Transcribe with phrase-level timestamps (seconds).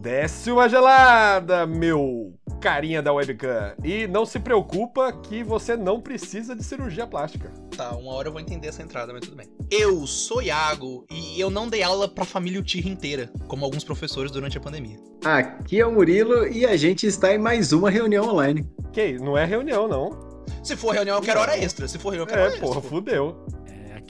[0.00, 3.74] Desce uma gelada, meu carinha da webcam.
[3.84, 7.50] E não se preocupa que você não precisa de cirurgia plástica.
[7.76, 9.46] Tá, uma hora eu vou entender essa entrada, mas tudo bem.
[9.70, 14.30] Eu sou Iago e eu não dei aula pra família Utirra inteira, como alguns professores
[14.32, 14.96] durante a pandemia.
[15.22, 18.66] Aqui é o Murilo e a gente está em mais uma reunião online.
[18.94, 20.18] Que não é reunião, não.
[20.62, 21.86] Se for reunião, eu quero hora extra.
[21.86, 22.90] Se for reunião, eu quero É, hora porra, extra.
[22.90, 23.44] fudeu.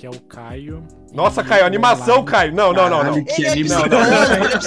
[0.01, 0.83] É, aqui é o Caio.
[1.13, 2.55] Nossa, Caio, animação, Caio.
[2.55, 3.25] Não, não, não, não.
[3.25, 3.69] Caralho, que Ele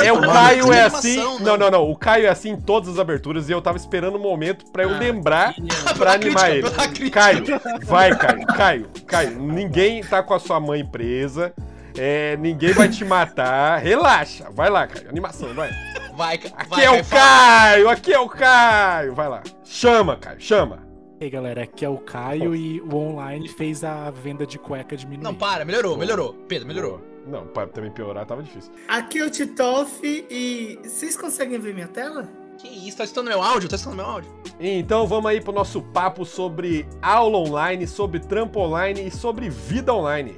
[0.03, 1.43] é É o Caio é animação, assim.
[1.43, 1.89] Não, não, não.
[1.89, 4.83] O Caio é assim em todas as aberturas e eu tava esperando o momento pra
[4.83, 5.55] eu Ah, lembrar
[5.97, 7.09] pra animar crítica, ele.
[7.09, 7.43] Caio,
[7.83, 9.39] vai, Caio, Caio, Caio.
[9.39, 11.53] Ninguém tá com a sua mãe presa.
[11.97, 13.79] É, ninguém vai te matar.
[13.79, 14.49] Relaxa.
[14.51, 15.09] Vai lá, Caio.
[15.09, 15.69] Animação, vai.
[16.15, 17.05] Vai, Aqui vai, é o.
[17.05, 19.15] Caio, aqui é o Caio.
[19.15, 19.41] Vai lá.
[19.63, 20.82] Chama, Caio, chama.
[21.23, 24.97] E aí, galera, aqui é o Caio e o online fez a venda de cueca
[24.97, 25.23] diminuir.
[25.23, 26.33] Não, para, melhorou, melhorou.
[26.49, 27.01] Pedro, melhorou.
[27.25, 28.73] Não, pra também piorar tava difícil.
[28.89, 32.29] Aqui é o Titoff e vocês conseguem ver minha tela?
[32.57, 33.69] Que isso, tá escutando meu áudio?
[33.69, 34.29] Tá escutando meu áudio?
[34.59, 39.93] Então vamos aí pro nosso papo sobre aula online, sobre trampo online e sobre vida
[39.93, 40.35] online.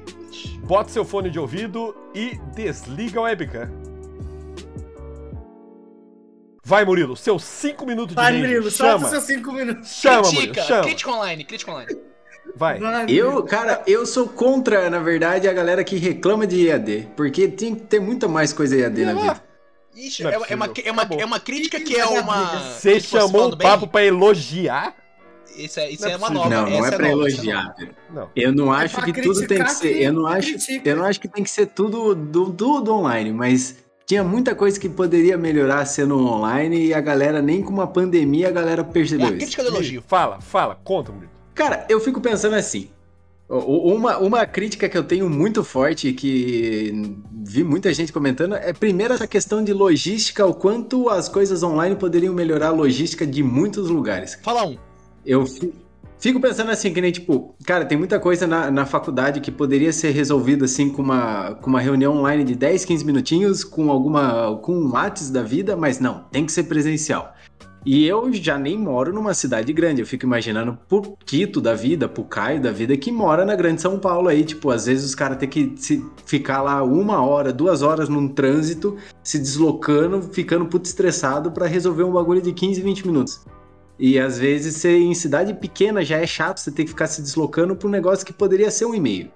[0.59, 3.95] Bota seu fone de ouvido e desliga a webcam.
[6.68, 8.36] Vai, Murilo, seus 5 minutos de Vai.
[8.38, 9.88] Murilo, solta Chama, seus cinco minutos.
[9.88, 10.84] chama, Murilo, crítica, chama.
[10.84, 11.96] crítica online, crítica online.
[12.56, 12.80] Vai.
[12.80, 13.44] Vai, Eu, Murilo.
[13.44, 17.10] cara, eu sou contra, na verdade, a galera que reclama de EAD.
[17.16, 19.44] Porque tem que ter muita mais coisa EAD na vida.
[19.96, 22.72] Ixi, é é, uma- é uma, é, uma, é uma crítica que é uma.
[22.72, 23.68] Você tipo, chamou um bem?
[23.68, 24.96] papo pra elogiar?
[25.56, 26.50] Isso é, isso é é uma nova.
[26.50, 27.76] Não, não essa é pra nova, é elogiar.
[28.10, 28.30] Não.
[28.36, 30.02] Eu não É acho que tudo tem que ser.
[30.02, 30.90] Eu não acho, critica.
[30.90, 34.80] eu não acho que tem que ser tudo do, tudo online, mas tinha muita coisa
[34.80, 38.84] que poderia melhorar sendo online e a galera, nem com uma pandemia, a galera É
[38.84, 39.38] percebeu a isso.
[39.39, 40.03] crítica do elogio.
[40.08, 41.31] Fala, fala, conta, Murilo.
[41.53, 42.89] Cara, eu fico pensando assim.
[43.47, 49.14] Uma, uma crítica que eu tenho muito forte, que vi muita gente comentando, é primeiro
[49.14, 53.88] essa questão de logística, o quanto as coisas online poderiam melhorar a logística de muitos
[53.90, 54.38] lugares.
[54.42, 54.78] Fala um.
[55.23, 55.45] Eu
[56.26, 59.94] fico pensando assim, que nem tipo, cara, tem muita coisa na, na faculdade que poderia
[59.94, 64.58] ser resolvida assim com uma, com uma reunião online de 10, 15 minutinhos, com alguma.
[64.58, 67.31] com um Whats da vida, mas não, tem que ser presencial.
[67.86, 72.09] E eu já nem moro numa cidade grande, eu fico imaginando pro Quito da vida,
[72.09, 75.13] pro Caio da vida, que mora na grande São Paulo aí, tipo, às vezes os
[75.13, 80.66] caras têm que se- ficar lá uma hora, duas horas num trânsito, se deslocando, ficando
[80.66, 83.46] puto estressado pra resolver um bagulho de 15, 20 minutos.
[83.97, 87.22] E às vezes você em cidade pequena já é chato você ter que ficar se
[87.22, 89.31] deslocando para um negócio que poderia ser um e-mail.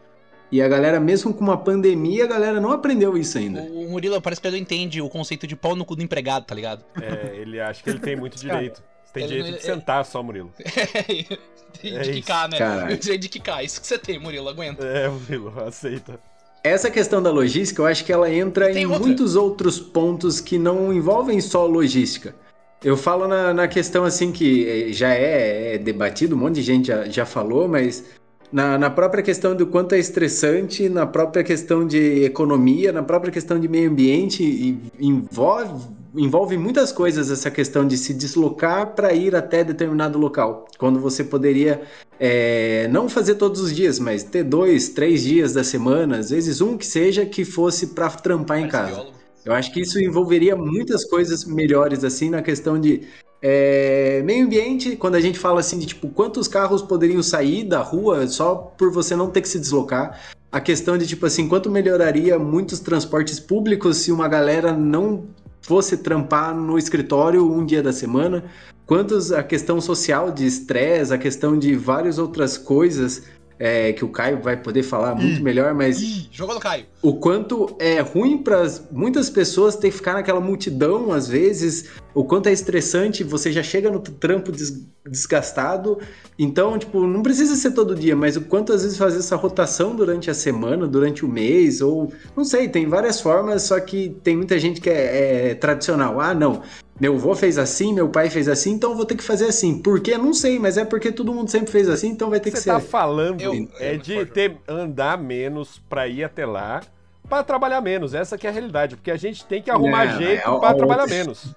[0.51, 3.61] E a galera, mesmo com uma pandemia, a galera não aprendeu isso ainda.
[3.61, 6.43] O, Murilo parece que ele não entende o conceito de pau no cu do empregado,
[6.45, 6.83] tá ligado?
[6.99, 8.81] É, ele acha que ele tem muito direito.
[9.05, 10.51] Você tem Ele- direito de ele- sentar só, Murilo.
[10.57, 12.57] de É de isso, quicar, né?
[12.57, 12.91] cara.
[12.91, 13.63] Eu diria de quicar.
[13.63, 14.83] Isso que você tem, Murilo, aguenta.
[14.85, 16.19] É, Murilo, aceita.
[16.63, 18.99] Essa questão da logística, eu acho que ela entra Tem em outra.
[19.05, 22.35] muitos outros pontos que não envolvem só logística.
[22.83, 26.61] Eu falo na, na questão assim que eh, já é, é debatido, um monte de
[26.61, 28.05] gente já, já falou, mas
[28.51, 33.31] na, na própria questão do quanto é estressante, na própria questão de economia, na própria
[33.31, 39.13] questão de meio ambiente, e envolve, envolve muitas coisas essa questão de se deslocar para
[39.13, 40.65] ir até determinado local.
[40.77, 41.81] Quando você poderia
[42.17, 46.61] é, não fazer todos os dias, mas ter dois, três dias da semana, às vezes
[46.61, 49.18] um que seja, que fosse para trampar em casa.
[49.45, 53.07] Eu acho que isso envolveria muitas coisas melhores, assim, na questão de
[53.41, 57.81] é, meio ambiente, quando a gente fala assim de tipo, quantos carros poderiam sair da
[57.81, 60.19] rua só por você não ter que se deslocar.
[60.51, 65.25] A questão de, tipo assim, quanto melhoraria muitos transportes públicos se uma galera não
[65.61, 68.43] fosse trampar no escritório um dia da semana.
[68.85, 73.23] Quantos a questão social de estresse, a questão de várias outras coisas
[73.59, 76.85] é, que o Caio vai poder falar muito melhor, mas Ih, jogou no Caio.
[77.01, 82.23] o quanto é ruim para muitas pessoas ter que ficar naquela multidão às vezes, o
[82.23, 84.81] quanto é estressante, você já chega no trampo des-
[85.29, 85.97] desgastado.
[86.37, 89.95] Então, tipo, não precisa ser todo dia, mas o quanto às vezes fazer essa rotação
[89.95, 94.37] durante a semana, durante o mês, ou não sei, tem várias formas, só que tem
[94.37, 96.19] muita gente que é, é tradicional.
[96.21, 96.61] Ah, não.
[96.99, 99.79] Meu avô fez assim, meu pai fez assim, então eu vou ter que fazer assim.
[99.81, 100.17] Por quê?
[100.17, 102.63] Não sei, mas é porque todo mundo sempre fez assim, então vai ter que Você
[102.63, 102.69] ser.
[102.71, 106.81] tá falando Eu- é eu- de ter andar menos pra ir até lá,
[107.29, 108.13] pra trabalhar menos.
[108.13, 110.73] Essa que é a realidade, porque a gente tem que arrumar Não, jeito é, pra
[110.73, 111.55] trabalhar menos.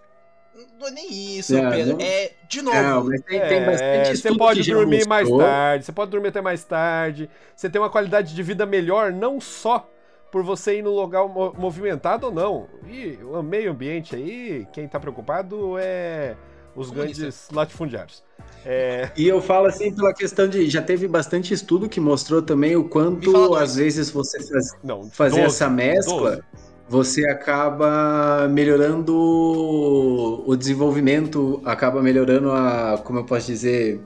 [0.78, 1.92] Não é nem isso, Não, Pedro.
[1.98, 2.76] não- É, de novo.
[2.76, 6.28] Não, mas tem, tem É, bastante você pode que dormir mais tarde, você pode dormir
[6.28, 9.88] até mais tarde, você tem uma qualidade de vida melhor, não só
[10.32, 12.66] por você ir no lugar mo- movimentado ou não.
[12.88, 16.34] E o meio ambiente aí, quem tá preocupado é
[16.74, 18.24] os grandes latifundiários.
[18.64, 20.68] É, E eu falo assim pela questão de.
[20.70, 25.42] Já teve bastante estudo que mostrou também o quanto, às vezes, você faz- não, fazer
[25.42, 26.30] 12, essa mescla.
[26.30, 26.42] 12.
[26.88, 29.14] você acaba melhorando
[30.46, 34.00] o desenvolvimento, acaba melhorando a, como eu posso dizer,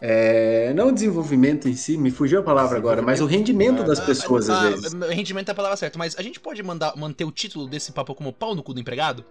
[0.00, 3.98] é, não o desenvolvimento em si, me fugiu a palavra agora, mas o rendimento das
[4.00, 4.94] pessoas Ah, às vezes.
[5.02, 7.92] ah, rendimento é a palavra certa, mas a gente pode mandar, manter o título desse
[7.92, 9.24] papo como pau no cu do empregado?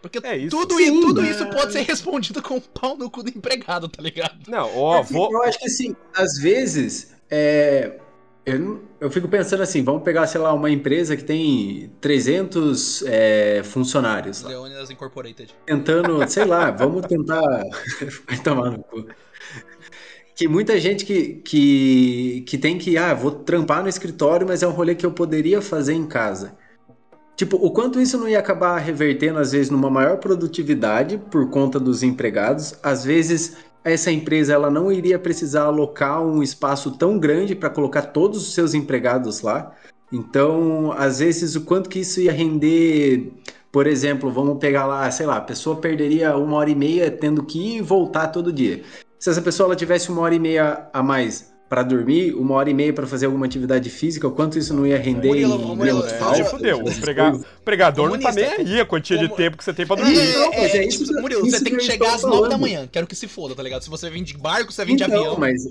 [0.00, 0.50] Porque É isso.
[0.50, 1.30] tudo, Sim, tudo né?
[1.30, 4.36] isso pode ser respondido com pau no cu do empregado, tá ligado?
[4.48, 5.32] Não, ó, Assim, vou.
[5.32, 8.00] Eu acho que assim, às vezes, é,
[8.44, 13.62] eu, eu fico pensando assim, vamos pegar, sei lá, uma empresa que tem 300 é,
[13.62, 15.54] funcionários, lá, Leônidas Incorporated.
[15.64, 17.40] tentando, sei lá, vamos tentar
[18.26, 19.06] vai tomar no cu.
[20.34, 24.66] Que muita gente que, que, que tem que, ah, vou trampar no escritório, mas é
[24.66, 26.56] um rolê que eu poderia fazer em casa.
[27.36, 31.80] Tipo, o quanto isso não ia acabar revertendo, às vezes, numa maior produtividade por conta
[31.80, 32.74] dos empregados.
[32.82, 38.02] Às vezes, essa empresa ela não iria precisar alocar um espaço tão grande para colocar
[38.02, 39.74] todos os seus empregados lá.
[40.12, 43.32] Então, às vezes, o quanto que isso ia render.
[43.72, 47.42] Por exemplo, vamos pegar lá, sei lá, a pessoa perderia uma hora e meia tendo
[47.42, 48.82] que ir e voltar todo dia.
[49.22, 52.68] Se essa pessoa ela tivesse uma hora e meia a mais para dormir, uma hora
[52.68, 55.76] e meia para fazer alguma atividade física, o quanto isso não ia render Murilo, em
[55.76, 56.78] Murilo, é, É, falta, aí fudeu.
[56.82, 57.46] O emprega- coisas.
[57.46, 60.16] o pregador não tá nem aí a quantia de tempo que você tem pra dormir.
[60.16, 62.48] Não, mas é É, isso tipo, Murilo, isso você tem que que chegar às 9
[62.48, 62.88] da manhã.
[62.90, 63.82] Quero que se foda, tá ligado?
[63.84, 65.36] Se você vem de barco, você vem de Então, avião.
[65.38, 65.62] mas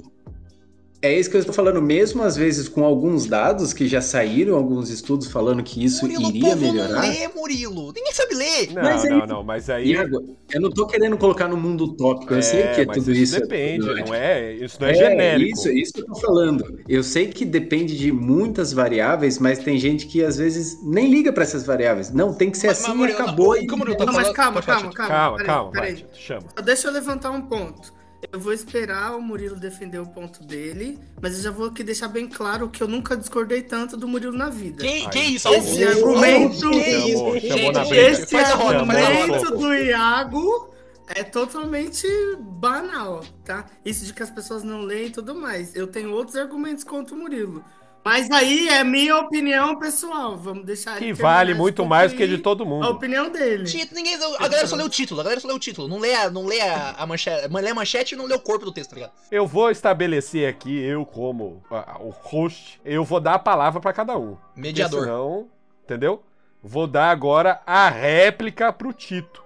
[1.02, 4.56] é isso que eu estou falando, mesmo às vezes com alguns dados que já saíram,
[4.56, 7.02] alguns estudos falando que isso Murilo, iria povo não melhorar.
[7.02, 7.92] lê, Murilo.
[7.94, 8.72] Ninguém sabe ler.
[8.74, 9.92] Não, Mas aí- não, não, mas aí.
[9.92, 13.40] Iago, eu não tô querendo colocar no mundo utópico, eu sei que é tudo isso.
[13.40, 14.54] Depende, é não é?
[14.54, 15.52] Isso não é, É, genérico.
[15.58, 16.80] Isso, isso que eu tô falando.
[16.88, 21.34] Eu sei que depende de muitas variáveis, mas tem gente que às vezes nem liga
[21.34, 22.12] pra essas variáveis.
[22.12, 23.56] Não, tem que ser Mas- assim mas, e Murilo, acabou.
[23.62, 25.08] não, Murilo tá Não, mas calma, calma, calma.
[25.12, 25.96] Calma, calma, vai, peraí.
[25.96, 26.44] Tito, chama.
[26.56, 28.01] Só Deixa eu levantar um ponto.
[28.32, 32.08] Eu vou esperar o Murilo defender o ponto dele, mas eu já vou aqui deixar
[32.08, 34.84] bem claro que eu nunca discordei tanto do Murilo na vida.
[34.84, 35.48] Que, que isso?
[35.48, 36.06] Esse Augusto?
[36.08, 37.18] argumento- Que isso?
[37.18, 38.08] Chamou- Gente, chamou gente, briga.
[38.10, 40.74] Esse argumento do Iago
[41.08, 42.08] é totalmente
[42.40, 43.66] banal, tá?
[43.84, 45.76] Isso de que as pessoas não leem e tudo mais.
[45.76, 47.64] Eu tenho outros argumentos contra o Murilo.
[48.04, 50.36] Mas aí é minha opinião pessoal.
[50.36, 52.88] Vamos deixar Que vale muito mais que de todo A mundo.
[52.90, 53.64] opinião dele.
[53.66, 55.88] Título, ninguém, a galera só lê o título, a galera só lê o título.
[55.88, 57.48] Não lê a, não lê a, a manchete.
[57.48, 59.12] Lê a manchete e não lê o corpo do texto, tá ligado?
[59.32, 61.62] Eu vou estabelecer aqui, eu como
[62.00, 64.36] o host, eu vou dar a palavra pra cada um.
[64.36, 65.02] Porque Mediador.
[65.04, 65.48] Senão,
[65.84, 66.24] entendeu?
[66.64, 69.44] Vou dar agora a réplica pro Tito.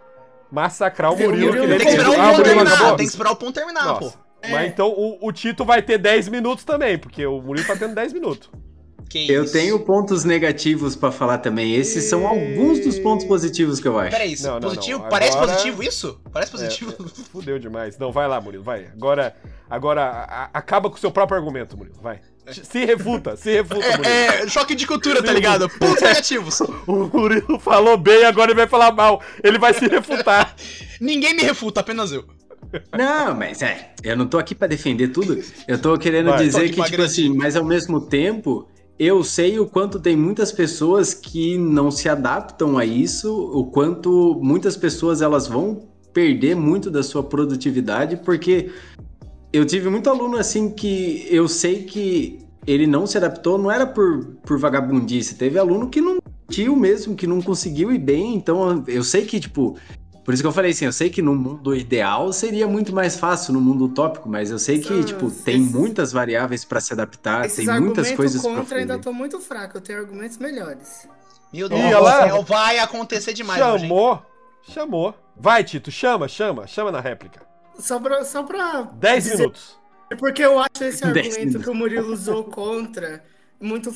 [0.51, 2.87] Massacrar o Murilo, que tem que esperar o ponto terminar.
[2.87, 4.24] Tem que esperar o ponto terminar, Nossa.
[4.45, 4.51] Pô.
[4.51, 7.95] Mas então o, o Tito vai ter 10 minutos também, porque o Murilo tá tendo
[7.95, 8.49] 10 minutos.
[9.07, 9.53] Que Eu isso.
[9.53, 11.75] tenho pontos negativos pra falar também.
[11.75, 14.09] Esses são alguns dos pontos positivos que eu acho.
[14.11, 14.99] Peraí, Não, não, positivo?
[15.03, 15.09] não.
[15.09, 16.19] Parece Agora- positivo isso?
[16.33, 16.91] Parece positivo?
[17.31, 17.97] Fudeu demais.
[17.99, 18.87] Não, vai lá, Murilo, vai.
[18.91, 19.35] Agora,
[19.69, 22.19] agora a- acaba com o seu próprio argumento, Murilo, vai.
[22.51, 24.05] Se refuta, se refuta, Murilo.
[24.05, 25.69] É, é, choque de cultura, tá ligado?
[25.69, 26.59] Pontos negativos.
[26.87, 29.21] O Murilo falou bem, agora ele vai falar mal.
[29.43, 30.55] Ele vai se refutar.
[30.99, 32.25] Ninguém me refuta, apenas eu.
[32.97, 35.39] Não, mas é, eu não tô aqui pra defender tudo.
[35.67, 38.67] Eu tô querendo Vai, tô dizer aqui que, tipo assim, mas ao mesmo tempo,
[38.97, 44.39] eu sei o quanto tem muitas pessoas que não se adaptam a isso, o quanto
[44.41, 48.71] muitas pessoas elas vão perder muito da sua produtividade, porque
[49.51, 53.85] eu tive muito aluno assim que eu sei que ele não se adaptou, não era
[53.85, 56.17] por, por vagabundice, teve aluno que não
[56.49, 59.77] tio mesmo, que não conseguiu ir bem, então eu sei que, tipo,
[60.25, 63.15] por isso que eu falei assim, eu sei que no mundo ideal seria muito mais
[63.15, 67.45] fácil no mundo utópico, mas eu sei que, tipo, tem muitas variáveis pra se adaptar,
[67.45, 69.75] Esses tem muitas coisas pra contra ainda estão muito fracos.
[69.75, 71.07] Eu tenho argumentos melhores.
[71.53, 73.59] Meu Deus céu, vai acontecer demais?
[73.59, 74.21] Chamou,
[74.63, 75.13] chamou.
[75.37, 77.41] Vai, Tito, chama, chama, chama na réplica.
[77.77, 78.25] Só pra.
[78.25, 79.77] Só pra 10 dizer- minutos.
[80.17, 83.23] Porque eu acho esse argumento que o Murilo usou contra
[83.59, 83.93] muito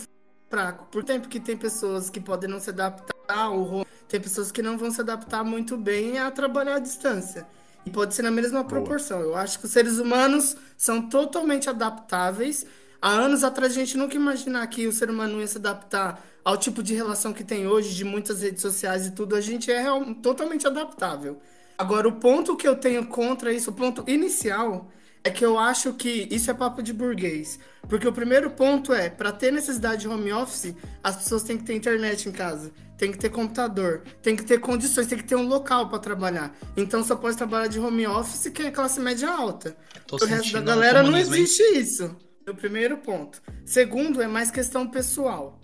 [0.50, 0.86] fraco.
[0.92, 4.78] Por tempo que tem pessoas que podem não se adaptar ao tem pessoas que não
[4.78, 7.48] vão se adaptar muito bem a trabalhar à distância.
[7.86, 9.22] E pode ser na mesma proporção.
[9.22, 12.66] Eu acho que os seres humanos são totalmente adaptáveis.
[13.02, 16.58] Há anos atrás a gente nunca imaginar que o ser humano ia se adaptar ao
[16.58, 19.36] tipo de relação que tem hoje, de muitas redes sociais e tudo.
[19.36, 21.40] A gente é real- totalmente adaptável.
[21.78, 24.92] Agora, o ponto que eu tenho contra isso, o ponto inicial,
[25.24, 27.60] é que eu acho que isso é papo de burguês.
[27.88, 30.74] Porque o primeiro ponto é, para ter necessidade de home office,
[31.04, 34.60] as pessoas têm que ter internet em casa, tem que ter computador, tem que ter
[34.60, 36.56] condições, tem que ter um local para trabalhar.
[36.76, 39.76] Então só pode trabalhar de home office quem é classe média alta.
[40.08, 42.16] Tô o resto da galera não existe isso.
[42.46, 43.42] É o primeiro ponto.
[43.66, 45.60] Segundo, é mais questão pessoal.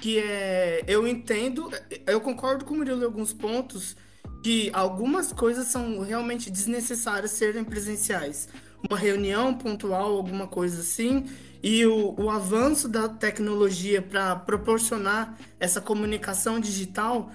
[0.00, 0.82] Que é.
[0.86, 1.70] Eu entendo.
[2.06, 3.94] Eu concordo com o Murilo em alguns pontos
[4.42, 8.48] que algumas coisas são realmente desnecessárias serem presenciais.
[8.88, 11.26] Uma reunião pontual, alguma coisa assim,
[11.62, 17.30] e o, o avanço da tecnologia para proporcionar essa comunicação digital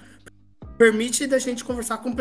[0.76, 2.14] permite da gente conversar com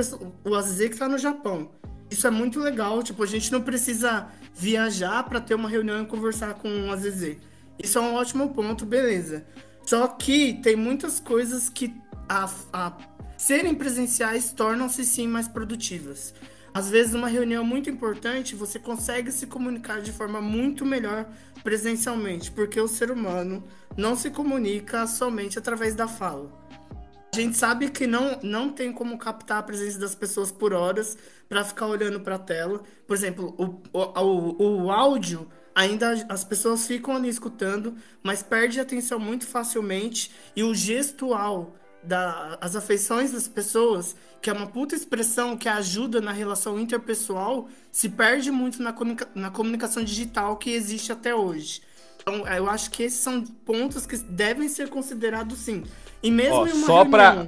[0.44, 1.72] o Aziz que está no Japão.
[2.10, 6.06] Isso é muito legal, tipo, a gente não precisa viajar para ter uma reunião e
[6.06, 7.38] conversar com o Aziz.
[7.82, 9.46] Isso é um ótimo ponto, beleza.
[9.86, 11.94] Só que tem muitas coisas que
[12.30, 12.98] a, a
[13.38, 16.34] serem presenciais tornam-se sim mais produtivas.
[16.76, 21.26] Às vezes, numa reunião muito importante, você consegue se comunicar de forma muito melhor
[21.64, 23.64] presencialmente, porque o ser humano
[23.96, 26.52] não se comunica somente através da fala.
[27.34, 31.18] A gente sabe que não, não tem como captar a presença das pessoas por horas
[31.48, 32.84] para ficar olhando para a tela.
[33.08, 39.18] Por exemplo, o, o, o, áudio ainda as pessoas ficam ali escutando, mas perde atenção
[39.18, 41.74] muito facilmente e o gestual
[42.06, 47.68] da, as afeições das pessoas, que é uma puta expressão que ajuda na relação interpessoal,
[47.92, 51.82] se perde muito na, comunica na comunicação digital que existe até hoje.
[52.22, 55.84] Então, eu acho que esses são pontos que devem ser considerados sim.
[56.24, 57.12] E mesmo Ó, em uma só reunião...
[57.12, 57.48] pra,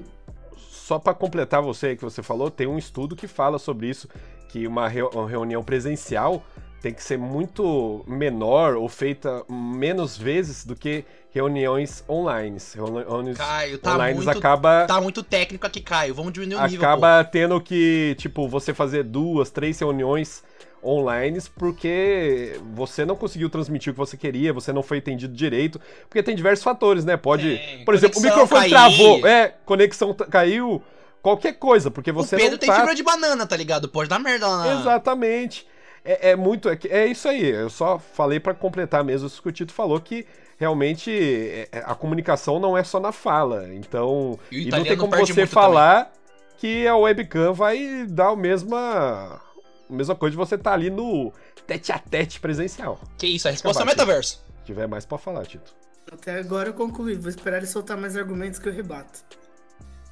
[0.70, 4.08] só para completar você que você falou, tem um estudo que fala sobre isso,
[4.50, 6.44] que uma, reu uma reunião presencial
[6.82, 11.04] tem que ser muito menor ou feita menos vezes do que
[11.38, 12.58] reuniões online.
[12.74, 16.14] Reuniões Caio, tá online muito, acaba tá muito técnico aqui, Caio.
[16.14, 16.80] Vamos diminuir o nível.
[16.80, 20.44] acaba tendo que, tipo, você fazer duas, três reuniões
[20.84, 25.80] online porque você não conseguiu transmitir o que você queria, você não foi entendido direito,
[26.10, 27.18] porque tem diversos fatores, né?
[27.18, 28.70] Pode, por exemplo, o microfone cair.
[28.70, 30.82] travou, é, conexão caiu,
[31.22, 33.90] qualquer coisa, porque você o Pedro não tem tá fibra de banana, tá ligado?
[33.90, 34.80] Pode dar merda lá na...
[34.80, 35.68] Exatamente.
[36.06, 36.70] É, é muito.
[36.70, 37.44] É, é isso aí.
[37.44, 40.26] Eu só falei pra completar mesmo isso que o Tito falou, que
[40.58, 43.74] realmente é, é, a comunicação não é só na fala.
[43.74, 44.38] Então.
[44.52, 46.12] E E, não tem como você falar
[46.58, 49.42] que a webcam vai dar o mesma.
[49.90, 51.32] A mesma coisa de você estar ali no
[51.66, 53.00] tete a tete presencial.
[53.18, 54.44] Que isso, a resposta é Acabar, metaverso.
[54.60, 55.74] Se tiver mais pra falar, Tito.
[56.12, 57.16] Até agora eu concluí.
[57.16, 59.24] Vou esperar ele soltar mais argumentos que eu rebato.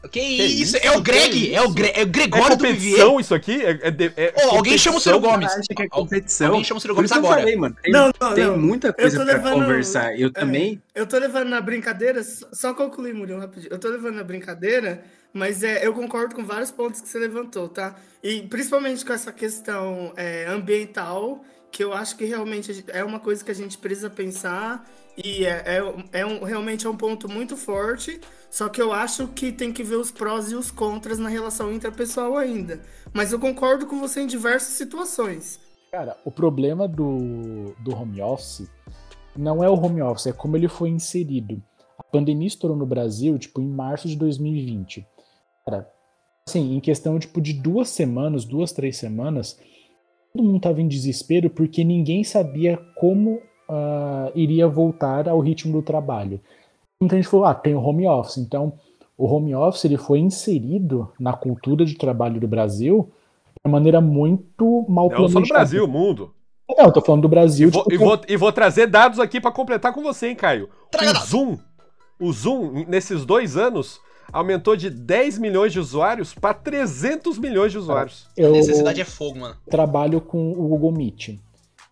[0.10, 0.76] Que, isso?
[0.76, 0.78] isso?
[0.86, 1.74] É o Que Greg, é o, isso?
[1.74, 2.98] Gre é o É Gregório do Vivier.
[3.06, 3.62] competição isso aqui?
[3.64, 5.20] É, é é Ô, alguém chama o Ciro?
[5.20, 5.52] Gomes.
[5.52, 6.48] Acha que é competição.
[6.48, 7.40] Alguém chama o Ciro Gomes que agora.
[7.42, 7.76] falei, mano.
[7.82, 8.58] Tem, Não, não, tem não.
[8.58, 10.20] muita coisa pra levando- conversar.
[10.20, 10.82] Eu É, também.
[10.94, 13.72] Eu tô levando na brincadeira, só só concluir, Murilo, rapidinho.
[13.72, 17.68] Eu tô levando na brincadeira, mas é, eu concordo com vários pontos que você levantou,
[17.70, 17.96] tá?
[18.24, 21.44] E principalmente com essa questão é, ambiental,
[21.76, 24.90] que eu acho que realmente é uma coisa que a gente precisa pensar.
[25.18, 28.22] E é, é, é um, realmente é um ponto muito forte.
[28.50, 31.74] Só que eu acho que tem que ver os prós e os contras na relação
[31.74, 32.82] interpessoal ainda.
[33.14, 35.60] Mas eu concordo com você em diversas situações.
[35.92, 38.70] Cara, o problema do, do home office
[39.36, 41.62] não é o home office, é como ele foi inserido.
[42.00, 45.06] A pandemia estourou no Brasil, tipo, em março de 2020.
[45.66, 45.92] Cara,
[46.48, 49.60] assim, em questão, tipo, de duas semanas, duas, três semanas,
[50.36, 55.82] todo mundo tava em desespero porque ninguém sabia como ah, iria voltar ao ritmo do
[55.82, 56.40] trabalho.
[57.02, 58.38] Muita gente falou, ah, tem o home office.
[58.38, 58.74] Então,
[59.18, 63.10] o home office ele foi inserido na cultura de trabalho do Brasil
[63.48, 66.34] de uma maneira muito mal Não só no Brasil, o mundo.
[66.78, 67.70] não, eu tô falando do Brasil.
[67.70, 70.36] E vou, tipo, e vou- e vou trazer dados aqui pra completar com você, hein,
[70.36, 70.70] Caio.
[70.92, 71.30] Traga O dados.
[71.30, 71.58] Zoom,
[72.20, 74.00] o Zoom, nesses dois anos,
[74.38, 78.28] aumentou de 10 milhões de usuários pra 300 milhões de usuários.
[78.38, 79.56] A eu necessidade é fogo, mano.
[79.70, 81.40] trabalho com o Google Meet.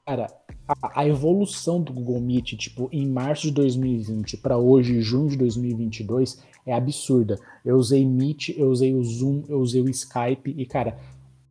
[0.06, 0.28] Cara,
[0.68, 5.38] a, a evolução do Google Meet, tipo, em março de 2020 pra hoje, junho de
[5.38, 7.40] 2022, é absurda.
[7.64, 10.98] Eu usei Meet, eu usei o Zoom, eu usei o Skype e, cara,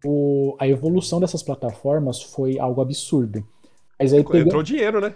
[0.05, 3.43] o- a evolução dessas plataformas foi algo absurdo.
[3.99, 5.15] Mas aí, pega- Entrou dinheiro, né?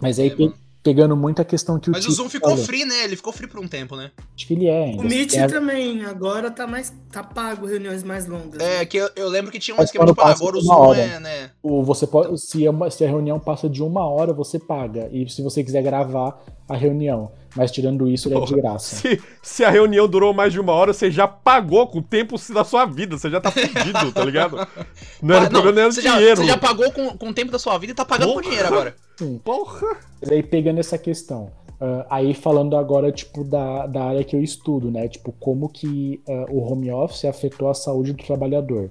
[0.00, 0.52] mas aí É, pe-.
[0.88, 2.64] Pegando muito a questão que o Mas o Zoom ficou falou.
[2.64, 3.04] free, né?
[3.04, 4.10] Ele ficou free por um tempo, né?
[4.34, 5.02] Acho que ele é ainda.
[5.02, 6.92] O Meet a- também, agora tá mais.
[7.12, 8.60] tá pago reuniões mais longas.
[8.60, 10.74] É, que eu, eu lembro que tinha um Mas esquema de passa agora o uma
[10.74, 11.00] Zoom hora.
[11.00, 11.50] é, né?
[11.62, 15.08] O, você pode, se, é uma- se a reunião passa de uma hora, você paga.
[15.12, 17.30] E se você quiser gravar a reunião.
[17.56, 18.96] Mas tirando isso, ele é de graça.
[18.96, 22.36] Se, se a reunião durou mais de uma hora, você já pagou com o tempo
[22.52, 23.16] da sua vida.
[23.18, 24.56] Você já tá fudido, tá ligado?
[25.22, 26.36] Não era Ah, o problema, não era o você, já, dinheiro.
[26.36, 28.42] você já pagou com, com o tempo da sua vida e tá pagando com Porra.
[28.42, 28.96] dinheiro agora.
[29.42, 29.96] Porra!
[30.20, 31.50] Mas aí pegando essa questão.
[31.80, 35.08] ah, aí falando agora, tipo, da, da área que eu estudo, né?
[35.08, 38.90] Tipo, como que ah, o home office afetou a saúde do trabalhador.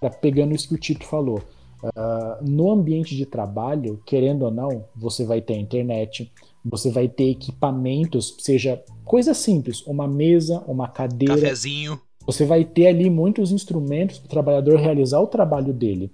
[0.00, 1.42] Cara, pegando isso que o Tito falou.
[1.96, 6.30] ah, no ambiente de trabalho, querendo ou não, você vai ter internet,
[6.64, 12.00] você vai ter equipamentos, seja coisa simples, uma mesa, uma cadeira, Cafezinho.
[12.26, 16.10] você vai ter ali muitos instrumentos para o trabalhador realizar o trabalho dele.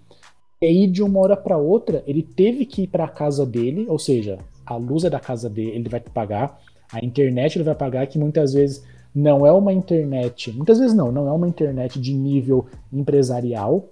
[0.60, 3.86] E aí, de uma hora para outra, ele teve que ir para a casa dele,
[3.88, 6.58] ou seja, a luz é da casa dele, ele vai pagar,
[6.90, 8.82] a internet ele vai pagar, que muitas vezes
[9.14, 13.88] não é uma internet, muitas vezes não, não é uma internet de nível empresarial.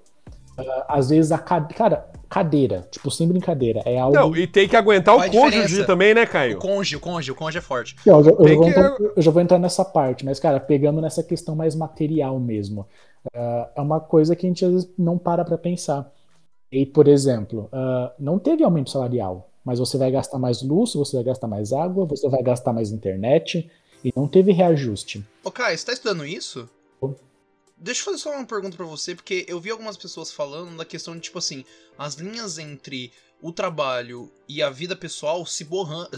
[0.59, 1.75] Uh, às vezes a cadeira.
[1.75, 3.81] Cara, cadeira, tipo, sem brincadeira.
[3.85, 4.15] É algo.
[4.17, 5.87] Não, e tem que aguentar Qual a o cônjuge diferença?
[5.87, 6.57] também, né, Caio?
[6.57, 7.97] O conge, o conge, o conge é forte.
[8.05, 10.59] Eu, já, eu já vou que- entrar, eu já vou entrar nessa parte, mas, cara,
[10.61, 12.87] pegando nessa questão mais material mesmo,
[13.35, 16.11] ah, é uma coisa que a gente às vezes não para pra pensar.
[16.73, 21.17] E, por exemplo, ah, não teve aumento salarial, mas você vai gastar mais luz, você
[21.17, 23.71] vai gastar mais água, você vai gastar mais internet,
[24.05, 25.25] e não teve reajuste.
[25.45, 26.69] Ô, Kai, você tá estudando isso?
[27.77, 30.85] Deixa eu fazer só uma pergunta pra você, porque eu vi algumas pessoas falando da
[30.85, 31.65] questão de, tipo assim,
[31.99, 33.13] as linhas entre
[33.47, 36.09] o trabalho e a vida pessoal se borrando,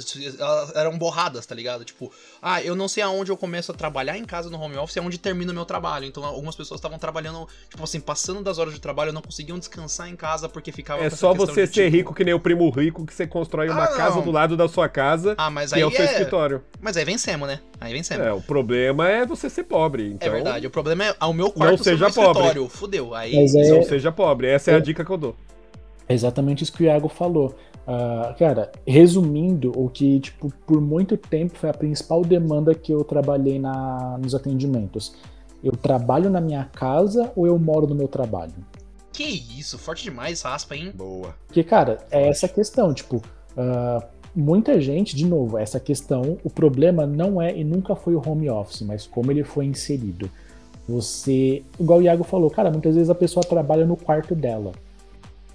[0.76, 1.85] eram borradas, tá ligado?
[1.85, 4.95] Tipo, ah, eu não sei aonde eu começo a trabalhar em casa no home office
[4.95, 6.04] e aonde termina o meu trabalho.
[6.06, 10.09] Então, algumas pessoas estavam trabalhando, tipo assim, passando das horas de trabalho, não conseguiam descansar
[10.09, 12.71] em casa porque ficava É só você de, ser tipo, rico que nem o primo
[12.71, 14.23] rico que você constrói uma Ah, casa não.
[14.23, 16.06] do lado da sua casa, Ah, mas aí é o seu é...
[16.12, 16.62] escritório.
[16.80, 17.61] Mas aí vencemos, né?
[17.80, 18.25] Aí vencemos.
[18.25, 20.11] É, o problema é você ser pobre.
[20.12, 20.64] Então, É verdade.
[20.66, 22.28] O problema é ao meu quarto ser seja meu pobre.
[22.42, 22.68] escritório.
[22.68, 23.14] Fudeu.
[23.16, 23.35] Aí.
[23.35, 24.47] Mas é- Não seja pobre.
[24.49, 24.80] Essa é a É.
[24.80, 25.37] dica que eu dou.
[26.08, 27.54] É exatamente isso que o Iago falou.
[27.86, 33.04] Ah, cara, resumindo, o que, tipo, por muito tempo foi a principal demanda que eu
[33.04, 35.14] trabalhei na, nos atendimentos.
[35.62, 38.54] Eu trabalho na minha casa ou eu moro no meu trabalho?
[39.12, 40.92] Que isso, forte demais essa aspa, hein?
[40.94, 41.34] Boa.
[41.46, 43.22] Porque, cara, é essa questão, tipo,
[43.56, 48.22] ah, muita gente, de novo, essa questão, o problema não é e nunca foi o
[48.25, 50.30] home office, mas como ele foi inserido.
[50.88, 54.72] Você, igual o Iago falou, cara, muitas vezes a pessoa trabalha no quarto dela.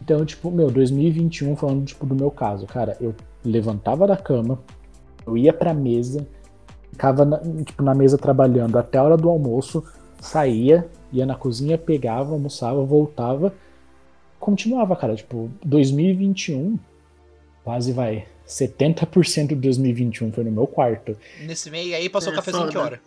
[0.01, 3.13] Então, tipo, meu, 2021, falando, tipo, do meu caso, cara, eu
[3.45, 4.59] levantava da cama,
[5.25, 6.27] eu ia pra mesa,
[6.91, 9.83] ficava, na, tipo, na mesa trabalhando até a hora do almoço,
[10.19, 13.53] saía, ia na cozinha, pegava, almoçava, voltava,
[14.39, 16.79] continuava, cara, tipo, 2021,
[17.63, 21.15] quase vai, 70% de 2021 foi no meu quarto.
[21.43, 22.99] Nesse meio aí passou É, o cafezinho que hora?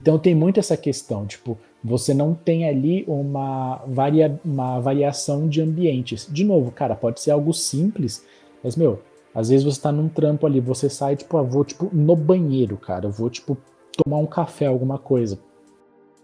[0.00, 5.60] Então tem muito essa questão, tipo, você não tem ali uma, varia, uma variação de
[5.60, 6.26] ambientes.
[6.30, 8.24] De novo, cara, pode ser algo simples,
[8.62, 9.02] mas, meu,
[9.34, 12.78] às vezes você tá num trampo ali, você sai, tipo, ah, vou, tipo, no banheiro,
[12.78, 13.58] cara, eu vou, tipo,
[14.02, 15.38] tomar um café, alguma coisa.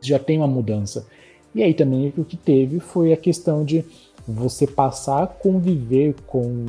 [0.00, 1.07] Já tem uma mudança.
[1.55, 3.85] E aí também o que teve foi a questão de
[4.26, 6.65] você passar a conviver com.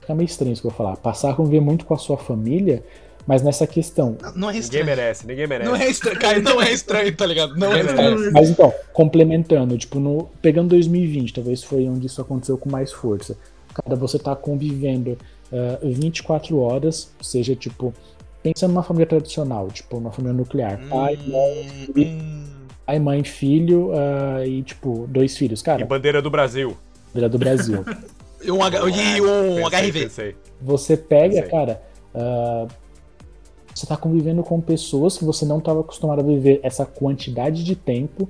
[0.00, 0.96] Fica meio estranho isso que eu vou falar.
[0.96, 2.82] Passar a conviver muito com a sua família,
[3.26, 4.84] mas nessa questão, Não, não é Ninguém estranho.
[4.86, 5.70] merece, ninguém merece.
[5.70, 7.56] Não é estranho, cara, não é estranho, tá ligado?
[7.56, 8.32] Não é estranho.
[8.32, 13.36] Mas então, complementando, tipo, no, pegando 2020, talvez foi onde isso aconteceu com mais força.
[13.74, 15.16] Cara, você tá convivendo
[15.52, 17.94] ah, 24 horas, seja, tipo,
[18.42, 20.80] pensando numa família tradicional, tipo, uma família nuclear.
[20.90, 22.44] Pai, mãe, Hum, hum.
[22.84, 25.60] pai, mãe, filho ah, e, tipo, dois filhos.
[25.60, 26.76] E Cara, bandeira do Brasil.
[27.12, 27.84] família do Brasil.
[28.44, 30.00] E um, H- e um Pensei, HIV.
[30.02, 30.36] pensei.
[30.60, 31.42] Você pega, Sei.
[31.42, 31.80] cara,
[32.12, 32.66] ah,
[33.74, 37.74] você tá convivendo com pessoas que você não estava acostumado a viver essa quantidade de
[37.74, 38.28] tempo,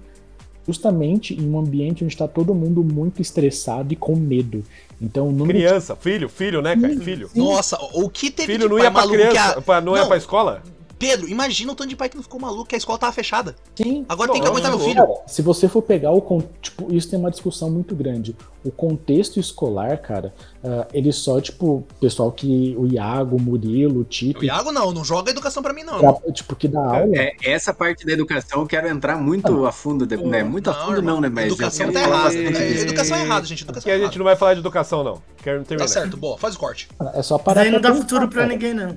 [0.66, 4.62] justamente em um ambiente onde está todo mundo muito estressado e com medo.
[5.00, 6.96] Então, o número de Criança, filho, filho, né, cara?
[7.00, 7.28] Filho.
[7.34, 10.08] Nossa, o que teve Filho de não ia que criança, a- pra- não ia Não.
[10.08, 10.62] pra escola?
[11.02, 13.56] Pedro, imagina o tanto de pai que não ficou maluco que a escola tava fechada.
[13.74, 14.06] Sim.
[14.08, 15.04] Agora tem que Nossa, aguentar meu filho.
[15.04, 18.36] Cara, se você for pegar o tipo, isso tem uma discussão muito grande.
[18.64, 24.04] O contexto escolar, cara, ah, ele só, tipo, pessoal que o Iago, o Murilo, o
[24.04, 25.98] Tito, O Iago não, não joga educação pra mim, não.
[25.98, 27.16] pra- tipo, que dá aula.
[27.16, 30.44] É, essa parte da educação eu quero entrar muito a fundo, de- né?
[30.44, 31.14] Muito a fundo irmão.
[31.16, 31.28] não, né?
[31.28, 32.34] Mas educação eu tá errada.
[32.36, 32.80] É.
[32.82, 33.64] Educação é errado, gente.
[33.64, 34.08] Aqui Educação é a errado.
[34.10, 35.20] gente não vai falar de educação, não.
[35.42, 35.88] Quero terminar.
[35.88, 36.88] Tá certo, boa, faz o corte.
[37.14, 38.52] É só Mas parar aí não dá futuro pra cara.
[38.52, 38.96] ninguém, não.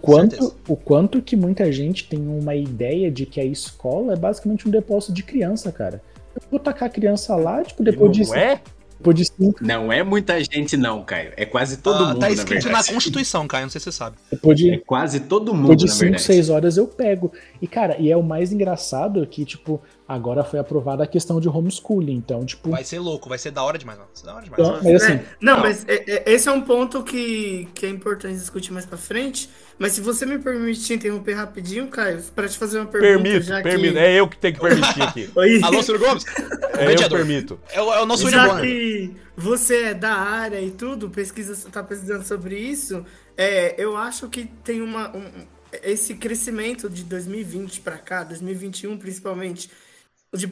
[0.00, 4.16] O quanto, o quanto que muita gente tem uma ideia de que a escola é
[4.16, 6.02] basicamente um depósito de criança, cara.
[6.34, 8.60] Eu vou tacar a criança lá, tipo, depois de, Não é?
[8.96, 11.32] depois de cinco, Não é muita gente não, Caio.
[11.36, 12.92] É quase todo Ah, mundo, tá na escrito na verdade.
[12.94, 14.16] Constituição, Caio, não sei se você sabe.
[14.30, 16.22] depois de, É quase todo mundo, depois de na 5, verdade.
[16.22, 17.32] 6 horas eu pego.
[17.60, 21.48] E, cara, e é o mais engraçado que, tipo, agora foi aprovada a questão de
[21.48, 22.14] homeschooling.
[22.14, 24.10] Então, tipo, Vai ser louco, vai ser da hora demais, mano.
[24.24, 24.60] Da hora demais.
[24.68, 27.88] então, mas assim, É, não, mas é- é- esse é um ponto que, que é
[27.90, 29.48] importante discutir mais pra frente.
[29.78, 33.22] Mas se você me permite interromper rapidinho, Caio, pra te fazer uma pergunta.
[33.22, 33.92] Permito, já permito.
[33.92, 33.98] Que...
[33.98, 35.30] É eu que tenho que permitir aqui.
[35.36, 35.60] Oi.
[35.62, 36.24] Alô, Ciro Gomes?
[36.76, 37.60] É eu permito.
[37.70, 41.82] É o, é o nosso Já que você é da área e tudo, pesquisa, tá
[41.82, 45.46] pesquisando sobre isso, é, eu acho que tem uma, um-
[45.82, 49.70] esse crescimento de 2020 pra cá, 2021 principalmente,
[50.34, 50.50] de,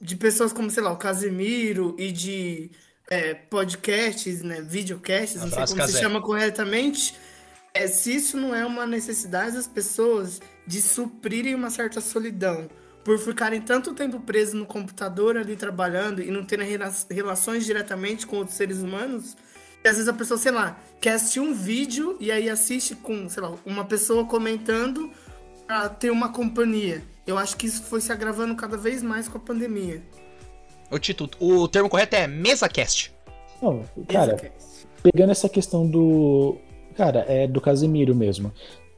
[0.00, 2.70] de pessoas como, sei lá, o Casemiro e de
[3.10, 7.14] é, podcasts, né, videocasts, não sei como se chama corretamente,
[7.74, 12.68] é, se isso não é uma necessidade das pessoas de suprirem uma certa solidão
[13.04, 18.26] por ficarem tanto tempo presos no computador ali trabalhando e não terem rela- relações diretamente
[18.26, 19.36] com outros seres humanos,
[19.84, 23.28] e às vezes a pessoa, sei lá, quer assistir um vídeo e aí assiste com,
[23.28, 25.10] sei lá, uma pessoa comentando
[25.66, 27.02] pra ter uma companhia.
[27.26, 30.00] Eu acho que isso foi se agravando cada vez mais com a pandemia.
[30.88, 33.12] Ô, Tito, o termo correto é MesaCast.
[33.60, 34.52] Não, cara,
[35.02, 36.58] pegando essa questão do.
[36.96, 38.52] Cara, é do Casemiro mesmo.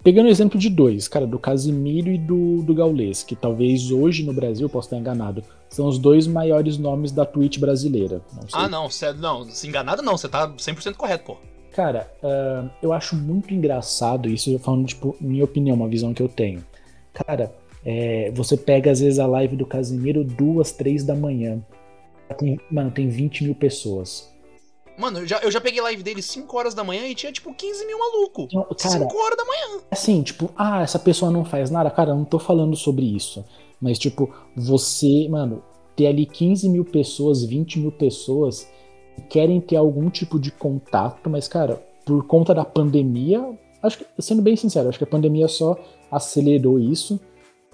[0.04, 4.22] Pegando o exemplo de dois, cara, do Casimiro e do, do Gaules, que talvez hoje
[4.22, 8.20] no Brasil, posso estar enganado, são os dois maiores nomes da Twitch brasileira.
[8.35, 11.37] Não ah, não, cê, não, se enganado não, você tá 100% correto, pô.
[11.72, 16.28] Cara, uh, eu acho muito engraçado isso, falando, tipo, minha opinião, uma visão que eu
[16.28, 16.62] tenho.
[17.14, 21.64] Cara, é, você pega às vezes a live do Casimiro duas, três da manhã.
[22.38, 24.34] Tem, mano, tem 20 mil pessoas.
[24.96, 27.52] Mano, eu já, eu já peguei live dele 5 horas da manhã e tinha, tipo,
[27.52, 28.48] 15 mil maluco.
[28.76, 29.80] 5 horas da manhã.
[29.90, 31.90] Assim, tipo, ah, essa pessoa não faz nada.
[31.90, 33.44] Cara, eu não tô falando sobre isso.
[33.80, 35.62] Mas, tipo, você, mano,
[35.96, 38.68] ter ali 15 mil pessoas, 20 mil pessoas
[39.16, 44.07] que querem ter algum tipo de contato, mas, cara, por conta da pandemia, acho que,
[44.18, 45.76] sendo bem sincero, acho que a pandemia só
[46.11, 47.20] acelerou isso,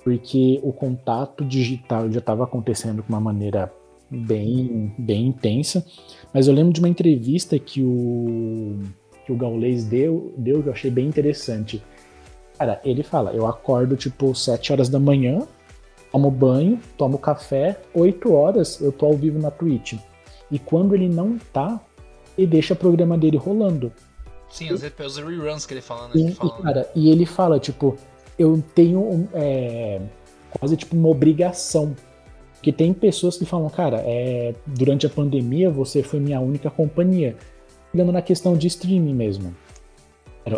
[0.02, 3.72] porque o contato digital já estava acontecendo de uma maneira
[4.10, 5.84] bem, bem intensa.
[6.32, 8.78] Mas eu lembro de uma entrevista que o,
[9.24, 11.82] que o Gaulês deu, deu, que eu achei bem interessante.
[12.58, 15.46] Cara, ele fala: eu acordo tipo 7 horas da manhã,
[16.12, 19.94] tomo banho, tomo café, 8 horas eu tô ao vivo na Twitch.
[20.50, 21.80] E quando ele não tá,
[22.36, 23.92] ele deixa o programa dele rolando.
[24.50, 24.82] Sim, e, os
[25.16, 26.14] reruns que ele fala, né?
[26.16, 27.96] E, ele fala, e, cara, e ele fala, tipo,
[28.36, 30.00] eu tenho é,
[30.58, 31.94] quase tipo uma obrigação
[32.60, 37.34] porque tem pessoas que falam, cara, é, durante a pandemia você foi minha única companhia.
[37.90, 39.56] Pegando na questão de streaming mesmo.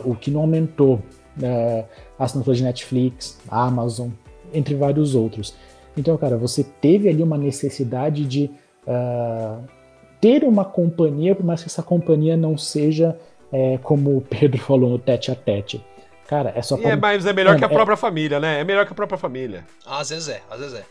[0.04, 1.84] O que não aumentou uh,
[2.18, 4.08] assinatura de Netflix, Amazon,
[4.52, 5.54] entre vários outros.
[5.96, 8.50] Então, cara, você teve ali uma necessidade de
[8.84, 9.62] uh,
[10.20, 13.16] ter uma companhia, por mais que essa companhia não seja,
[13.52, 15.84] é, como o Pedro falou, no tete a tete.
[16.26, 16.76] Cara, é só.
[16.78, 17.96] É, mas é melhor que a é própria é...
[17.96, 18.60] família, né?
[18.60, 19.64] É melhor que a própria família.
[19.86, 20.84] às vezes é, às vezes é.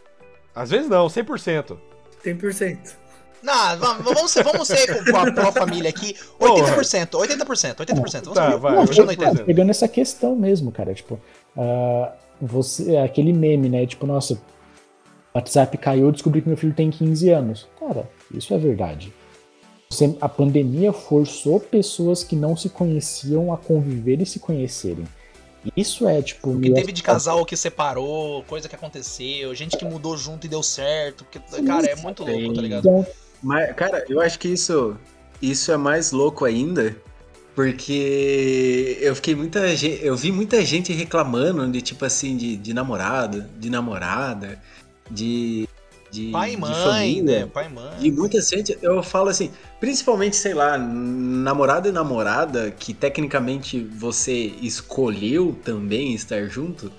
[0.56, 1.78] Às vezes não, 100%.
[2.24, 3.02] 100%.
[3.42, 6.16] Não, vamos ser, vamos ser com a família aqui.
[6.40, 8.24] 80%, 80%, 80%.
[8.24, 10.94] Vamos tá, vai, não, pegando essa questão mesmo, cara.
[10.94, 11.20] Tipo,
[11.58, 13.86] uh, você, aquele meme, né?
[13.88, 14.40] Tipo, nossa, o
[15.34, 17.68] WhatsApp caiu, eu descobri que meu filho tem 15 anos.
[17.80, 19.12] Cara, isso é verdade.
[19.90, 25.06] Você, a pandemia forçou pessoas que não se conheciam a conviver e se conhecerem.
[25.76, 26.52] Isso é, tipo.
[26.52, 30.50] O que teve de casal que separou, coisa que aconteceu, gente que mudou junto e
[30.50, 31.24] deu certo.
[31.26, 33.06] Porque, cara, é muito louco, tá ligado?
[33.44, 34.98] Mas, cara, eu acho que isso,
[35.42, 36.96] isso é mais louco ainda.
[37.54, 40.04] Porque eu fiquei muita gente.
[40.04, 44.60] Eu vi muita gente reclamando de tipo assim, de, de namorado, de namorada,
[45.10, 45.68] de
[46.12, 47.46] de, pai e mãe, família, né?
[47.52, 47.94] Pai e mãe.
[48.00, 54.34] E muita gente, eu falo assim, principalmente, sei lá, namorado e namorada, que tecnicamente você
[54.62, 56.92] escolheu também estar junto,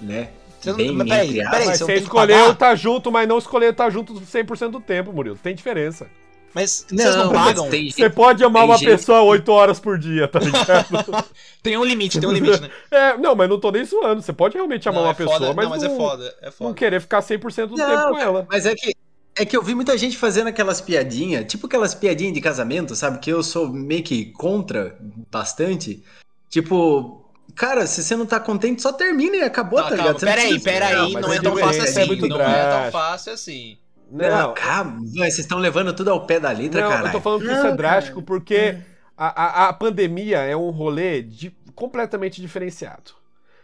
[0.00, 0.30] né?
[0.60, 3.84] Você Bem, não, peraí, peraí, mas você escolheu estar tá junto, mas não escolheu estar
[3.84, 5.38] tá junto 100% do tempo, Murilo.
[5.42, 6.06] Tem diferença.
[6.54, 7.70] Mas não, vocês não pagam?
[7.70, 8.88] Tem, você pode amar uma gente...
[8.88, 11.24] pessoa 8 horas por dia, tá ligado?
[11.62, 12.70] tem um limite, tem um limite, né?
[12.90, 14.20] É, não, mas não tô nem zoando.
[14.20, 15.98] Você pode realmente amar não, uma é pessoa, foda, mas, não, mas é não, é
[15.98, 16.68] foda, é foda.
[16.68, 18.46] Não querer ficar 100% do não, tempo com ela.
[18.50, 18.92] Mas é que
[19.36, 23.18] é que eu vi muita gente fazendo aquelas piadinhas, tipo aquelas piadinhas de casamento, sabe?
[23.20, 24.96] Que eu sou meio que contra
[25.30, 26.02] bastante.
[26.48, 30.20] Tipo, cara, se você não tá contente, só termina e acabou, tá, tá ligado?
[30.20, 32.00] Peraí, peraí, não, não é tão fácil assim.
[32.00, 33.78] É não é tão fácil assim.
[34.10, 37.08] Não, calma, vocês estão levando tudo ao pé da letra, cara.
[37.08, 38.78] Eu tô falando que não, isso é drástico porque
[39.16, 43.12] a, a, a, pandemia é um rolê de, completamente diferenciado.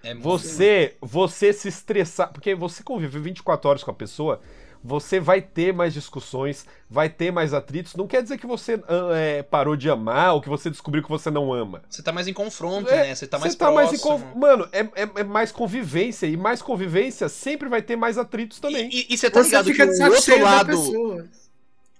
[0.02, 4.40] É você, você se estressar, porque você convive 24 horas com a pessoa,
[4.82, 7.94] você vai ter mais discussões, vai ter mais atritos.
[7.94, 11.08] Não quer dizer que você ah, é, parou de amar ou que você descobriu que
[11.08, 11.82] você não ama.
[11.88, 13.14] Você tá mais em confronto, é, né?
[13.14, 14.18] Você tá mais você tá próximo.
[14.18, 16.26] Mais Mano, é, é, é, mais convivência.
[16.26, 18.88] E mais convivência sempre vai ter mais atritos também.
[18.92, 21.26] E, e, e você tá ligado que o outro lado.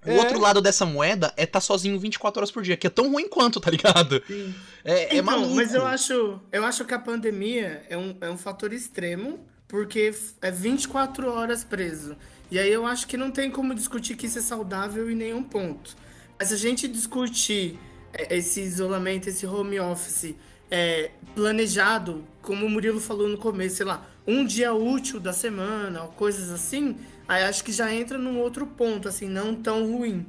[0.07, 0.19] O é.
[0.19, 3.11] outro lado dessa moeda é estar tá sozinho 24 horas por dia, que é tão
[3.11, 4.23] ruim quanto, tá ligado?
[4.27, 4.55] Sim.
[4.85, 5.57] É, é então, maluco.
[5.57, 10.15] Mas eu acho, eu acho que a pandemia é um, é um fator extremo, porque
[10.41, 12.17] é 24 horas preso.
[12.51, 15.43] E aí eu acho que não tem como discutir que isso é saudável em nenhum
[15.43, 15.97] ponto.
[16.39, 17.79] Mas a gente discutir
[18.13, 20.35] é, esse isolamento, esse home office
[20.71, 26.01] é, planejado, como o Murilo falou no começo, sei lá, um dia útil da semana,
[26.17, 30.27] coisas assim, aí acho que já entra num outro ponto, assim, não tão ruim.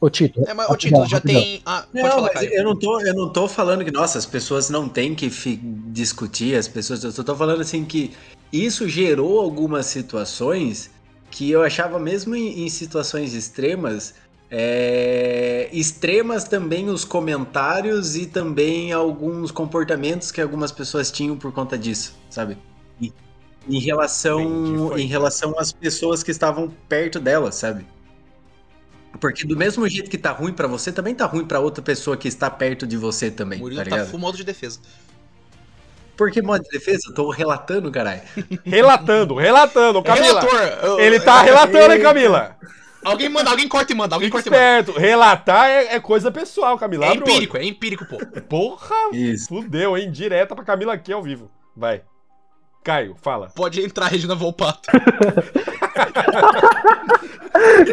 [0.00, 1.60] Ô Tito, é, mas, ô, Tito já tem.
[1.66, 4.70] Ah, não, falar, mas eu não, tô, eu não tô falando que, nossa, as pessoas
[4.70, 5.28] não têm que
[5.88, 7.02] discutir, as pessoas.
[7.02, 8.12] Eu só tô falando assim que
[8.52, 10.88] isso gerou algumas situações
[11.38, 14.12] que eu achava mesmo em, em situações extremas,
[14.50, 21.78] é, extremas também os comentários e também alguns comportamentos que algumas pessoas tinham por conta
[21.78, 22.58] disso, sabe?
[23.00, 23.12] E,
[23.68, 27.86] em relação, em relação às pessoas que estavam perto delas, sabe?
[29.20, 32.16] Porque do mesmo jeito que tá ruim pra você, também tá ruim pra outra pessoa
[32.16, 34.80] que está perto de você também, Murilo tá tá, full modo de defesa.
[36.18, 36.98] Por que modo de defesa?
[37.08, 38.20] Eu tô relatando, caralho.
[38.66, 40.40] Relatando, relatando, Camila.
[40.40, 40.60] Relator!
[40.82, 42.56] eu- Ele tá relatando, hein, Camila?
[43.04, 44.98] Alguém manda, alguém corta e manda, alguém Fique corta e manda.
[45.00, 47.06] Relatar é, é coisa pessoal, Camila.
[47.06, 48.18] É empírico, é empírico, pô.
[48.48, 49.46] Porra, Isso.
[49.48, 50.10] fudeu, hein?
[50.10, 51.48] Direta pra Camila aqui ao vivo.
[51.76, 52.02] Vai.
[52.84, 53.50] Caio, fala.
[53.54, 54.90] Pode entrar, Regina Volpato.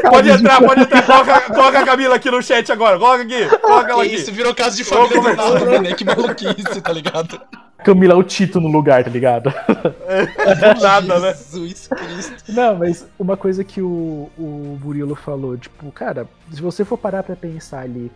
[0.10, 1.02] Pode entrar, pode entrar.
[1.04, 3.00] Coloca, coloca a Camila aqui no chat agora.
[3.00, 3.46] Coloca aqui.
[3.60, 4.16] Coloca ela aqui.
[4.16, 5.96] isso, virou caso de família do nada, mano.
[5.96, 7.42] Que maluquice, tá ligado?
[7.86, 9.52] Camila é o Tito no lugar, tá ligado?
[9.52, 11.34] Do nada, né?
[11.34, 12.52] Jesus Cristo.
[12.52, 17.22] Não, mas uma coisa que o, o Murilo falou, tipo, cara, se você for parar
[17.22, 18.12] pra pensar ali,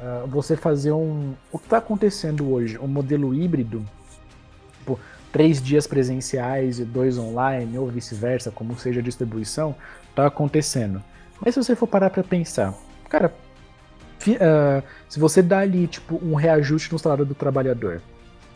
[0.00, 1.34] ah, você fazer um.
[1.52, 2.78] O que tá acontecendo hoje?
[2.78, 3.84] Um modelo híbrido,
[4.78, 4.98] tipo,
[5.30, 9.74] três dias presenciais e dois online, ou vice-versa, como seja a distribuição,
[10.16, 11.02] tá acontecendo.
[11.38, 12.72] Mas se você for parar pra pensar,
[13.10, 13.30] cara,
[14.18, 18.00] fi- ah, se você dá ali, tipo, um reajuste no salário do trabalhador,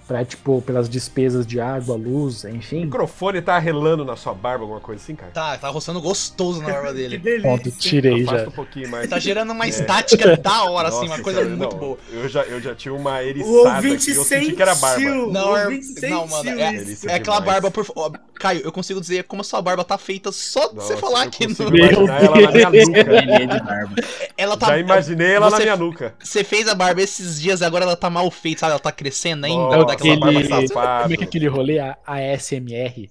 [0.06, 4.64] pra, tipo, pelas despesas de água, luz, O enfim, microfone tá relando na sua barba,
[4.64, 5.32] alguma coisa assim, cara?
[5.32, 7.42] Tá, tá roçando gostoso na barba Que dele.
[7.42, 7.80] ponto, delícia.
[7.90, 8.48] tirei já.
[8.48, 9.08] Um pouquinho mais.
[9.08, 11.98] Tá gerando uma estática da hora, assim, Nossa, uma coisa cara, muito não, boa.
[12.12, 15.00] Eu já, eu já tinha uma O eriçada aqui, eu senti que era barba.
[15.10, 16.72] Não, o é- não, mano, é-.
[16.72, 17.86] Delícia É aquela barba por.
[17.94, 21.22] ó, Caio, eu consigo dizer como a sua barba tá feita só de você falar
[21.22, 21.54] aqui no.
[21.78, 22.06] ela
[22.42, 23.96] na minha nuca.
[24.36, 24.66] Ela tá.
[24.66, 26.14] Já imaginei ela na você- minha nuca.
[26.22, 28.72] Você fez a barba esses dias, agora ela tá mal feita, sabe?
[28.72, 29.68] Ela tá crescendo ainda.
[29.68, 30.20] Barba aquele-.
[30.68, 31.78] Como é que é aquele rolê?
[31.78, 33.10] A, a ASMR?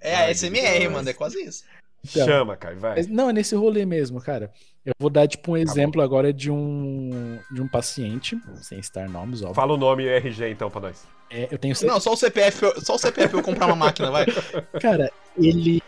[0.00, 1.64] É a SMR, mano, é quase isso.
[2.08, 2.24] Então.
[2.26, 3.02] Chama, Caio, vai.
[3.08, 4.50] Não, é nesse rolê mesmo, cara.
[4.84, 9.40] Eu vou dar, tipo, um exemplo agora de um, de um paciente, sem citar nomes,
[9.42, 9.54] óbvio.
[9.54, 11.04] Fala o nome e o RG então pra nós.
[11.28, 14.12] É, eu tenho Não, só o CPF, eu- só o CPF eu comprar uma máquina,
[14.12, 14.24] vai.
[14.80, 15.82] Cara, ele,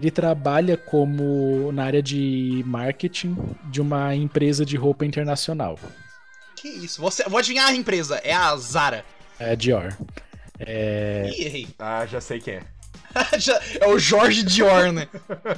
[0.00, 3.36] ele trabalha como na área de marketing
[3.70, 5.78] de uma empresa de roupa internacional.
[6.56, 7.00] Que isso?
[7.02, 9.04] Você, vou adivinhar a empresa, é a Zara.
[9.38, 9.96] É a Dior.
[10.58, 11.68] É, Ih, errei.
[11.78, 12.62] Ah, já sei quem é.
[13.80, 15.08] É o Jorge Dior, né?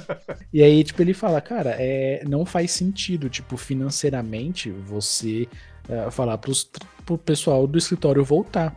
[0.51, 5.47] E aí, tipo, ele fala, cara, é, não faz sentido, tipo, financeiramente, você
[5.87, 6.69] é, falar pros,
[7.05, 8.75] pro pessoal do escritório voltar.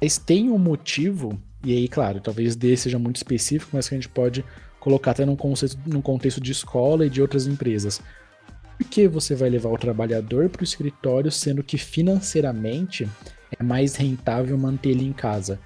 [0.00, 3.98] Mas tem um motivo, e aí, claro, talvez desse seja muito específico, mas que a
[3.98, 4.44] gente pode
[4.80, 8.00] colocar até num, conceito, num contexto de escola e de outras empresas.
[8.78, 13.08] Por que você vai levar o trabalhador para o escritório, sendo que financeiramente
[13.58, 15.58] é mais rentável manter ele em casa?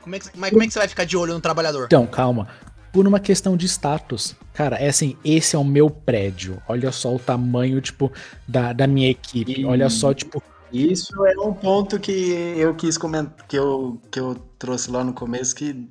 [0.00, 1.86] Como é, que, mas como é que você vai ficar de olho no trabalhador?
[1.86, 2.48] Então, calma.
[2.92, 4.36] Por uma questão de status.
[4.54, 6.62] Cara, é assim, esse é o meu prédio.
[6.68, 8.12] Olha só o tamanho, tipo,
[8.46, 9.60] da, da minha equipe.
[9.60, 10.40] E- Olha só, tipo,
[10.72, 12.12] Isso é um ponto que
[12.56, 15.88] eu quis comentar, que eu, que eu trouxe lá no começo que,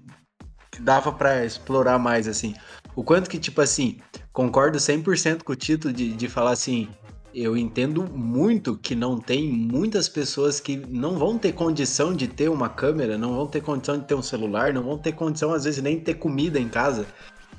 [0.71, 2.55] que dava pra explorar mais, assim.
[2.95, 3.97] O quanto que, tipo assim,
[4.35, 6.89] concordo 100% com o título de, de falar assim,
[7.33, 12.49] eu entendo muito que não tem muitas pessoas que não vão ter condição de ter
[12.49, 15.63] uma câmera, não vão ter condição de ter um celular, não vão ter condição, às
[15.63, 17.05] vezes, nem de ter comida em casa.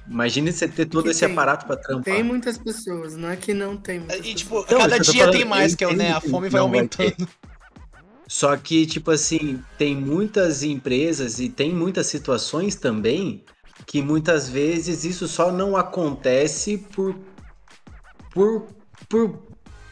[0.09, 2.05] Imagine você ter todo Que esse tem- aparato pra trampar.
[2.05, 4.83] Tem muitas pessoas, não é que não tem E, tipo, pessoas.
[4.83, 6.13] cada dia falando, tem mais, que é, né?
[6.13, 7.29] A fome vai não vai aumentando.
[8.29, 13.43] Só que, tipo assim, tem muitas empresas e tem muitas situações também
[13.87, 17.15] que muitas vezes isso só não acontece por.
[18.33, 18.67] por.
[19.09, 19.39] por.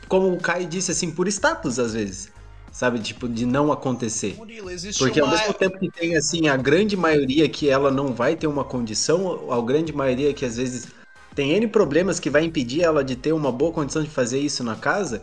[0.08, 2.32] como o Kai disse, assim, por status às vezes.
[2.72, 2.98] Sabe?
[2.98, 4.34] Tipo, de não acontecer.
[4.36, 5.36] Murilo, Porque ao uma...
[5.36, 9.48] mesmo tempo que tem, assim, a grande maioria que ela não vai ter uma condição,
[9.52, 10.88] a grande maioria que às vezes
[11.36, 14.64] tem N problemas que vai impedir ela de ter uma boa condição de fazer isso
[14.64, 15.22] na casa,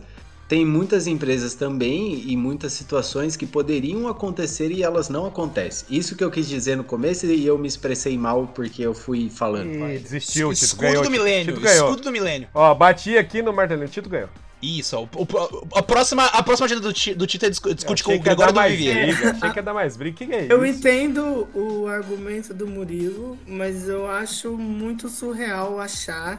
[0.52, 5.86] tem muitas empresas também e muitas situações que poderiam acontecer e elas não acontecem.
[5.88, 9.30] Isso que eu quis dizer no começo e eu me expressei mal porque eu fui
[9.30, 9.70] falando.
[9.88, 10.64] Ih, desistiu, Tito.
[10.66, 11.04] Escudo Ganhou.
[11.04, 11.86] do milênio, Tito ganhou.
[11.86, 12.48] escudo do milênio.
[12.52, 13.88] Ó, bati aqui no martelinho.
[13.88, 14.28] Tito ganhou.
[14.62, 18.04] Isso, ó, o- o- a, próxima, a próxima agenda do, do Tito é discu- discute
[18.04, 19.06] com o Gregório do mais Vivier.
[19.06, 19.30] briga.
[19.40, 20.16] Achei que ia dar mais briga.
[20.26, 20.52] Que é isso?
[20.52, 26.38] Eu entendo o argumento do Murilo, mas eu acho muito surreal achar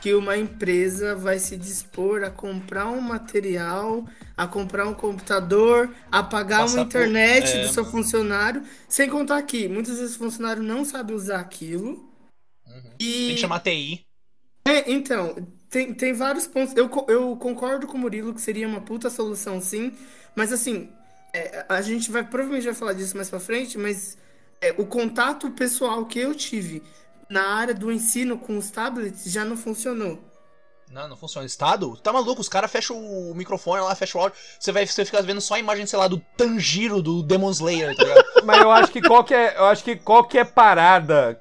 [0.00, 4.04] que uma empresa vai se dispor a comprar um material,
[4.36, 7.62] a comprar um computador, a pagar Passar uma por- internet é.
[7.62, 12.08] do seu funcionário, sem contar que muitas vezes o funcionário não sabe usar aquilo.
[12.66, 12.92] Uhum.
[12.98, 14.06] E Tem que chamar TI.
[14.66, 15.34] é, então,
[15.70, 16.74] tem, tem vários pontos.
[16.76, 19.92] Eu, eu concordo com o Murilo que seria uma puta solução, sim.
[20.34, 20.90] Mas assim,
[21.32, 24.16] é, a gente vai provavelmente vai falar disso mais pra frente, mas
[24.60, 26.82] é, o contato pessoal que eu tive
[27.28, 30.18] na área do ensino com os tablets já não funcionou.
[30.90, 31.46] Não, não funciona.
[31.46, 31.96] Estado?
[31.98, 32.40] Tá maluco?
[32.40, 34.38] Os caras fecham o microfone lá, fecham o áudio.
[34.58, 37.94] Você vai você fica vendo só a imagem, sei lá, do Tanjiro do Demon Slayer,
[37.94, 38.24] tá ligado?
[38.44, 41.40] Mas eu acho que qualquer, eu acho que qualquer parada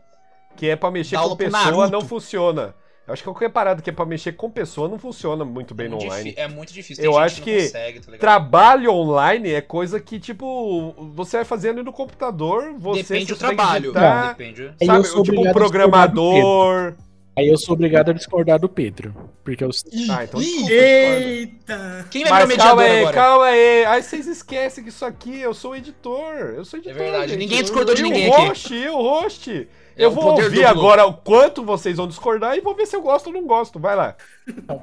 [0.55, 2.75] que é pra mexer Dá com pessoa não funciona.
[3.07, 5.85] Eu acho que qualquer parada que é pra mexer com pessoa não funciona muito bem
[5.85, 6.29] é, no muito online.
[6.31, 7.03] difí- é muito difícil.
[7.05, 8.17] Eu Tem acho gente que não consegue, tá?
[8.17, 13.85] Trabalho online é coisa que, tipo, você vai fazendo no computador, você Depende do trabalho.
[13.91, 14.61] editar, Depende.
[14.63, 16.95] Aí eu sabe, sou tipo um programador.
[17.37, 19.13] Aí eu sou obrigado a discordar do Pedro.
[19.43, 19.69] Porque eu.
[20.09, 20.73] Ah, então desculpa, discordo.
[20.73, 22.07] Eita!
[22.09, 23.15] Quem vai Mas calma mediador aí, agora?
[23.15, 23.85] calma aí.
[23.85, 26.33] Aí vocês esquecem que isso aqui, eu sou editor.
[26.35, 26.97] Eu sou editor.
[26.97, 27.39] verdade, gente.
[27.39, 28.47] ninguém discordou de ninguém o aqui.
[28.47, 29.67] host, e o host.
[29.95, 30.67] É eu vou ouvir duplo.
[30.67, 33.79] agora o quanto vocês vão discordar e vou ver se eu gosto ou não gosto.
[33.79, 34.15] Vai lá.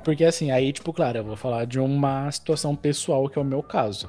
[0.04, 3.44] Porque assim, aí, tipo, claro, eu vou falar de uma situação pessoal que é o
[3.44, 4.08] meu caso.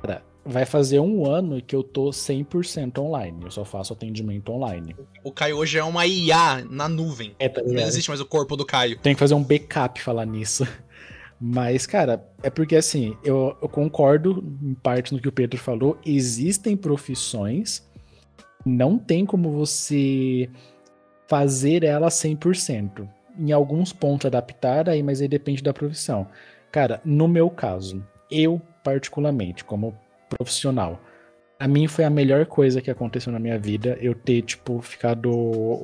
[0.00, 3.44] Cara, vai fazer um ano que eu tô 100% online.
[3.44, 4.94] Eu só faço atendimento online.
[5.22, 7.34] O Caio hoje é uma IA na nuvem.
[7.38, 8.98] É, tá Não existe mais o corpo do Caio.
[8.98, 10.66] Tem que fazer um backup falar nisso.
[11.40, 15.98] Mas, cara, é porque assim, eu, eu concordo em parte no que o Pedro falou.
[16.04, 17.86] Existem profissões,
[18.64, 20.48] não tem como você
[21.26, 23.08] fazer ela 100%.
[23.36, 26.28] Em alguns pontos adaptar, aí, mas aí depende da profissão.
[26.70, 29.94] Cara, no meu caso, eu particularmente, como
[30.36, 31.00] profissional,
[31.58, 35.30] a mim foi a melhor coisa que aconteceu na minha vida eu ter, tipo, ficado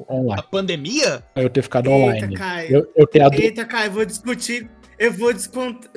[0.08, 0.44] A online.
[0.50, 1.22] pandemia?
[1.36, 2.36] Eu ter ficado Eita, online.
[2.36, 2.70] Caio.
[2.76, 4.68] Eu, eu ter adu- Eita, Caio, eu vou discutir.
[4.98, 5.90] Eu vou descontar.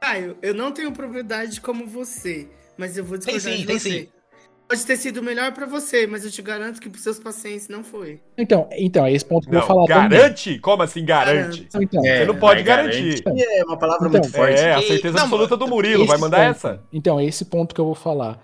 [0.00, 3.90] Caio, eu não tenho propriedade como você, mas eu vou discordar sim, de tem você.
[3.90, 4.08] sim.
[4.68, 7.82] Pode ter sido melhor pra você, mas eu te garanto que pros seus pacientes não
[7.82, 8.20] foi.
[8.36, 10.18] Então, então, é esse ponto que eu Não, vou falar também.
[10.18, 10.58] garante?
[10.58, 11.66] Como assim garante?
[11.74, 13.22] Então, É, Você não pode vai, garantir.
[13.22, 13.42] garante.
[13.44, 14.60] É uma palavra Então, muito forte.
[14.60, 16.04] É, a certeza não, absoluta do Murilo.
[16.06, 16.82] Vai mandar ponto- essa?
[16.92, 18.38] Então, é esse ponto que eu vou falar.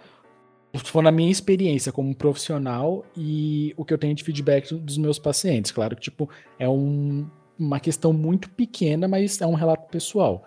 [0.75, 4.97] Se for na minha experiência como profissional e o que eu tenho de feedback dos
[4.97, 5.71] meus pacientes.
[5.71, 7.27] Claro que, tipo, é um-
[7.59, 10.43] uma questão muito pequena, mas é um relato pessoal.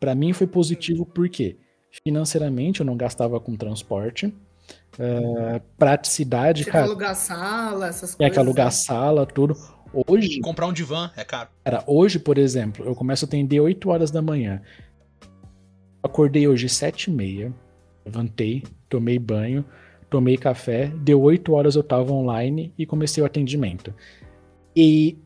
[0.00, 1.56] Pra mim foi positivo porque
[2.04, 4.34] financeiramente eu não gastava com transporte.
[4.98, 8.32] Eh, praticidade, Você quer cara, alugar sala, essas é coisas.
[8.34, 8.70] que alugar né?
[8.72, 9.56] sala, tudo.
[10.06, 11.48] Hoje, Comprar um divã é caro.
[11.64, 14.62] Cara, hoje, por exemplo, eu começo a atender 8 horas da manhã.
[16.02, 17.52] Acordei hoje 7 e meia,
[18.04, 19.64] levantei, tomei banho,
[20.08, 23.92] tomei café, deu 8 horas eu tava online e comecei o atendimento.
[24.74, 25.18] E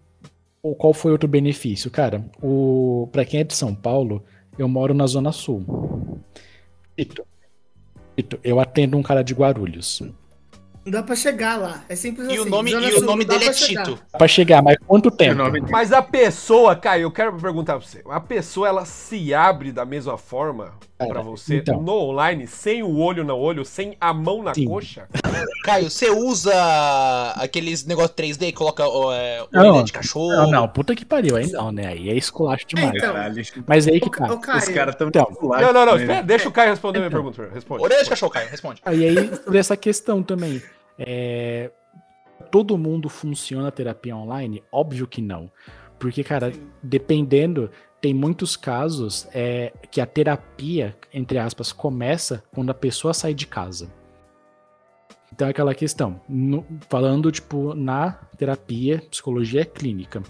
[0.63, 1.91] o- qual foi outro benefício?
[1.91, 4.25] Cara, o para quem é de São Paulo,
[4.59, 6.19] eu moro na Zona Sul.
[6.97, 7.25] Tito,
[8.43, 10.03] eu atendo um cara de Guarulhos.
[10.85, 11.83] Não dá pra chegar lá.
[11.89, 12.41] É simples E assim.
[12.41, 13.85] o nome, Zona e o nome dele é pra chegar.
[13.85, 13.99] Tito.
[14.13, 15.41] Dá pra chegar, mas quanto tempo?
[15.71, 18.03] Mas a pessoa, Caio, eu quero perguntar pra você.
[18.07, 20.75] A pessoa, ela se abre da mesma forma
[21.09, 21.81] Cara, pra você então.
[21.83, 24.67] no online, sem o olho no olho, sem a mão na Sim.
[24.67, 25.07] coxa?
[25.65, 26.53] Caio, você usa
[27.37, 30.29] aqueles negócio 3D que coloca ó, é, Não, orelha de cachorro?
[30.35, 31.87] Não, não, puta que pariu, aí não, né?
[31.89, 32.95] Aí é esculacho demais.
[32.95, 33.15] então.
[33.67, 34.37] Mas aí que tá.
[34.39, 36.01] Caio, Os caras tão Então, Não, não, não, né?
[36.03, 37.23] espera, deixa o Caio responder a minha Então.
[37.33, 37.55] pergunta.
[37.55, 37.83] Responde.
[37.83, 38.81] Orelha de cachorro, Caio, responde.
[38.85, 40.63] Aí, aí sobre essa questão também.
[40.99, 41.71] É,
[42.51, 44.63] todo mundo funciona a terapia online?
[44.71, 45.51] Óbvio que não.
[45.99, 47.71] Porque, cara, dependendo,
[48.05, 53.47] tem muitos casos é, que a terapia, entre aspas, começa quando a pessoa sai de
[53.47, 53.91] casa.
[55.33, 56.21] Então é aquela questão.
[56.29, 60.23] no- falando, tipo, na terapia, psicologia clínica.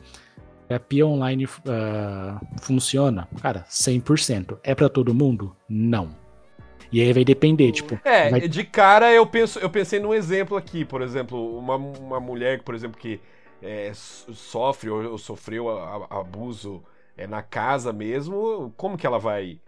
[0.68, 3.26] Terapia online ah, funciona?
[3.42, 4.56] Cara, 100%.
[4.62, 5.56] É pra todo mundo?
[5.68, 6.14] Não.
[6.92, 7.98] E aí vai depender, tipo.
[8.04, 12.20] É, vai- de cara eu penso, eu pensei num exemplo aqui, por exemplo, uma, uma
[12.20, 13.20] mulher, por exemplo, que
[13.60, 16.80] é, so- sofre ou, ou sofreu a- a- abuso
[17.16, 19.58] é, na casa mesmo, como que ela vai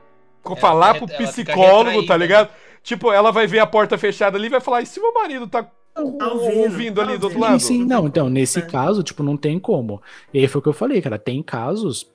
[0.43, 2.17] co- Ela falar fica- pro psicólogo, tá retraída.
[2.19, 2.51] ligado?
[2.83, 5.47] Tipo, ela vai ver a porta fechada ali e vai falar, e se meu marido
[5.49, 7.41] tá ouvindo, ouvindo, tá ali do outro ouvindo.
[7.41, 7.61] lado?
[7.61, 8.07] Sim, sim, não.
[8.07, 8.63] Então, nesse É.
[8.63, 10.01] caso, tipo, não tem como.
[10.33, 11.19] E aí foi o que eu falei, cara.
[11.19, 12.09] Tem casos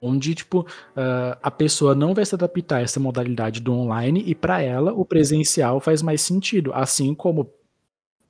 [0.00, 4.34] onde, tipo, ah, a pessoa não vai se adaptar a essa modalidade do online e
[4.34, 6.72] pra ela o presencial faz mais sentido.
[6.74, 7.50] Assim como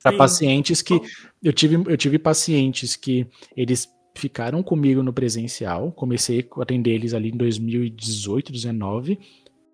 [0.03, 0.99] para pacientes que.
[1.41, 7.13] Eu tive, eu tive pacientes que eles ficaram comigo no presencial, comecei a atender eles
[7.13, 9.19] ali em 2018, 2019,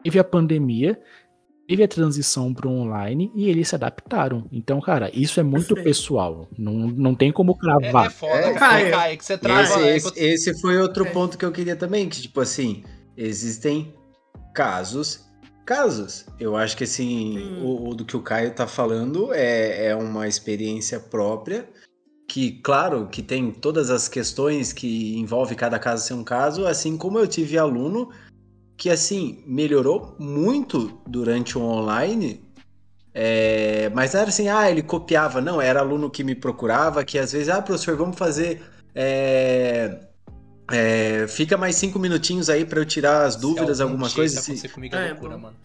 [0.04, 1.00] teve a pandemia,
[1.68, 4.48] teve a transição para o online e eles se adaptaram.
[4.52, 5.84] Então, cara, isso é muito Perfeito.
[5.84, 6.48] pessoal.
[6.58, 8.06] Não, não tem como É, cravar.
[8.08, 8.60] é foda, É, cara.
[8.60, 8.92] Caio.
[8.92, 9.62] Caio, que você trava.
[9.62, 11.12] Esse, é, esse, esse foi outro É.
[11.12, 12.84] ponto que eu queria também, que tipo assim,
[13.16, 13.94] existem
[14.56, 15.26] casos,
[15.66, 16.26] casos.
[16.40, 17.62] Eu acho que assim, Sim.
[17.62, 21.70] o, o do que o Caio tá falando é, é uma experiência própria,
[22.30, 26.96] que claro, que tem todas as questões que envolve cada caso ser um caso, assim
[26.96, 28.10] como eu tive aluno
[28.78, 32.42] que assim, melhorou muito durante o online,
[33.14, 37.20] é, mas não era assim, ah, ele copiava, não, era aluno que me procurava, que
[37.20, 38.62] às vezes, ah, professor, vamos fazer.
[38.96, 40.00] é,
[40.72, 44.16] é, fica mais cinco minutinhos aí pra eu tirar as dúvidas, Se algum alguma dia
[44.16, 44.40] coisa.
[44.40, 45.56] acontecer comigo é É, loucura, mano.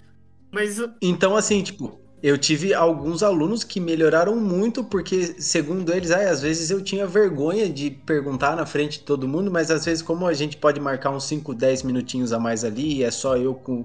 [0.51, 6.31] Mas Então, assim, tipo, eu tive alguns alunos que melhoraram muito, porque, segundo eles, ah,
[6.31, 10.03] às vezes eu tinha vergonha de perguntar na frente de todo mundo, mas às vezes,
[10.03, 13.37] como a gente pode marcar uns 5, 10 minutinhos a mais ali, e é só
[13.37, 13.85] eu com,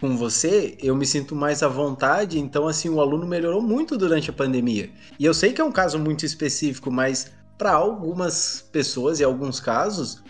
[0.00, 2.40] com você, eu me sinto mais à vontade.
[2.40, 4.90] Então, assim, o aluno melhorou muito durante a pandemia.
[5.16, 9.60] E eu sei que é um caso muito específico, mas para algumas pessoas e alguns
[9.60, 10.24] casos,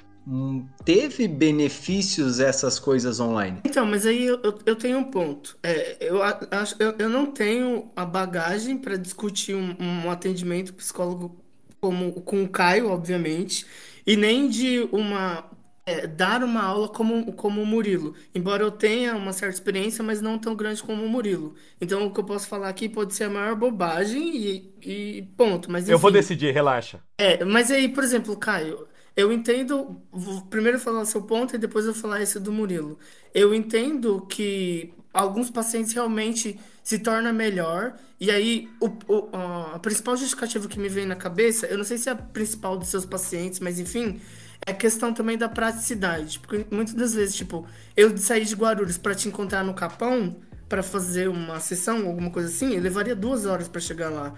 [0.84, 3.60] teve benefícios essas coisas online.
[3.64, 5.56] Então, mas aí eu, eu tenho um ponto.
[5.62, 11.44] É, eu, acho, eu, eu não tenho a bagagem para discutir um, um atendimento psicólogo
[11.80, 13.66] como com o Caio, obviamente,
[14.06, 15.44] e nem de uma
[15.86, 18.14] é, dar uma aula como, como o Murilo.
[18.34, 21.54] Embora eu tenha uma certa experiência, mas não tão grande como o Murilo.
[21.80, 25.70] Então o que eu posso falar aqui pode ser a maior bobagem e, e ponto.
[25.70, 27.00] Mas, eu vou decidir, relaxa.
[27.16, 30.00] É, mas aí, por exemplo, Caio, eu entendo.
[30.12, 32.98] Vou primeiro falar o seu ponto e depois eu falar esse do Murilo.
[33.34, 37.96] Eu entendo que alguns pacientes realmente se torna melhor.
[38.20, 39.28] E aí, o, o,
[39.74, 42.76] a principal justificativa que me vem na cabeça, eu não sei se é a principal
[42.78, 44.20] dos seus pacientes, mas enfim,
[44.66, 46.38] é questão também da praticidade.
[46.38, 50.36] Porque muitas das vezes, tipo, eu sair de Guarulhos para te encontrar no Capão
[50.68, 54.34] para fazer uma sessão, alguma coisa assim, levaria duas horas para chegar lá.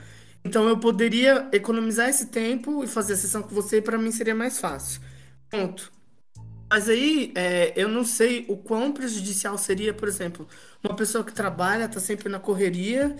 [0.48, 4.34] Então eu poderia economizar esse tempo e fazer a sessão com você, para mim seria
[4.34, 5.02] mais fácil.
[5.50, 5.92] Ponto.
[6.70, 10.48] Mas aí, é, eu não sei o quão prejudicial seria, por exemplo,
[10.82, 13.14] uma pessoa que trabalha, tá sempre na correria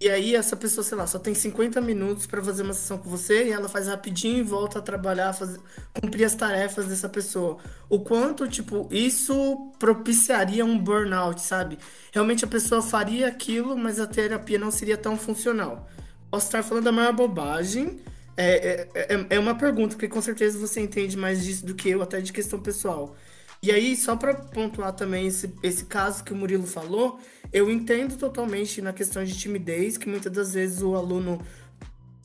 [0.00, 3.10] e aí essa pessoa, sei lá, só tem 50 minutos para fazer uma sessão com
[3.10, 5.58] você e ela faz rapidinho e volta a trabalhar, fazer,
[5.92, 7.58] cumprir as tarefas dessa pessoa.
[7.88, 11.78] O quanto, tipo, isso propiciaria um burnout, sabe?
[12.12, 15.88] Realmente a pessoa faria aquilo, mas a terapia não seria tão funcional.
[16.30, 18.00] Posso estar falando da maior bobagem.
[18.36, 21.88] É, é, é, é uma pergunta, porque com certeza você entende mais disso do que
[21.88, 23.16] eu, até de questão pessoal.
[23.60, 27.18] E aí, só para pontuar também esse, esse caso que o Murilo falou,
[27.52, 31.44] eu entendo totalmente na questão de timidez, que muitas das vezes o aluno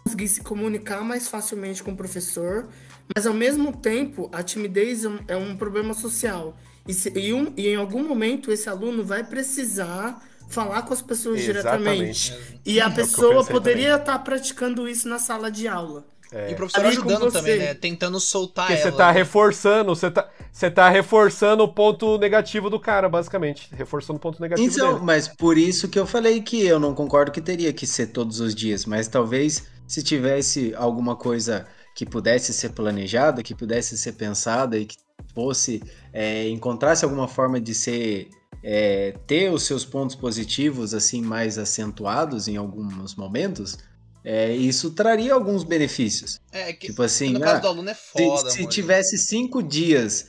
[0.04, 2.68] conseguir se comunicar mais facilmente com o professor,
[3.16, 6.56] mas ao mesmo tempo a timidez é um é problema social.
[6.88, 10.22] E, se, e, um, e em algum momento esse aluno vai precisar
[10.54, 12.32] falar com as pessoas Exatamente.
[12.32, 12.62] diretamente.
[12.66, 16.06] E a é pessoa poderia estar tá praticando isso na sala de aula.
[16.32, 16.50] É.
[16.50, 17.74] E o professor ajudando também, né?
[17.76, 18.92] Tentando soltar Porque ela.
[18.92, 19.14] você tá né?
[19.14, 23.70] reforçando, você tá, você tá reforçando o ponto negativo do cara, basicamente.
[23.72, 25.06] Reforçando o ponto negativo então, dele.
[25.06, 28.40] Mas por isso que eu falei que eu não concordo que teria que ser todos
[28.40, 34.14] os dias, mas talvez se tivesse alguma coisa que pudesse ser planejada, que pudesse ser
[34.14, 34.98] pensada e que
[35.36, 38.30] fosse é, encontrasse alguma forma de ser
[38.64, 43.78] é, ter os seus pontos positivos assim mais acentuados em alguns momentos,
[44.24, 46.40] é, isso traria alguns benefícios.
[46.52, 48.50] É, que, tipo assim, no caso ah, do aluno é foda.
[48.50, 50.28] Se, se tivesse cinco dias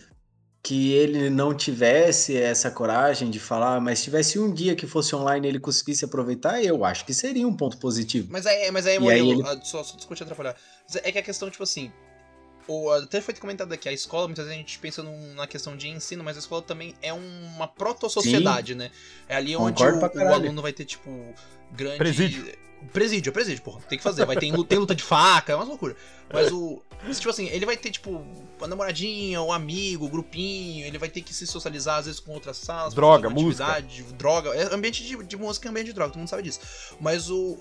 [0.65, 5.47] que ele não tivesse essa coragem de falar, mas tivesse um dia que fosse online
[5.47, 8.29] e ele conseguisse aproveitar, eu acho que seria um ponto positivo.
[8.31, 9.43] Mas aí, mas aí, Murilo, ele...
[9.45, 10.57] Ah, só, só discutir atrapalhar.
[11.03, 11.93] É que a questão, tipo assim,
[12.67, 15.77] ou até foi comentado aqui, a escola, muitas vezes a gente pensa num, na questão
[15.77, 18.91] de ensino, mas a escola também é uma proto-sociedade, né?
[19.29, 21.11] É ali onde o, o, aluno vai ter, tipo,
[21.73, 21.99] grande.
[21.99, 22.65] Presídio.
[22.93, 23.81] Presídio, é presídio, porra.
[23.89, 24.27] Tem que fazer.
[24.27, 25.97] Vai ter tem luta de faca, é uma loucura.
[26.33, 26.83] Mas o.
[27.13, 28.23] Tipo assim, ele vai ter, tipo,
[28.59, 32.33] uma namoradinha, um amigo, um grupinho, ele vai ter que se socializar, às vezes, com
[32.33, 32.95] outras salas.
[32.95, 33.83] Droga, música.
[34.17, 34.51] Droga.
[34.51, 36.61] É ambiente de, de música e ambiente de droga, todo mundo sabe disso.
[37.01, 37.59] Mas o.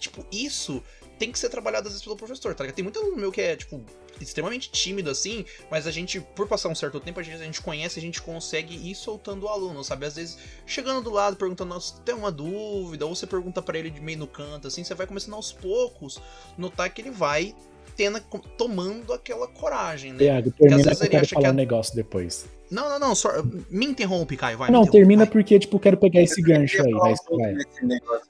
[0.00, 0.82] tipo, isso
[1.18, 2.76] tem que ser trabalhado às vezes pelo professor, tá ligado?
[2.76, 3.82] Tem muito aluno meu que é, tipo,
[4.20, 7.60] extremamente tímido assim, mas a gente, por passar um certo tempo, a gente, a gente
[7.60, 10.06] conhece, a gente consegue ir soltando o aluno, sabe?
[10.06, 13.90] Às vezes, chegando do lado, perguntando se tem uma dúvida, ou você pergunta para ele
[13.90, 16.20] de meio no canto, assim, você vai começando aos poucos
[16.56, 17.54] notar que ele vai
[17.96, 18.20] tendo,
[18.58, 20.24] tomando aquela coragem, né?
[20.24, 22.46] Iago, termina às vezes quero falar que um negócio depois.
[22.70, 23.30] Não, não, não, só,
[23.70, 24.70] me interrompe, Caio, vai.
[24.70, 25.32] Não, termina vai.
[25.32, 27.54] porque, tipo, quero pegar esse gancho aí, vai, vai.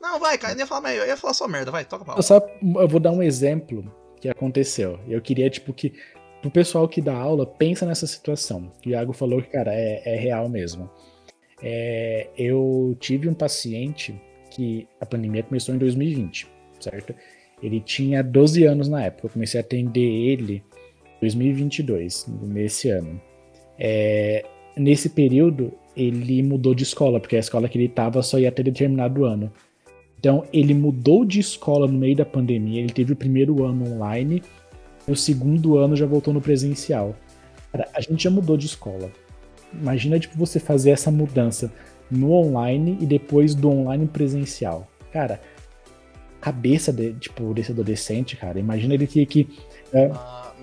[0.00, 2.22] Não, vai, Caio, eu ia falar, eu ia falar só merda, vai, toca a Eu,
[2.22, 3.84] só, eu vou dar um exemplo
[4.20, 4.98] que aconteceu.
[5.08, 5.94] Eu queria, tipo, que
[6.44, 8.72] o pessoal que dá aula pensa nessa situação.
[8.84, 10.90] O Iago falou que, cara, é, é real mesmo.
[11.62, 14.20] É, eu tive um paciente
[14.50, 16.46] que a pandemia começou em 2020,
[16.78, 17.14] certo?
[17.62, 19.26] Ele tinha 12 anos na época.
[19.26, 20.62] Eu comecei a atender ele
[21.16, 23.20] em 2022, nesse ano.
[23.78, 24.44] É,
[24.76, 28.62] nesse período, ele mudou de escola, porque a escola que ele estava só ia até
[28.62, 29.52] determinado ano.
[30.18, 34.42] Então, ele mudou de escola no meio da pandemia, ele teve o primeiro ano online,
[35.06, 37.14] e o segundo ano já voltou no presencial.
[37.70, 39.10] Cara, a gente já mudou de escola.
[39.72, 41.72] Imagina, tipo, você fazer essa mudança
[42.10, 44.88] no online e depois do online presencial.
[45.12, 45.40] Cara,
[46.40, 49.48] cabeça de, tipo, desse adolescente, cara, imagina ele ter que...
[49.92, 50.10] É,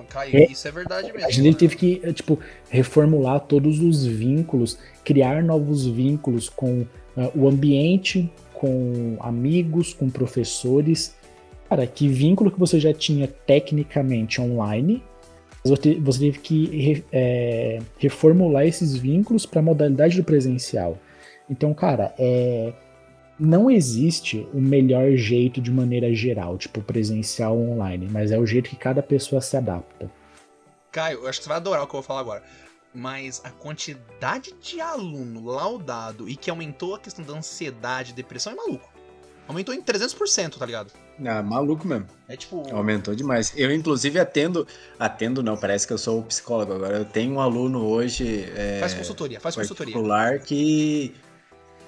[0.03, 1.27] Caio, é, isso é verdade mesmo.
[1.27, 1.57] A gente né?
[1.57, 2.39] teve que, é, tipo,
[2.69, 11.15] reformular todos os vínculos, criar novos vínculos com uh, o ambiente, com amigos, com professores.
[11.69, 15.03] Cara, que vínculo que você já tinha tecnicamente online,
[15.63, 20.97] você teve que é, reformular esses vínculos para a modalidade do presencial.
[21.49, 22.73] Então, cara, é,
[23.39, 28.45] não existe o melhor jeito de maneira geral, tipo presencial ou online, mas é o
[28.45, 30.09] jeito que cada pessoa se adapta.
[30.91, 32.43] Caio, eu acho que você vai adorar o que eu vou falar agora.
[32.93, 38.53] Mas a quantidade de aluno laudado e que aumentou a questão da ansiedade e depressão
[38.53, 38.93] é maluco.
[39.47, 40.91] Aumentou em 300%, tá ligado?
[41.25, 42.07] Ah, maluco mesmo.
[42.29, 42.63] É tipo.
[42.73, 43.51] Aumentou demais.
[43.57, 44.65] Eu, inclusive, atendo.
[44.97, 46.97] Atendo, não, parece que eu sou o psicólogo agora.
[46.97, 48.49] Eu tenho um aluno hoje.
[48.55, 49.93] É, faz consultoria, faz consultoria.
[49.93, 51.13] Particular que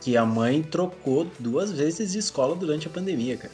[0.05, 3.53] que a mãe trocou duas vezes de escola durante a pandemia, cara.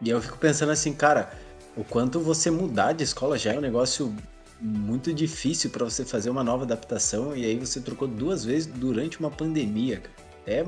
[0.00, 1.30] E eu fico pensando assim, cara,
[1.76, 4.12] o quanto você mudar de escola já é um negócio
[4.60, 9.20] muito difícil para você fazer uma nova adaptação e aí você trocou duas vezes durante
[9.20, 10.16] uma pandemia, cara.
[10.44, 10.64] É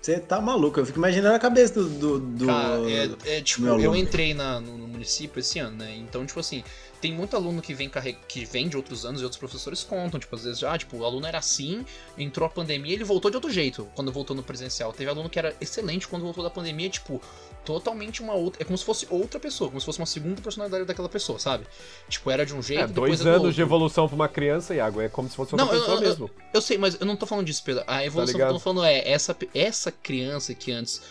[0.00, 1.88] você tá maluco, eu fico imaginando a cabeça do.
[1.88, 5.96] do, do Cara, é, é tipo, eu entrei na, no, no, município esse ano, né?
[5.96, 6.62] Então, tipo assim,
[7.00, 7.90] tem muito aluno que vem,
[8.26, 11.04] que vem de outros anos e outros professores contam, tipo, às vezes, ah, tipo, o
[11.04, 11.84] aluno era assim,
[12.16, 14.92] entrou a pandemia ele voltou de outro jeito quando voltou no presencial.
[14.92, 17.20] Teve aluno que era excelente quando voltou da pandemia, tipo,
[17.64, 18.62] totalmente uma outra.
[18.62, 21.66] É como se fosse outra pessoa, como se fosse uma segunda personalidade daquela pessoa, sabe?
[22.08, 22.82] Tipo, era de um jeito.
[22.82, 25.00] É, dois anos de evolução pra uma criança, Iago.
[25.00, 26.24] É como se fosse outra não, pessoa eu, mesmo.
[26.26, 27.84] Eu, eu, sei, mas eu não tô falando disso, Pedro.
[27.86, 31.02] A evolução tá que eu tô falando é essa, essa criança que antes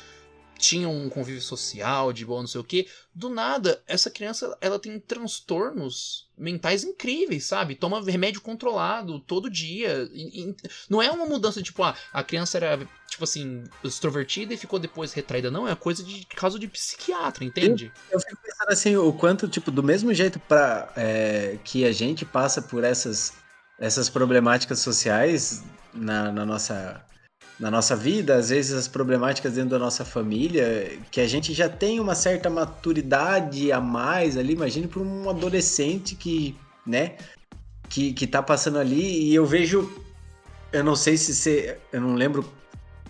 [0.58, 2.88] tinha um convívio social de boa, não sei o que.
[3.14, 7.76] Do nada, essa criança ela tem transtornos mentais incríveis, sabe?
[7.76, 10.10] Toma remédio controlado todo dia.
[10.12, 10.56] E, e,
[10.90, 15.14] não é uma mudança tipo, ah, a criança era, tipo assim, extrovertida e ficou depois
[15.14, 15.50] retraída.
[15.50, 17.92] Não, é coisa de caso de psiquiatra, entende?
[18.10, 21.92] Eu, eu fico pensando assim, o quanto, tipo, do mesmo jeito para é, que a
[21.92, 23.34] gente passa por essas,
[23.80, 27.04] essas problemáticas sociais na, na nossa
[27.60, 31.68] na nossa vida, às vezes as problemáticas dentro da nossa família, que a gente já
[31.68, 36.56] tem uma certa maturidade a mais ali, imagine para um adolescente que,
[36.86, 37.16] né,
[37.90, 39.92] que, que tá passando ali e eu vejo,
[40.72, 42.48] eu não sei se você, eu não lembro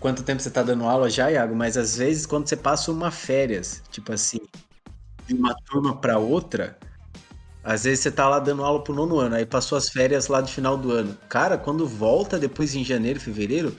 [0.00, 3.10] quanto tempo você tá dando aula já, Iago, mas às vezes quando você passa uma
[3.10, 4.40] férias, tipo assim,
[5.26, 6.78] de uma turma para outra,
[7.62, 10.40] às vezes você tá lá dando aula pro nono ano, aí passou as férias lá
[10.40, 11.14] do final do ano.
[11.28, 13.76] Cara, quando volta depois em janeiro, fevereiro,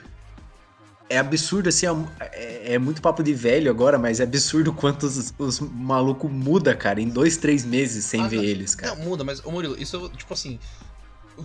[1.10, 1.86] é absurdo, assim,
[2.20, 6.74] é, é, muito papo de velho agora, mas é absurdo quanto os, os malucos muda,
[6.74, 8.94] cara, em dois, três meses sem ah, ver não, eles, cara.
[8.94, 10.60] Não, muda, mas, ô Murilo, isso, tipo assim,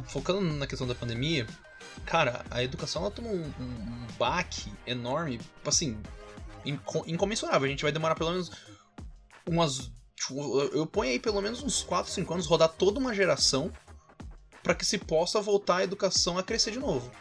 [0.08, 1.48] focando na questão da pandemia,
[2.06, 5.98] cara, a educação, ela tomou um, um, baque enorme, assim,
[7.08, 7.66] incomensurável.
[7.66, 8.52] A gente vai demorar pelo menos
[9.48, 9.92] umas.
[10.16, 13.72] Tipo, eu ponho aí pelo menos uns 4, 5 anos rodar toda uma geração
[14.64, 17.12] para que se possa voltar a educação a crescer de novo.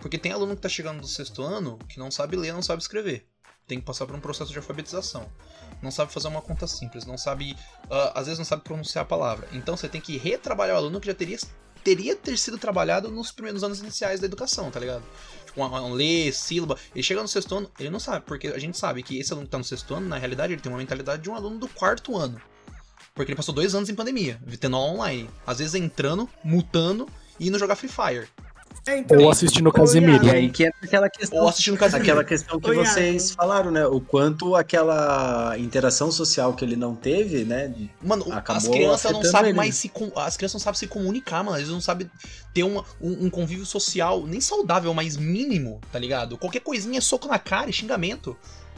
[0.00, 2.82] Porque tem aluno que tá chegando do sexto ano que não sabe ler, não sabe
[2.82, 3.26] escrever.
[3.66, 5.26] Tem que passar por um processo de alfabetização.
[5.80, 7.52] Não sabe fazer uma conta simples, não sabe.
[7.84, 9.48] Uh, às vezes não sabe pronunciar a palavra.
[9.52, 11.38] Então você tem que retrabalhar o aluno que já teria,
[11.82, 15.02] teria ter sido trabalhado nos primeiros anos iniciais da educação, tá ligado?
[15.46, 16.76] Tipo, um, um ler, sílaba.
[16.94, 19.46] Ele chega no sexto ano, ele não sabe, porque a gente sabe que esse aluno
[19.46, 21.68] que tá no sexto ano, na realidade, ele tem uma mentalidade de um aluno do
[21.68, 22.40] quarto ano.
[23.14, 25.30] Porque ele passou dois anos em pandemia, tendo aula online.
[25.46, 28.28] Às vezes entrando, mutando e indo jogar Free Fire.
[28.86, 30.24] É, então, ou assistindo Casimiro.
[30.24, 32.02] E aí que é aquela questão, ou assistindo Casimiro.
[32.02, 33.86] aquela questão que vocês falaram, né?
[33.86, 37.72] O quanto aquela interação social que ele não teve, né?
[38.02, 41.56] Mano, as crianças não sabem mais se as crianças não sabem se comunicar, mano.
[41.56, 42.10] Eles não sabem
[42.52, 46.36] ter uma, um, um, convívio social nem saudável, mas mínimo, tá ligado?
[46.36, 48.36] Qualquer coisinha é soco na cara e xingamento.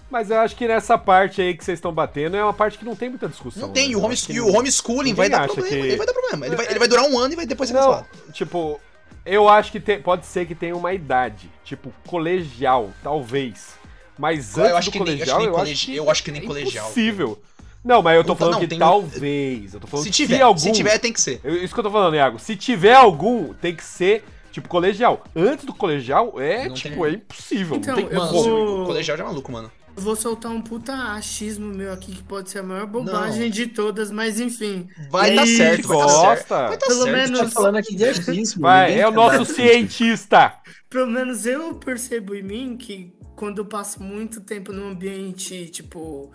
[0.08, 2.84] Mas eu acho que nessa parte aí que vocês estão batendo é uma parte que
[2.84, 3.62] não tem muita discussão.
[3.62, 3.96] Não tem, né?
[3.96, 5.68] o, home, o homeschooling vai dar problema.
[5.68, 5.74] Que...
[5.74, 6.46] Ele vai dar problema.
[6.46, 8.08] Ele vai, ele vai durar um ano e vai depois ser não, cancelado.
[8.32, 8.80] Tipo,
[9.26, 13.74] eu acho que tem, pode ser que tenha uma idade, tipo colegial, talvez.
[14.16, 16.46] Mas antes eu acho do colegial, nem, eu, acho que eu acho que nem é
[16.46, 16.86] colegial.
[16.86, 17.38] Possível.
[17.84, 18.78] Não, mas eu tô falando não, que tem...
[18.78, 19.74] talvez.
[19.74, 20.58] Eu tô falando se tiver, se algum.
[20.58, 21.40] Se tiver, tem que ser.
[21.44, 22.38] Isso que eu tô falando, Iago.
[22.38, 25.22] Se tiver algum, tem que ser tipo colegial.
[25.34, 27.04] Antes do colegial é, não tipo, tem...
[27.04, 27.76] é impossível.
[27.76, 28.82] Então, não tem mano, como.
[28.82, 29.70] O colegial já é maluco, mano.
[29.96, 33.50] Vou soltar um puta achismo meu aqui, que pode ser a maior bobagem não.
[33.50, 34.88] de todas, mas enfim.
[35.10, 36.68] Vai dar certo, gosta.
[36.68, 37.16] Vai dar Pelo certo.
[37.16, 37.40] menos.
[37.40, 38.62] Tá falando aqui de achismo.
[38.62, 40.52] Vai, é o nosso cientista.
[40.90, 46.30] Pelo menos eu percebo em mim que quando eu passo muito tempo num ambiente, tipo,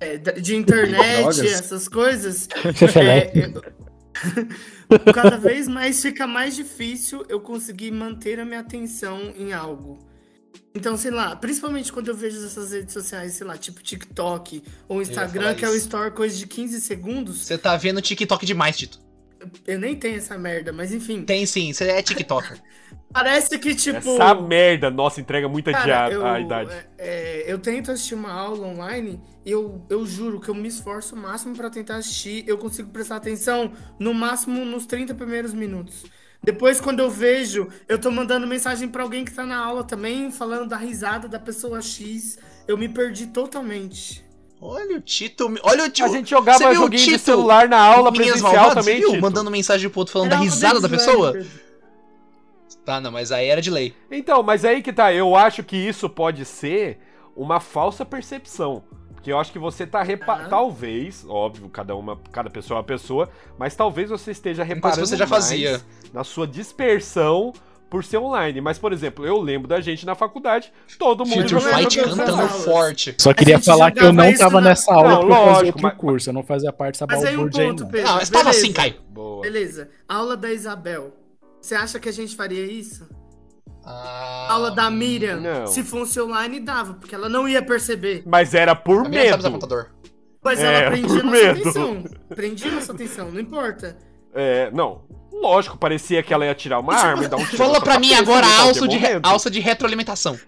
[0.00, 2.48] é, de internet, essas coisas.
[2.96, 3.62] é, eu,
[5.12, 9.98] cada vez mais fica mais difícil eu conseguir manter a minha atenção em algo.
[10.74, 15.00] Então, sei lá, principalmente quando eu vejo essas redes sociais, sei lá, tipo TikTok ou
[15.00, 17.42] Instagram, que é o story coisa de 15 segundos.
[17.42, 18.98] Você tá vendo TikTok demais, Tito.
[19.66, 21.22] Eu nem tenho essa merda, mas enfim.
[21.22, 22.60] Tem sim, você é TikToker.
[23.12, 23.96] Parece que, tipo.
[23.96, 26.70] Essa merda, nossa, entrega muita Cara, dia eu, a idade.
[26.98, 31.14] é, eu tento assistir uma aula online e eu, eu juro que eu me esforço
[31.14, 32.42] o máximo pra tentar assistir.
[32.48, 36.04] Eu consigo prestar atenção no máximo nos 30 primeiros minutos.
[36.44, 40.30] Depois, quando eu vejo, eu tô mandando mensagem pra alguém que tá na aula também,
[40.30, 42.38] falando da risada da pessoa X.
[42.68, 44.22] Eu me perdi totalmente.
[44.60, 45.52] Olha o Tito.
[45.62, 46.04] Olha o Tito.
[46.04, 47.18] A gente jogava joguinho de Tito?
[47.18, 49.10] celular na aula Meninas presencial Malvadas, também, viu?
[49.12, 49.22] Tito.
[49.22, 51.34] Mandando mensagem pro outro falando Era da risada da pessoa.
[52.84, 53.94] Tá, não, mas aí era de lei.
[54.10, 56.98] Então, mas aí que tá, eu acho que isso pode ser
[57.34, 58.84] uma falsa percepção.
[59.24, 60.36] Porque eu acho que você tá repa...
[60.36, 60.48] Tá.
[60.50, 65.08] Talvez, óbvio, cada uma, cada pessoa é uma pessoa, mas talvez você esteja reparando que
[65.08, 65.80] você já mais fazia.
[66.12, 67.50] na sua dispersão
[67.88, 68.60] por ser online.
[68.60, 72.48] Mas, por exemplo, eu lembro da gente na faculdade, todo mundo Future jogando Fight cantando
[72.48, 73.14] forte.
[73.18, 75.66] Só queria falar que eu não tava na- nessa aula Não, porque eu fazia lógico,
[75.68, 77.90] outro mas- curso, eu não fazia parte dessa um balbúrdia aí, ponto, não.
[77.90, 78.10] Pedro.
[78.10, 78.60] Ah, mas tava beleza.
[78.62, 78.94] assim, Caio.
[79.08, 79.40] Boa.
[79.40, 79.88] Beleza.
[80.06, 81.14] Aula da Isabel.
[81.62, 83.08] Você acha que a gente faria isso?
[83.86, 85.40] Ah, Aula da Miriam.
[85.40, 85.66] não.
[85.66, 88.22] Se fosse online, dava, porque ela não ia perceber.
[88.26, 89.42] Mas era por A sabe medo.
[89.44, 89.90] computador.
[90.42, 91.60] Mas É, ela prendia nossa medo.
[91.60, 92.04] atenção.
[92.28, 93.96] Prendia nossa atenção, não importa.
[94.34, 95.02] É, não.
[95.32, 97.56] Lógico, parecia que ela ia tirar uma Tipo, arma e dar um tiro.
[97.58, 100.38] Fala pra mim agora a alça de, re- alça de retroalimentação.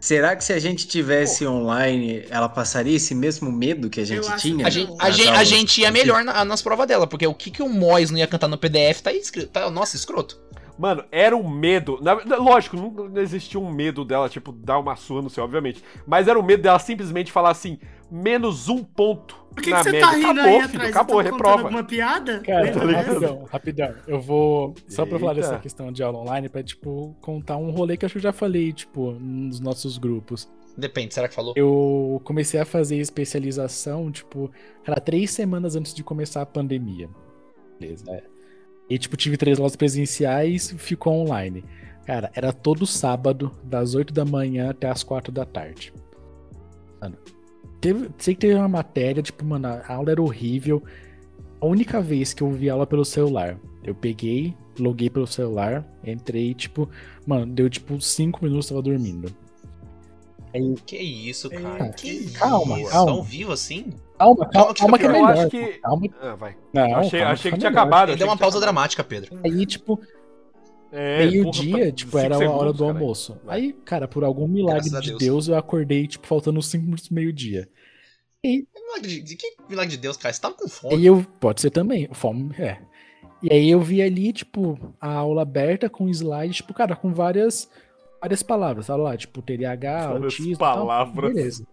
[0.00, 4.28] Será que se a gente tivesse online, ela passaria esse mesmo medo que a gente
[4.28, 4.66] Eu tinha?
[4.66, 7.50] A gente, a gente, a gente ia melhor na- nas provas dela, porque o que,
[7.50, 9.48] que o Mois não ia cantar no PDF tá aí escrito.
[9.48, 10.38] Tá, nossa, escroto.
[10.78, 11.98] Mano, era um medo.
[12.02, 15.82] na- lógico, não existia um medo dela, tipo, dar uma sua no céu, obviamente.
[16.06, 17.78] Mas era o medo dela simplesmente falar assim:
[18.10, 20.06] menos um ponto Por que, na que você média.
[20.06, 20.90] tá rindo acabou, aí filho, atrás?
[20.96, 21.62] acabou, contando reprova.
[21.62, 22.40] alguma piada?
[22.40, 23.94] Cara, tá rapidão, rapidão.
[24.06, 24.74] Eu vou.
[24.86, 25.48] Só pra falar Eita.
[25.48, 28.22] dessa questão de aula online, pra, tipo, contar um rolê que eu acho que eu
[28.22, 30.46] já falei, tipo, nos nossos grupos.
[30.76, 31.54] Depende, será que falou?
[31.56, 34.50] Eu comecei a fazer especialização, tipo,
[34.86, 37.08] era três semanas antes de começar a pandemia.
[37.80, 38.22] Beleza, é.
[38.88, 41.64] E, tipo, tive três aulas presenciais, ficou online.
[42.04, 45.92] Cara, era todo sábado, das 8 da manhã até as 4 da tarde.
[47.00, 47.16] Mano,
[47.80, 50.82] teve, sei que teve uma matéria, tipo, mano, a aula era horrível.
[51.60, 56.54] A única vez que eu vi aula pelo celular, eu peguei, loguei pelo celular, entrei,
[56.54, 56.88] tipo,
[57.26, 59.34] mano, deu tipo 5 minutos, tava dormindo.
[60.86, 61.86] Que isso, cara?
[61.86, 62.90] É, Que calma, isso?
[62.90, 63.12] calma.
[63.12, 63.92] Ao vivo assim?
[64.18, 65.16] Calma, Calma calma, que é pior.
[65.18, 65.38] Eu melhor.
[65.38, 66.56] acho que- Calma, Ah, vai.
[66.72, 67.82] não, achei calma, achei que tinha melhor.
[67.82, 68.08] acabado.
[68.10, 69.38] Ele deu uma pausa dramática, Pedro.
[69.44, 70.00] Aí, tipo,
[70.92, 72.98] É, meio-dia, tipo, era a hora segundos, do caralho.
[72.98, 73.36] almoço.
[73.44, 73.56] Vai.
[73.60, 75.20] Aí, cara, por algum milagre Graças de Deus.
[75.22, 75.48] Deus.
[75.48, 77.68] eu acordei, tipo, faltando 5 minutos meio-dia.
[78.44, 80.32] Milagre de, que milagre de Deus, cara?
[80.32, 80.94] Você tava com fome.
[80.94, 81.24] Aí eu.
[81.40, 82.78] Pode ser também, fome, é.
[83.42, 87.68] E aí eu vi ali, tipo, a aula aberta com slide, tipo, cara, com várias.
[88.20, 90.52] Várias palavras, olha lá, tipo, TDAH, Várias autismo.
[90.52, 90.76] e tal.
[90.86, 91.34] palavras.
[91.34, 91.66] Beleza.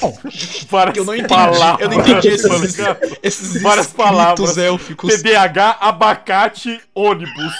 [0.00, 0.18] Bom,
[0.70, 2.28] Várias Eu não entendi, palavras, eu não entendi
[3.22, 4.56] esses- Várias palavras.
[4.58, 5.14] élficos.
[5.22, 7.54] TDAH, abacate, ônibus.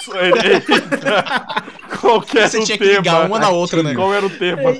[2.01, 2.97] Qual que era Você o tinha que tema?
[2.97, 3.93] ligar uma na outra, né?
[3.95, 4.73] Qual era o tema?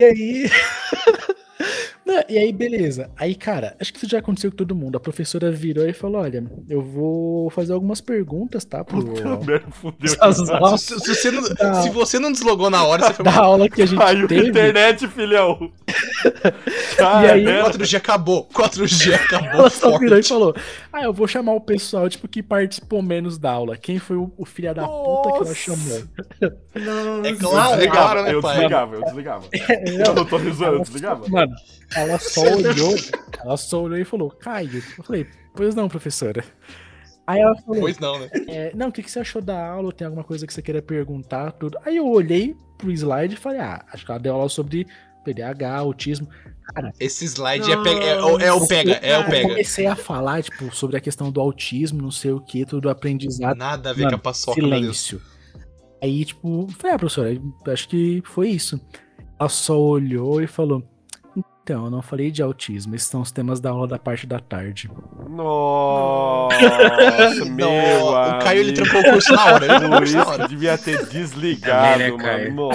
[0.00, 0.50] E aí.
[2.06, 3.10] Não, e aí, beleza.
[3.16, 4.96] Aí, cara, acho que isso já aconteceu com todo mundo.
[4.96, 8.84] A professora virou e falou: Olha, eu vou fazer algumas perguntas, tá?
[8.84, 10.08] Pro, Puta merda, fudeu.
[10.78, 11.82] Se, se você não, Não.
[11.82, 14.48] se você não deslogou na hora, você foi da aula que a gente Caiu teve.
[14.48, 15.70] internet, filhão.
[16.98, 17.70] E aí- Caramba.
[17.70, 18.48] 4G acabou.
[18.54, 20.28] 4G acabou Ela só virou e forte.
[20.28, 20.54] falou:
[20.92, 23.76] Ah, eu vou chamar o pessoal, tipo, que participou menos da aula.
[23.76, 25.54] Quem foi o, o filho da puta que ela Nossa.
[25.54, 26.02] chamou?
[26.74, 28.54] Não, É Eu claro, desligava, claro, né, eu pai?
[28.54, 29.44] desligava, eu desligava.
[30.06, 31.28] Eu não tô risando, eu desligava.
[31.28, 31.52] Mano,
[31.94, 32.94] ela só olhou,
[33.40, 34.82] ela só olhou e falou, Caio.
[34.98, 36.44] Eu falei, pois não, professora.
[37.26, 38.28] Aí ela falou, Pois não, né?
[38.48, 39.90] é, não, o que, que você achou da aula?
[39.92, 41.52] Tem alguma coisa que você queira perguntar?
[41.52, 41.78] Tudo.
[41.84, 44.86] Aí eu olhei pro slide e falei, ah, acho que ela deu aula sobre
[45.24, 46.28] PDAH, autismo.
[47.00, 49.48] Esse slide é, pega, é, o- é o pega, é o Eu pega.
[49.48, 53.56] comecei a falar, tipo, sobre a questão do autismo, não sei o que, tudo aprendizado.
[53.56, 55.20] Nada a ver Mano, com a paçoca, silêncio.
[56.02, 57.30] Aí, tipo, falei, ah, professora,
[57.68, 58.78] acho que foi isso.
[59.40, 60.82] Ela só olhou e falou:
[61.64, 64.38] Então, eu não falei de autismo, esses são os temas da aula da parte da
[64.38, 64.90] tarde.
[65.30, 66.58] Nossa,
[67.46, 69.76] meu Não, o Caio ele trancou o curso na hora.
[69.76, 72.70] Ele Por isso devia ter desligado, É, né, mano.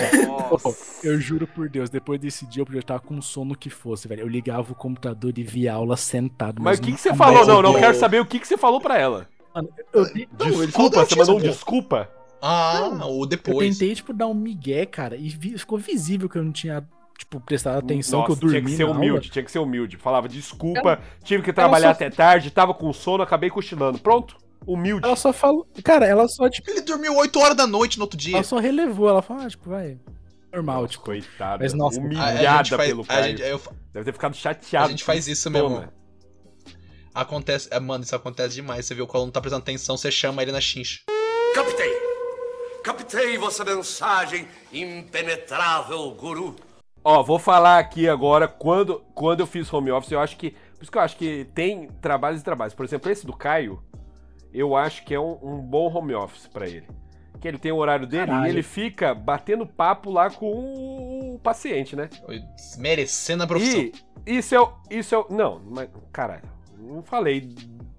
[0.49, 0.99] Nossa.
[1.07, 4.21] Eu juro por Deus, depois desse dia eu podia estar com sono que fosse, velho.
[4.21, 6.61] Eu ligava o computador e via a aula sentado.
[6.61, 7.45] Mas o que, que você falou?
[7.45, 9.27] Não, não eu- quero saber o que, que você falou pra ela.
[9.93, 10.05] Eu,
[10.65, 12.09] Desculpa, você mandou um desculpa?
[12.41, 13.77] Ah, o eu depois.
[13.77, 16.83] tentei, tipo, dar um migué, cara, e vi- ficou visível que eu não tinha,
[17.19, 18.95] tipo, prestado atenção, que eu Nossa, dormi tinha que ser aula.
[18.95, 19.97] humilde, tinha que ser humilde.
[19.97, 23.99] Falava, desculpa, tive que trabalhar só- até tarde, tava com sono, acabei cochilando.
[23.99, 24.37] Pronto?
[24.65, 25.05] Humilde.
[25.05, 25.67] Ela só falou.
[25.83, 28.35] Cara, ela só, tipo, Ele dormiu 8 horas da noite no outro dia.
[28.35, 29.07] ela só relevou.
[29.09, 29.97] Ela falou, ah, tipo, vai.
[30.53, 31.05] Normal, tipo.
[31.05, 31.63] Coitada.
[31.63, 33.23] Mas, nossa, humilhada gente faz- pelo a Caio.
[33.37, 33.61] gente- eu-
[33.93, 34.87] Deve ter ficado chateado.
[34.87, 35.83] a gente faz isso mesmo.
[37.13, 37.67] Acontece.
[37.71, 38.85] é, Mano, isso acontece demais.
[38.85, 40.99] Você vê o aluno tá prestando atenção, você chama ele na chincha.
[41.55, 41.91] Captei!
[42.83, 46.55] Captei vossa mensagem, impenetrável guru.
[47.03, 50.51] Ó, vou falar aqui agora, quando, quando eu fiz home office, eu acho que.
[50.51, 52.73] Por isso que eu acho que tem trabalhos e trabalhos.
[52.73, 53.81] Por exemplo, esse do Caio,
[54.53, 56.87] eu acho que é um, um bom home office pra ele.
[57.39, 58.47] Que ele tem o horário dele Caralho.
[58.47, 62.09] e ele fica batendo papo lá com o paciente, né?
[62.77, 63.79] Merecendo a profissão.
[64.25, 64.73] E isso é o.
[64.89, 65.27] Isso é o.
[65.29, 65.89] Não, mas.
[66.11, 66.43] Caralho,
[66.77, 67.41] não falei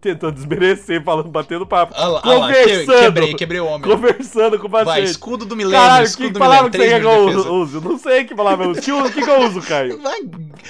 [0.00, 1.92] tentando desmerecer, falando, batendo papo.
[1.96, 3.00] Ah lá, ah lá, que- Conversando.
[3.00, 3.82] quebrei, quebrei o homem.
[3.90, 4.86] Conversando com o paciente.
[4.86, 7.52] Vai, escudo do milênio, Caralho, escudo que do palavra que você quer que eu uso?
[7.54, 7.80] uso?
[7.80, 8.80] Não sei que palavra eu uso.
[8.80, 10.00] Que, o que, que eu uso, Caio?
[10.00, 10.20] Vai,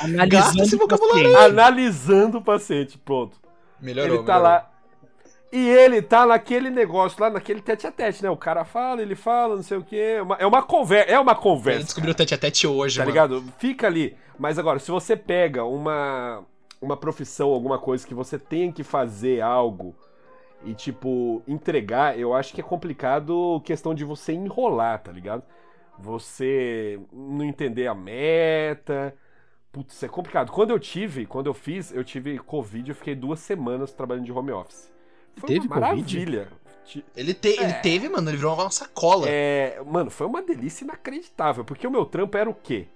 [0.02, 1.50] Analisando esse o vocabulário paciente.
[1.52, 3.36] Analisando o paciente, pronto.
[3.80, 4.42] melhorou, ele tá melhorou.
[4.52, 4.66] lá.
[5.52, 8.30] E ele tá naquele negócio lá, naquele tete a tete, né?
[8.30, 10.14] O cara fala, ele fala, não sei o quê.
[10.18, 11.10] É uma, é uma conversa.
[11.10, 11.84] É uma Ele conversa.
[11.86, 13.10] descobriu o tete a tete hoje, Tá mano.
[13.10, 13.44] ligado?
[13.58, 14.16] Fica ali.
[14.38, 16.44] Mas agora, se você pega uma,
[16.80, 19.94] uma profissão, alguma coisa que você tem que fazer algo
[20.64, 25.42] e, tipo, entregar, eu acho que é complicado questão de você enrolar, tá ligado?
[25.98, 29.14] Você não entender a meta.
[29.72, 30.50] Putz, é complicado.
[30.52, 34.32] Quando eu tive, quando eu fiz, eu tive Covid, eu fiquei duas semanas trabalhando de
[34.32, 34.90] home office.
[35.36, 35.80] Foi Teve uma Covid?
[35.80, 36.48] maravilha.
[36.84, 39.26] Ti- Ele, te- ele teve, mano, ele virou uma sacola.
[39.28, 42.88] é, mano, foi uma delícia inacreditável, porque o meu trampo era o quê?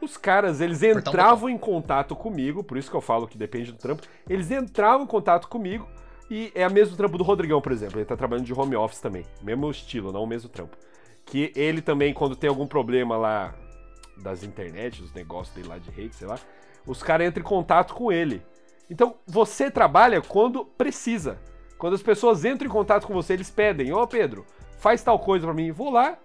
[0.00, 3.78] Os caras, eles entravam em contato comigo, por isso que eu falo que depende do
[3.78, 4.02] trampo.
[4.28, 5.88] Eles entravam em contato comigo
[6.30, 7.98] e é o mesmo trampo do Rodrigão, por exemplo.
[7.98, 9.24] Ele tá trabalhando de home office também.
[9.42, 10.76] Mesmo estilo, não o mesmo trampo.
[11.26, 13.54] Que ele também, quando tem algum problema lá
[14.16, 16.38] das internet, dos negócios dele lá de rede, sei lá,
[16.86, 18.42] os caras entram em contato com ele.
[18.90, 21.38] Então, você trabalha quando precisa.
[21.76, 24.46] Quando as pessoas entram em contato com você, eles pedem, ô Pedro,
[24.78, 25.70] faz tal coisa pra mim.
[25.70, 26.18] Vou lá,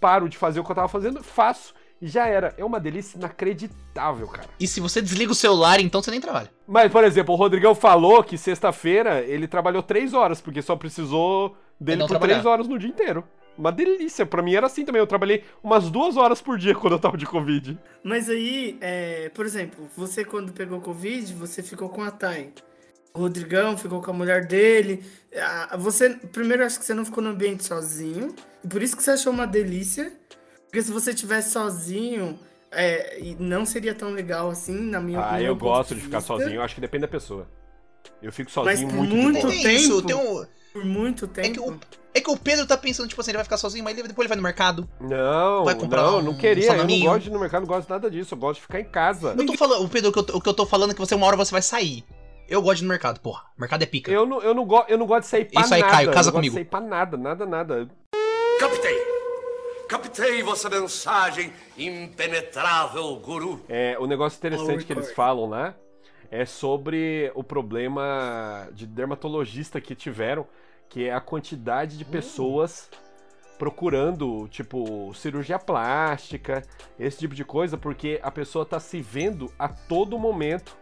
[0.00, 2.54] paro de fazer o que eu tava fazendo, faço já era.
[2.56, 4.48] É uma delícia inacreditável, cara.
[4.58, 6.50] E se você desliga o celular, então você nem trabalha.
[6.66, 11.56] Mas, por exemplo, o Rodrigão falou que sexta-feira ele trabalhou três horas, porque só precisou
[11.80, 12.34] dele não por trabalhar.
[12.34, 13.24] três horas no dia inteiro.
[13.56, 14.24] Uma delícia.
[14.24, 15.00] Pra mim era assim também.
[15.00, 17.76] Eu trabalhei umas duas horas por dia quando eu tava de Covid.
[18.04, 22.52] Mas aí, é, por exemplo, você quando pegou Covid, você ficou com a Thay.
[23.12, 25.02] O Rodrigão ficou com a mulher dele.
[25.78, 28.32] Você, primeiro, acho que você não ficou no ambiente sozinho.
[28.62, 30.12] E por isso que você achou uma delícia.
[30.68, 32.38] Porque se você estivesse sozinho,
[32.70, 35.46] é, não seria tão legal assim, na minha Ah, opinião.
[35.46, 36.54] eu ponto gosto de ficar sozinho.
[36.56, 37.48] Eu acho que depende da pessoa.
[38.22, 39.68] Eu fico Mas sozinho por muito, muito tempo.
[39.68, 40.44] isso, tem um...
[40.72, 41.52] Por muito É tempo.
[41.54, 41.80] que, o,
[42.14, 44.24] é que o Pedro tá pensando, tipo assim, ele vai ficar sozinho, mas ele- depois
[44.24, 44.86] ele vai no mercado.
[45.00, 46.72] Não, Vai comprar não, um não queria.
[46.76, 48.34] Eu não gosto de ir no mercado, não gosto nada disso.
[48.34, 49.34] Eu gosto de ficar em casa.
[49.36, 50.94] Eu tô falando, o Pedro, o que eu, tô- o que eu tô falando é
[50.94, 52.04] que você uma hora você vai sair.
[52.48, 53.44] Eu gosto de ir no mercado, porra.
[53.58, 54.10] Mercado é pica.
[54.12, 55.92] Eu não, eu, não go, eu não gosto de sair pra Isso aí, nada.
[55.92, 56.54] Caio, casa eu não comigo.
[56.54, 57.88] gosto de sair pra nada, nada, nada.
[59.88, 60.42] Captei!
[60.42, 63.64] Vossa mensagem, impenetrável guru.
[63.68, 65.74] É, o negócio interessante que eles falam lá
[66.30, 70.46] é sobre o problema de dermatologista que tiveram,
[70.88, 72.88] que é a quantidade de pessoas
[73.58, 76.62] procurando, tipo, cirurgia plástica,
[76.98, 80.76] esse tipo de coisa, porque a pessoa tá se vendo a todo momento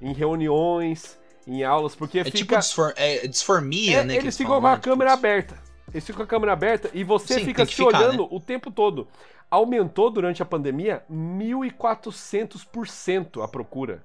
[0.00, 4.14] em reuniões, em aulas, porque é tipo fica disfor- é, disformia, É, né?
[4.14, 4.76] que eles ficam com a né?
[4.76, 5.71] Tipo, câmera aberta.
[5.92, 8.28] Eles ficam com a câmera aberta e você Sim, fica se ficar, olhando né?
[8.30, 9.06] o tempo todo.
[9.50, 14.02] Aumentou durante a pandemia 1.400% a procura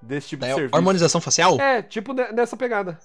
[0.00, 0.74] desse tipo de É, serviço.
[0.74, 1.60] harmonização facial?
[1.60, 2.98] É, tipo ne- nessa pegada.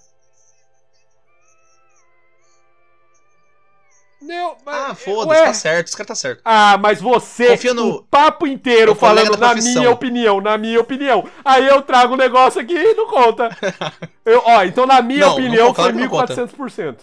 [4.22, 6.42] Não, mas, Ah, foda-se, tá certo, esse cara tá certo.
[6.46, 11.30] Ah, mas você, Confia no- o papo inteiro falando na minha opinião, na minha opinião.
[11.44, 13.50] Aí eu trago um negócio aqui e não conta.
[14.26, 16.34] Eu, ó, então na minha Não, opinião foi claro não conta.
[16.34, 17.02] 1400%.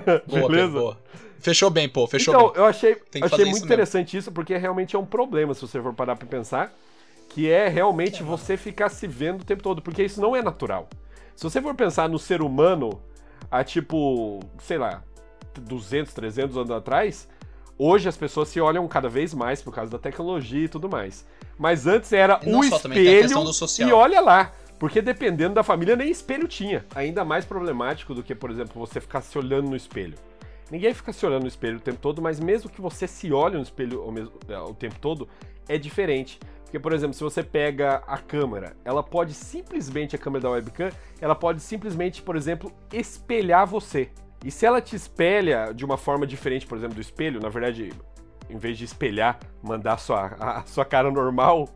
[0.26, 0.66] Boa, Beleza?
[0.66, 0.98] Pedro, boa.
[1.38, 2.56] Fechou bem, pô, fechou então, bem.
[2.56, 3.64] eu achei, achei muito isso mesmo.
[3.66, 6.72] interessante isso, porque realmente é um problema, se você for parar pra pensar,
[7.28, 10.88] que é realmente você ficar se vendo o tempo todo, porque isso não é natural.
[11.36, 13.00] Se você for pensar no ser humano
[13.50, 15.02] há tipo, sei lá,
[15.60, 17.28] 200, 300 anos atrás,
[17.78, 21.26] hoje as pessoas se olham cada vez mais por causa da tecnologia e tudo mais.
[21.58, 23.88] Mas antes era o questão espelho do social.
[23.88, 24.52] e olha lá.
[24.78, 26.84] Porque dependendo da família, nem espelho tinha.
[26.94, 30.14] Ainda mais problemático do que, por exemplo, você ficar se olhando no espelho.
[30.70, 33.56] Ninguém fica se olhando no espelho o tempo todo, mas mesmo que você se olhe
[33.56, 35.28] no espelho o, mesmo- é, o tempo todo,
[35.68, 36.38] é diferente.
[36.64, 40.90] Porque, por exemplo, se você pega a câmera, ela pode simplesmente, a câmera da webcam,
[41.20, 44.10] ela pode simplesmente, por exemplo, espelhar você.
[44.44, 47.92] E se ela te espelha de uma forma diferente, por exemplo, do espelho, na verdade,
[48.50, 51.68] em vez de espelhar, mandar a sua, a sua cara normal,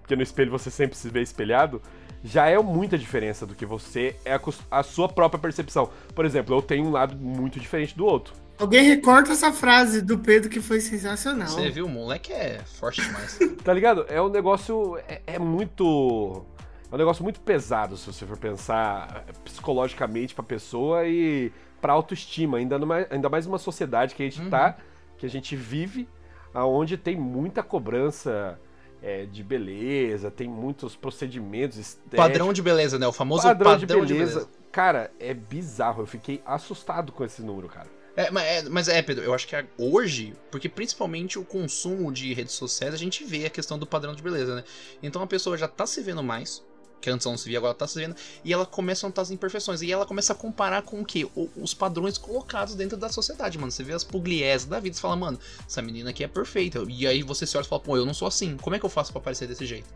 [0.00, 1.80] porque no espelho você sempre se vê espelhado,
[2.24, 5.90] já é muita diferença do que você é acos- a sua própria percepção.
[6.14, 8.32] Por exemplo, eu tenho um lado muito diferente do outro.
[8.58, 11.48] Alguém recorta essa frase do Pedro que foi sensacional.
[11.48, 13.38] Você viu, o moleque é forte demais.
[13.62, 14.06] Tá ligado?
[14.08, 14.96] É um negócio.
[15.08, 16.44] É, é muito.
[16.90, 21.50] É É um negócio muito pesado, se você for pensar psicologicamente pra pessoa e
[21.80, 22.58] pra autoestima.
[22.58, 24.48] Ainda, numa, ainda mais numa sociedade que a gente Uhum.
[24.50, 24.76] tá,
[25.18, 26.08] que a gente vive,
[26.54, 28.58] aonde tem muita cobrança
[29.04, 32.16] é, de beleza, tem muitos procedimentos estéticos.
[32.16, 33.06] Padrão de beleza, né?
[33.06, 34.48] O famoso padrão, padrão, de, beleza.
[34.72, 36.02] Cara, é bizarro.
[36.02, 37.86] Eu fiquei assustado com esse número, cara.
[38.16, 42.10] É, mas, é, mas é, Pedro, eu acho que é hoje, porque principalmente o consumo
[42.10, 44.64] de redes sociais, a gente vê a questão do padrão de beleza, né?
[45.02, 46.64] Então a pessoa já tá se vendo mais,
[47.00, 49.30] que antes não se via, agora tá se vendo, e ela começa a notar as
[49.30, 49.82] imperfeições.
[49.82, 51.26] E ela começa a comparar com o quê?
[51.36, 53.70] O- os padrões colocados dentro da sociedade, mano.
[53.70, 56.82] Você vê as pugliese da vida e fala, mano, essa menina aqui é perfeita.
[56.88, 58.56] E aí você se olha e fala, pô, eu não sou assim.
[58.56, 59.88] Como é que eu faço pra parecer desse jeito?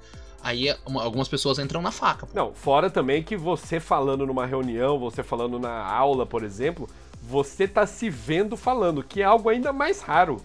[0.42, 2.32] Aí uma- algumas pessoas entram na faca, pô.
[2.34, 6.88] Não, fora também que você falando numa reunião, você falando na aula, por exemplo,
[7.22, 10.40] você tá se vendo falando, que é algo ainda mais raro.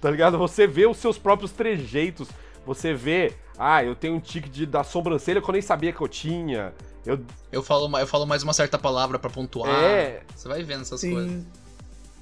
[0.00, 0.38] Tá ligado?
[0.38, 2.28] Você vê os seus próprios trejeitos,
[2.64, 6.00] você vê, ah, eu tenho um tique de, da sobrancelha que eu nem sabia que
[6.00, 6.72] eu tinha.
[7.04, 7.20] Eu,
[7.52, 9.70] Eu falo, eu falo mais uma certa palavra pra pontuar.
[9.70, 10.22] É.
[10.34, 11.30] Você vai vendo essas coisas.
[11.30, 11.46] Sim.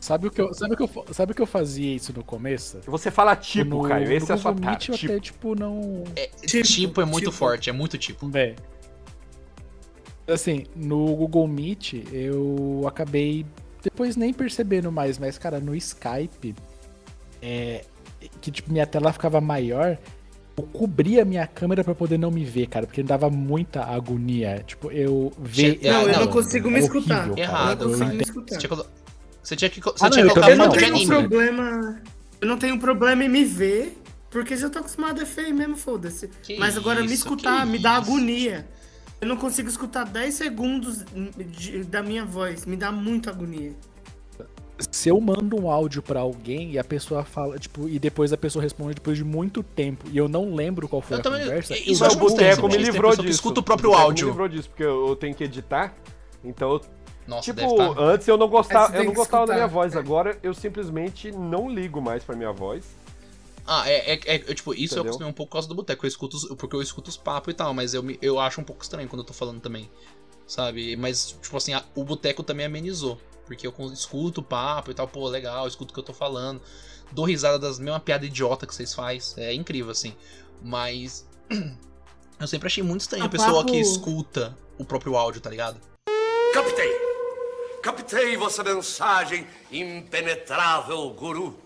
[0.01, 2.25] Sabe o, que eu, sabe, o que eu, sabe o que eu fazia isso no
[2.25, 2.81] começo?
[2.85, 4.95] você fala tipo, no, Caio, esse no é a sua eu Tipo.
[5.07, 6.03] até, tipo, não...
[6.45, 7.37] Tipo, Tipo, é muito tipo.
[7.37, 8.29] forte, é muito tipo.
[8.29, 8.57] Véi.
[10.27, 13.47] Assim, no Google Meet eu acabei
[13.83, 16.55] depois nem percebendo mais, mas cara, no Skype,
[17.41, 17.85] é,
[18.41, 19.99] que tipo minha tela ficava maior,
[20.57, 24.63] eu cobria a minha câmera pra poder não me ver, cara, porque dava muita agonia.
[24.67, 25.79] Tipo, eu ver.
[25.81, 27.29] Che- Não, eu não consigo me É escutar.
[27.29, 27.41] cara.
[27.41, 28.59] Errado, Eu não consigo me Você escutar.
[28.59, 28.85] tinha,
[29.43, 31.07] você tinha que, você Ah, não, tinha que colocar não foto de anime.
[31.07, 32.03] problema.
[32.41, 33.97] Eu não tenho problema em me ver,
[34.31, 36.29] porque já tô acostumado a feio mesmo, foda-se.
[36.59, 38.11] Mas agora me isso, escutar que me dá isso.
[38.11, 38.67] agonia.
[39.21, 41.05] Eu não consigo escutar 10 segundos
[41.51, 43.73] de- da minha voz, me dá muita agonia.
[44.91, 48.37] Se eu mando um áudio pra alguém e a pessoa fala, tipo, e depois a
[48.37, 51.41] pessoa responde depois de muito tempo e eu não lembro qual foi Eu a também-
[51.45, 53.29] conversa, isso eu eu acho o Boteco me livrou disso.
[53.29, 54.27] escuta o próprio Boteco áudio.
[54.27, 55.95] me livrou disso, porque eu eu tenho que editar.
[56.45, 56.81] Então, eu-
[57.27, 57.89] Nossa, tipo, deve tá.
[57.91, 58.03] estar.
[58.03, 59.97] antes eu não gostava, eu não gostava da minha voz.
[59.97, 62.85] Agora eu simplesmente não ligo mais pra minha voz.
[63.65, 65.03] Ah, é, é, é- é, tipo, isso eu Entendeu?
[65.05, 66.05] acostumei um pouco por causa do boteco.
[66.05, 68.61] Eu escuto os- porque eu escuto os papos e tal, mas eu, me- eu acho
[68.61, 69.89] um pouco estranho quando eu tô falando também.
[70.47, 70.97] Sabe?
[70.97, 73.19] Mas, tipo assim, a- o boteco também amenizou.
[73.47, 76.61] Porque eu escuto o papo e tal, pô, legal, escuto o que eu tô falando.
[77.11, 79.45] Dou risada das mesmas piadas idiota que vocês fazem.
[79.45, 80.15] É incrível, assim.
[80.63, 81.27] Mas.
[82.41, 85.49] Eu sempre achei muito estranho a A pessoa papo- que escuta o próprio áudio, tá
[85.49, 85.81] ligado?
[86.53, 87.12] Captei!
[87.83, 91.59] Captei vossa mensagem, impenetrável guru.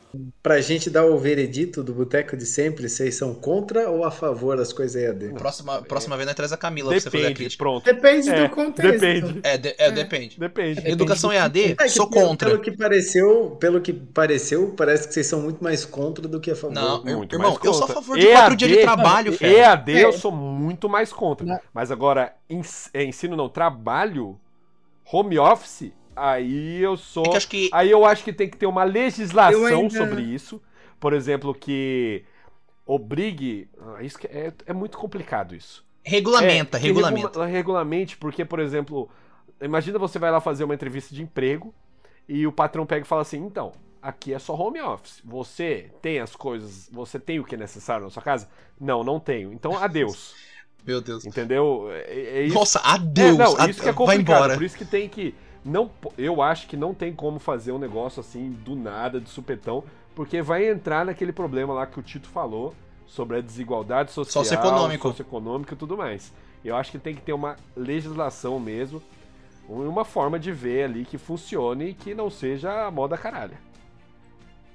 [0.42, 4.56] Pra gente dar o veredito do Boteco de Sempre, vocês são contra ou a favor
[4.56, 5.34] das coisas EAD?
[5.34, 7.62] Próxima, próxima vez nós traz a Camila pra você fazer a Depende, crítica.
[7.62, 7.84] pronto.
[7.84, 8.98] Depende É, do contexto.
[8.98, 10.40] Depende, É, de- é, depende.
[10.40, 10.88] depende.
[10.90, 12.48] Educação EAD, É sou pelo- contra.
[12.48, 16.50] Pelo que pareceu, pelo que pareceu, parece que vocês são muito mais contra do que
[16.50, 16.72] a favor.
[16.72, 19.52] Não, Muito irmão, mais eu sou a favor de quatro dias de trabalho, não, fera.
[19.52, 20.12] EAD eu É.
[20.12, 21.46] sou muito mais contra.
[21.46, 21.60] Não.
[21.74, 22.32] Mas agora,
[22.94, 24.40] é, ensino não, trabalho,
[25.12, 27.24] home office, aí eu sou...
[27.26, 30.22] É que acho que Aí eu acho que tem que ter uma legislação ainda- sobre
[30.22, 30.60] isso.
[30.98, 32.24] Por exemplo, que
[32.84, 33.68] obrigue...
[33.80, 35.84] ah, Isso que é, é muito complicado isso.
[36.04, 37.26] regulamenta, É, regulamenta.
[37.28, 39.08] regula- regulamente, porque, por exemplo,
[39.60, 41.74] imagina você vai lá fazer uma entrevista de emprego
[42.28, 45.20] e o patrão pega e fala assim: então, aqui é só home office.
[45.24, 48.48] Você tem as coisas, você tem o que é necessário na sua casa?
[48.80, 49.52] Não, não tenho.
[49.52, 50.34] Então, adeus.
[50.86, 51.24] Meu Deus.
[51.26, 51.88] Entendeu?
[51.90, 52.54] É, é isso.
[52.54, 53.36] Nossa, É, adeus.
[53.36, 54.36] não, a- isso que é vai complicado.
[54.38, 54.54] embora.
[54.54, 55.34] Por isso que tem que.
[55.66, 59.82] Não, eu acho que não tem como fazer um negócio assim do nada, de supetão,
[60.14, 62.72] porque vai entrar naquele problema lá que o Tito falou
[63.04, 65.08] sobre a desigualdade social, Socioeconômico.
[65.08, 66.32] socioeconômica e tudo mais.
[66.64, 69.02] Eu acho que tem que ter uma legislação mesmo,
[69.68, 73.56] uma forma de ver ali que funcione e que não seja a moda caralho.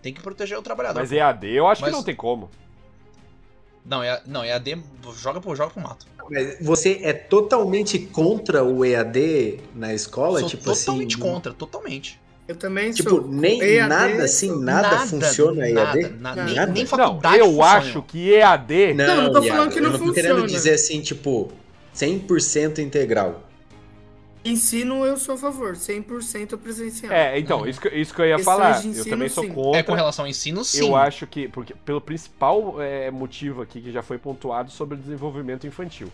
[0.01, 0.99] Tem que proteger o trabalhador.
[0.99, 2.49] Mas EAD eu acho Mas- que não tem como.
[3.85, 4.83] Não, é, não, EAD
[5.15, 6.05] joga pro, joga pro mato.
[6.29, 10.39] Mas você é totalmente contra o EAD na escola?
[10.41, 12.19] Sou tipo totalmente assim, contra, totalmente.
[12.47, 13.27] Eu também Tipo, sou.
[13.27, 16.01] nem EAD, nada assim, sou- nada, funciona nada, EAD?
[16.19, 16.43] nada, Nada.
[16.43, 17.67] Nem, nem Não, faculdade eu funciona.
[17.69, 18.93] acho que EAD.
[18.93, 20.47] Não, Não, não tô falando que não eu não tô querendo funciona.
[20.47, 21.51] dizer assim, tipo,
[21.95, 23.41] 100% integral.
[24.43, 27.11] Ensino eu sou a favor, 100% presencial.
[27.13, 27.67] É, então, Uhum.
[27.67, 28.71] isso, que, isso que eu ia Questões falar.
[28.79, 29.51] de Eu ensino, também sou sim.
[29.53, 29.79] contra.
[29.79, 30.79] É com relação ao ensino, sim.
[30.87, 34.97] Eu acho que, porque pelo principal é, motivo aqui que já foi pontuado sobre o
[34.97, 36.07] desenvolvimento infantil.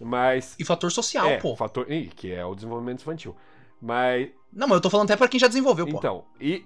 [0.00, 0.54] Mas.
[0.58, 1.56] E fator social, é, pô.
[1.56, 3.34] fator, ih, que é o desenvolvimento infantil.
[3.80, 4.28] Mas.
[4.52, 5.96] Não, mas eu tô falando até pra quem já desenvolveu, pô.
[5.98, 6.64] Então, e.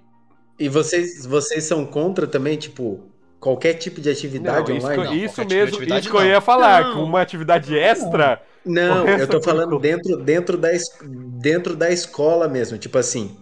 [0.59, 3.01] E vocês, vocês são contra também, tipo,
[3.39, 5.03] qualquer tipo de atividade Não, isso, online?
[5.03, 6.27] que- Não, isso tipo mesmo, isso que eu não.
[6.27, 6.95] ia falar, Não.
[6.95, 8.43] com uma atividade extra.
[8.43, 8.58] Não,
[9.07, 10.69] Essa eu tô falando dentro, dentro, da,
[11.41, 12.79] dentro da escola mesmo.
[12.79, 13.37] Tipo assim,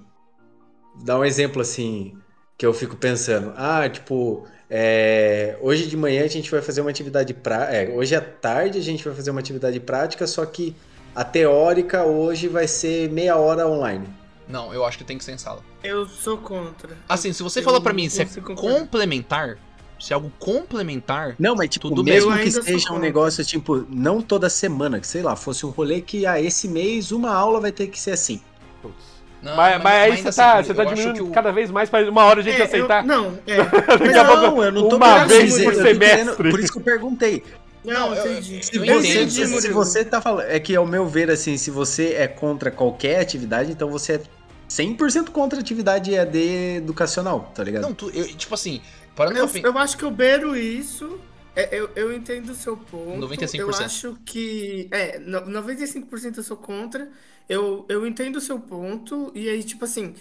[1.04, 2.16] dá um exemplo assim.
[2.56, 3.52] que eu fico pensando.
[3.56, 7.76] Ah, tipo, é, hoje de manhã a gente vai fazer uma atividade prática.
[7.76, 10.74] É, hoje à tarde a gente vai fazer uma atividade prática, só que
[11.14, 14.06] a teórica hoje vai ser meia hora online.
[14.48, 15.62] Não, eu acho que tem que ser em sala.
[15.82, 16.96] Eu sou contra.
[17.08, 19.58] Assim, se você Eu falar pra não mim se é complementar,
[19.98, 23.86] se é algo complementar, Não, mas tipo, Tudo mesmo Eu que seja um negócio, tipo,
[23.88, 27.60] não toda semana, que sei lá, fosse um rolê que, ah, esse mês uma aula
[27.60, 28.40] vai ter que ser assim.
[28.82, 28.94] Putz.
[29.42, 31.70] Não, mas, mas aí ainda você tá, assim, você tá eu acho diminuindo cada vez
[31.70, 33.04] mais pra uma hora a gente É, eu- aceitar.
[33.04, 33.56] não, é.
[34.00, 36.50] Mas a não, eu não tô uma vez dizer, por eu tô querendo- semestre.
[36.50, 37.42] por isso que eu perguntei.
[37.84, 38.56] Não, Não, eu- entendi.
[38.56, 39.00] eu Se entendo.
[39.02, 39.74] você, entendi, se Murilo.
[39.74, 43.70] você tá falando, é que ao meu ver, assim, se você é contra qualquer atividade,
[43.70, 44.20] então você é
[44.68, 47.82] 100% contra a atividade EAD educacional, tá ligado?
[47.82, 48.80] Não, tu, eu- tipo assim,
[49.16, 51.20] parando Eu, eu acho que eu beiro isso.
[51.54, 53.26] é, eu, eu entendo o seu ponto.
[53.26, 53.56] 95%.
[53.56, 54.88] Eu acho que.
[54.92, 57.10] É, no- 95% eu sou contra.
[57.48, 59.32] Eu, eu entendo o seu ponto.
[59.34, 60.14] E aí, tipo assim,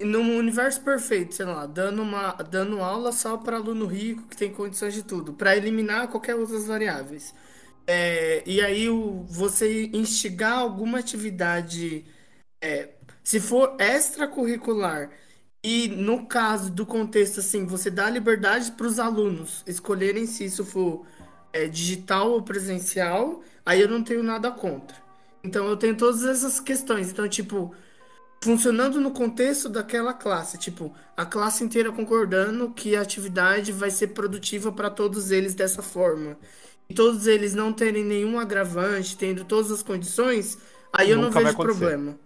[0.00, 4.52] num universo perfeito, sei lá, dando, uma, dando aula só para aluno rico que tem
[4.52, 7.34] condições de tudo, para eliminar qualquer outras variáveis.
[7.86, 12.04] É, e aí, o, você instigar alguma atividade,
[12.60, 12.90] é,
[13.22, 15.10] se for extracurricular.
[15.62, 20.64] E no caso do contexto, assim, você dá liberdade para os alunos escolherem se isso
[20.64, 21.04] for
[21.52, 24.96] é, digital ou presencial, aí eu não tenho nada contra.
[25.44, 27.10] Então eu tenho todas essas questões.
[27.10, 27.74] Então, tipo,
[28.42, 34.08] funcionando no contexto daquela classe, tipo, a classe inteira concordando que a atividade vai ser
[34.08, 36.38] produtiva para todos eles dessa forma.
[36.88, 40.58] E todos eles não terem nenhum agravante, tendo todas as condições,
[40.92, 42.18] aí eu não Nunca vai vejo problema.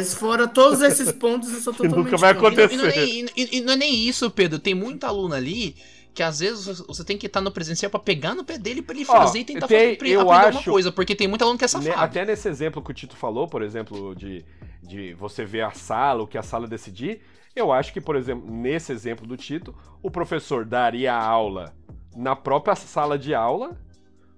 [0.00, 2.72] Mas fora todos esses pontos, eu sou Que nunca totalmente vai contra.
[2.72, 4.58] E não, e não é nem, e- e não é nem isso, Pedro.
[4.58, 5.76] Tem muita aluna ali
[6.12, 8.94] que às vezes você tem que estar no presencial pra pegar no pé dele pra
[8.96, 10.90] ele fazer e tentar tem- fazer, eu aprender acho- uma coisa.
[10.92, 12.00] Porque tem muita aluna que é safado.
[12.00, 14.44] Até nesse exemplo que o Tito falou, por exemplo, de,
[14.82, 17.20] de você ver a sala, o que a sala decidir,
[17.54, 19.72] eu acho que, por exemplo, nesse exemplo do Tito,
[20.02, 21.72] o professor daria a aula
[22.16, 23.78] na própria sala de aula,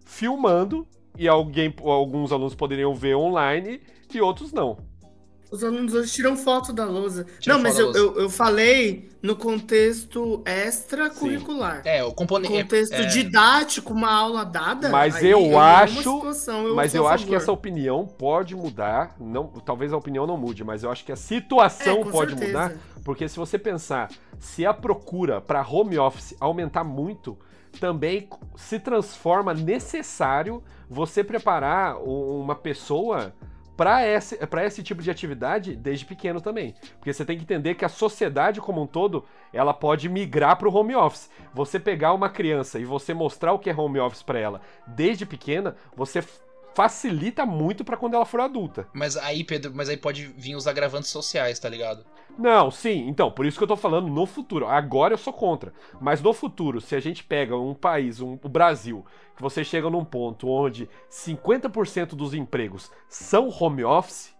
[0.04, 0.86] filmando,
[1.18, 3.80] e alguém, alguns alunos poderiam ver online
[4.12, 4.76] e outros não.
[5.52, 7.26] Os alunos hoje tiram foto da lousa.
[7.38, 7.98] Tiram não, mas eu, lousa.
[7.98, 11.82] eu, eu falei no contexto extracurricular.
[11.84, 12.62] É, o componente.
[12.62, 14.88] Contexto é, é, didático, uma aula dada.
[14.88, 19.14] Mas aí eu nenhuma acho- situação mas sou eu acho que essa opinião pode mudar,
[19.20, 22.46] não, talvez a opinião não mude, mas eu acho que a situação É, pode certeza.
[22.68, 22.72] mudar,
[23.04, 24.08] porque se você pensar,
[24.40, 27.38] se a procura para home office aumentar muito,
[27.78, 33.34] também se transforma necessário você preparar uma pessoa
[33.82, 36.72] para esse, esse tipo de atividade desde pequeno também.
[37.00, 40.68] Porque você tem que entender que a sociedade como um todo, ela pode migrar para
[40.68, 41.28] o home office.
[41.52, 45.26] Você pegar uma criança e você mostrar o que é home office para ela desde
[45.26, 46.22] pequena, você
[46.74, 48.86] facilita muito para quando ela for adulta.
[48.92, 52.04] Mas aí, Pedro, mas aí pode vir os agravantes sociais, tá ligado?
[52.38, 54.66] Não, sim, então, por isso que eu tô falando no futuro.
[54.66, 55.72] Agora eu sou contra.
[56.00, 59.04] Mas no futuro, se a gente pega um país, um, o Brasil,
[59.36, 64.32] que você chega num ponto onde 50% dos empregos são home office,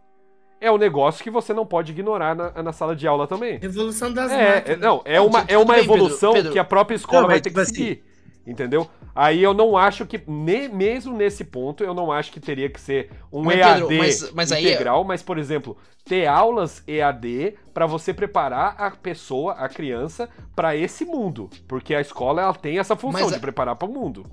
[0.61, 3.59] é um negócio que você não pode ignorar na, na sala de aula também.
[3.59, 4.81] Revolução das É, é, máquinas.
[4.81, 6.53] não, é Não, uma, tudo é uma bem, Pedro, evolução Pedro.
[6.53, 8.05] que a própria escola Não, vai ter que tipo assim- seguir.
[8.47, 8.89] Entendeu?
[9.15, 12.81] Aí eu não acho que, ne- mesmo nesse ponto, eu não acho que teria que
[12.81, 16.83] ser um Mas, EAD Pedro, mas- mas aí é- integral, mas, por exemplo, ter aulas
[16.87, 21.51] EAD para você preparar a pessoa, a criança, para esse mundo.
[21.69, 24.25] Porque a escola ela tem essa função de preparar para o mundo.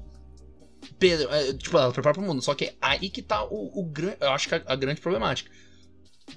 [0.97, 2.41] Pedro, é, tipo, ela prepara pro mundo.
[2.41, 4.17] Só que aí que tá o, o grande.
[4.21, 5.51] Eu acho que a, a grande problemática.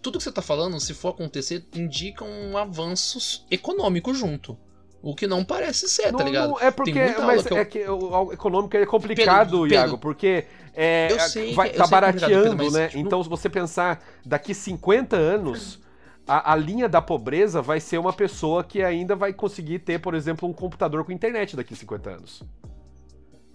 [0.00, 4.58] Tudo que você tá falando, se for acontecer, indica um avanço econômico junto.
[5.02, 6.50] O que não parece ser, tá Não- ligado?
[6.50, 6.92] não- é porque,
[7.26, 10.44] mas eu- é que o, econômico é complicado, Pedro, Iago, Pedro, porque
[10.74, 12.86] é, eu sei vai, tá é barateando, Pedro, né?
[12.86, 15.80] tipo, Então, se você pensar daqui 50 anos,
[16.26, 20.14] a, a linha da pobreza vai ser uma pessoa que ainda vai conseguir ter, por
[20.14, 22.42] exemplo, um computador com internet daqui 50 anos.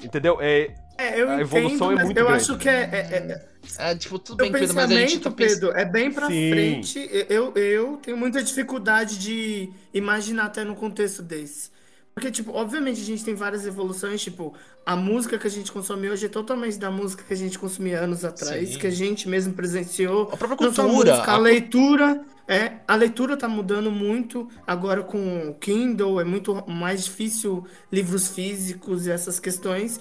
[0.03, 0.37] Entendeu?
[0.41, 2.31] É, É, eu a entendo, evolução é mas muito eu grande.
[2.31, 5.29] acho que é, é, é, É, tipo, tudo bem, Pedro, mas a gente tá.
[5.31, 6.49] Pedro, é bem pra Sim.
[6.49, 7.07] frente.
[7.29, 11.69] Eu, eu tenho muita dificuldade de imaginar até num contexto desse.
[12.17, 14.51] Porque, tipo, obviamente a gente tem várias evoluções, tipo,
[14.83, 17.99] a música que a gente consome hoje é totalmente da música que a gente consumia
[17.99, 18.79] anos atrás, Sim.
[18.79, 20.23] que a gente mesmo presenciou.
[20.33, 21.11] A própria Não só a cultura.
[21.13, 26.23] música, a a- leitura, é, a leitura tá mudando muito agora com o Kindle, é
[26.23, 29.99] muito mais difícil livros físicos e essas questões.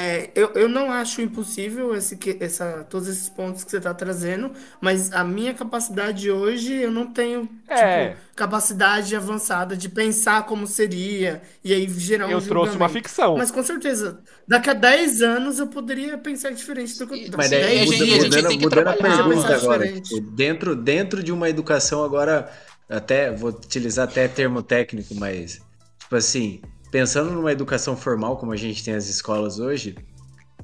[0.00, 3.92] É, eu, eu não acho impossível esse, que- essa, todos esses pontos que você está
[3.92, 8.10] trazendo, mas a minha capacidade hoje, eu não tenho É.
[8.10, 12.92] tipo, capacidade avançada de pensar como seria, e aí gerar um eu trouxe uma julgamento.
[12.92, 13.36] ficção.
[13.36, 17.50] Mas com certeza, daqui a 10 anos eu poderia pensar diferente do que eu Mas
[17.50, 19.54] daí daí, a gente- muda- a gente mudando, tem que mudando a trabalhar, pergunta pensar
[19.56, 20.14] agora, diferente.
[20.14, 22.48] tipo, dentro, dentro de uma educação agora
[22.88, 25.60] até vou utilizar até termo técnico, mas
[25.98, 26.60] tipo assim,
[26.90, 29.96] pensando numa educação formal como a gente tem as escolas hoje,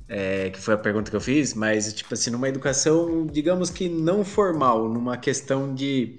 [0.09, 3.89] é, que foi a pergunta que eu fiz, mas tipo assim, numa educação, digamos que
[3.89, 6.19] não formal, numa questão de,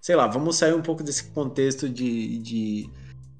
[0.00, 2.90] sei lá, vamos sair um pouco desse contexto de, de,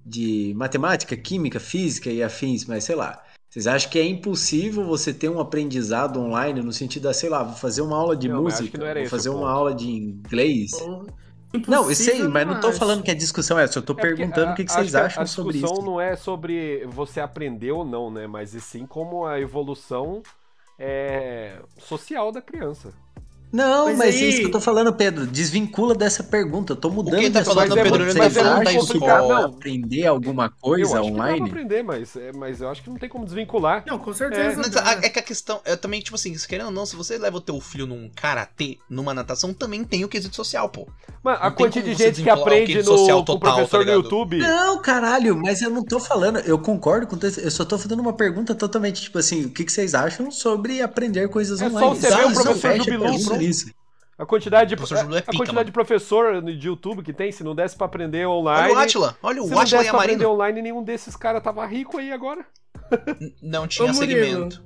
[0.04, 3.22] de matemática, química, física e afins, mas sei lá.
[3.50, 7.42] Vocês acham que é impossível você ter um aprendizado online no sentido da, sei lá,
[7.42, 9.50] vou fazer uma aula de Não, música, vou fazer uma ponto.
[9.50, 10.70] aula de inglês?
[11.54, 12.78] Impossível, Não, eu sei, mas não tô acho.
[12.78, 14.94] falando que a discussão é essa, eu tô É perguntando a- o que, que vocês
[14.94, 15.86] a- acham a sobre discussão isso.
[15.90, 18.26] não é sobre você aprender ou não, né?
[18.26, 20.22] Mas e sim como a evolução
[20.78, 22.92] é, social da criança.
[23.52, 25.26] Não, Mas mas, é aí- isso que eu tô falando, Pedro.
[25.26, 26.72] Desvincula dessa pergunta.
[26.72, 27.82] Eu tô mudando que ele tá de falando, assunto.
[27.82, 29.26] Pedro, Vocês acham que da dá escola.
[29.26, 31.50] pra aprender alguma coisa eu acho que dá pra online?
[31.50, 33.84] aprender, mas, é, mas eu acho que não tem como desvincular.
[33.86, 34.56] Não, com certeza.
[34.56, 36.96] Mas a- é que a questão é também, tipo assim, se querendo ou não, se
[36.96, 40.88] você leva o teu filho num karatê, numa natação, também tem o quesito social, pô.
[41.22, 43.98] Mano, a quantidade de gente que aprende no, social com o total, professor tá no?
[43.98, 44.38] YouTube.
[44.38, 46.38] Não, caralho, mas eu não tô falando.
[46.40, 47.38] Eu concordo com isso.
[47.38, 50.80] Eu só tô fazendo uma pergunta totalmente, tipo assim, o que, que vocês acham sobre
[50.82, 51.96] aprender coisas É só online?
[52.00, 53.70] você ver o professor a Nisso.
[54.18, 55.64] A quantidade de, Professor Jubilu é a pica, quantidade mano.
[55.66, 58.70] de professor de YouTube que tem, se não desse pra aprender online.
[58.70, 60.28] Olha o Atila, olha se o não Atila desse e a pra aprender Marina.
[60.34, 62.44] online, nenhum desses caras tava rico aí agora.
[63.20, 64.62] N- Não tinha Ô, Murilo, segmento.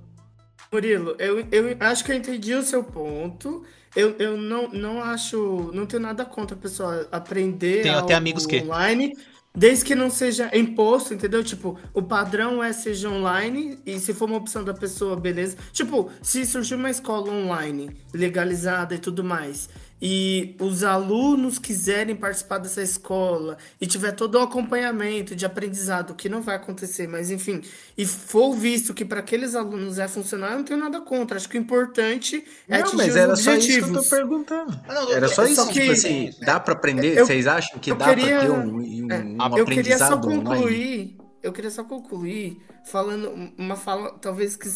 [0.72, 3.64] Murilo, eu, eu acho que eu entendi o seu ponto.
[3.94, 5.70] Eu, eu não, não acho.
[5.72, 9.16] Não tenho nada contra a pessoa aprender Tenho até amigos que- online.
[9.56, 11.42] Desde que não seja imposto, entendeu?
[11.42, 15.56] Tipo, o padrão é seja online e se for uma opção da pessoa, beleza.
[15.72, 19.70] Tipo, se surgir uma escola online legalizada e tudo mais,
[20.00, 26.28] e os alunos quiserem participar dessa escola e tiver todo o acompanhamento de aprendizado, que
[26.28, 27.62] não vai acontecer, mas enfim,
[27.96, 31.36] e for visto que para aqueles alunos é funcionar, eu não tenho nada contra.
[31.38, 34.02] Acho que o importante é Não, atingir mas os era só isso que eu tô
[34.04, 34.80] perguntando.
[34.86, 37.16] Ah, não, Era só é isso, só tipo que- assim, dá pra aprender?
[37.18, 40.04] Eu- Vocês acham que dá queria- pra ter um, um, É, um eu queria só
[40.14, 40.44] aprendizado online?
[40.44, 41.16] concluir.
[41.42, 44.68] Eu queria só concluir falando uma fala talvez que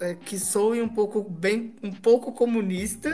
[0.00, 3.10] é, que soe um pouco bem um pouco comunista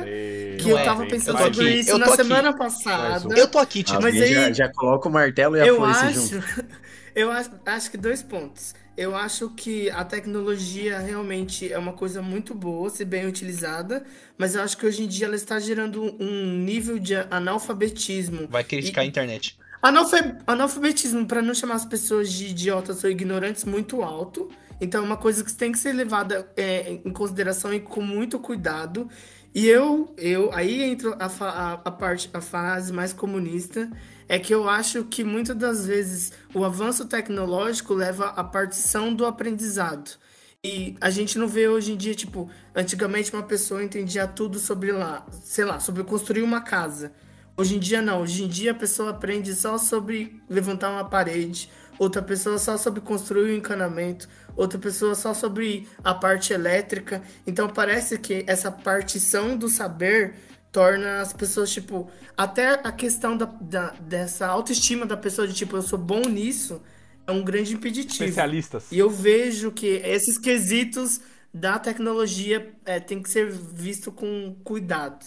[0.58, 1.10] que Não eu é, tava gente.
[1.12, 2.16] pensando sobre aqui, isso na aqui.
[2.16, 3.34] semana passada.
[3.38, 5.76] Eu tô aqui, tipo, Mas Alguém já, aí- já coloca o martelo e a Eu
[5.76, 6.44] foice acho, junto.
[7.14, 8.74] eu acho, acho que dois pontos.
[8.96, 14.04] Eu acho que a tecnologia realmente é uma coisa muito boa, se bem utilizada,
[14.38, 18.62] mas eu acho que hoje em dia ela está gerando um nível de analfabetismo vai
[18.62, 19.58] criticar a E- internet.
[19.82, 24.50] Analfa- Analfabetismo, para não chamar as pessoas de idiotas ou ignorantes, muito alto.
[24.80, 28.38] Então é uma coisa que tem que ser levada é, em consideração e com muito
[28.38, 29.08] cuidado.
[29.54, 33.88] E eu, eu aí entra a, a, a parte, a frase mais comunista,
[34.28, 39.24] é que eu acho que muitas das vezes o avanço tecnológico leva à partição do
[39.24, 40.18] aprendizado.
[40.64, 44.92] E a gente não vê hoje em dia, tipo, antigamente uma pessoa entendia tudo sobre
[44.92, 47.12] lá, sei lá, sobre construir uma casa.
[47.56, 51.70] Hoje em dia não, hoje em dia a pessoa aprende só sobre levantar uma parede,
[51.98, 54.26] outra pessoa só sobre construir um encanamento,
[54.56, 57.22] outra pessoa só sobre a parte elétrica.
[57.46, 60.34] Então parece que essa partição do saber
[60.72, 65.76] torna as pessoas, tipo, até a questão da, da- dessa autoestima da pessoa de tipo,
[65.76, 66.82] eu sou bom nisso,
[67.26, 68.44] é um grande impeditivo.
[68.44, 68.84] Especialistas.
[68.90, 71.20] E eu vejo que esses quesitos
[71.52, 75.24] da tecnologia é, tem que ser visto com cuidado.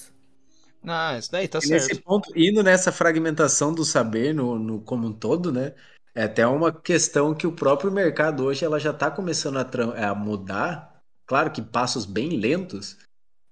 [0.87, 2.01] Ah, isso daí tá E nesse certo.
[2.01, 5.73] ponto, indo nessa fragmentação do saber no, no- como um todo, né?
[6.17, 10.15] É até uma questão que o próprio mercado hoje ela já está começando a, a
[10.15, 10.99] mudar.
[11.27, 12.97] Claro que passos bem lentos,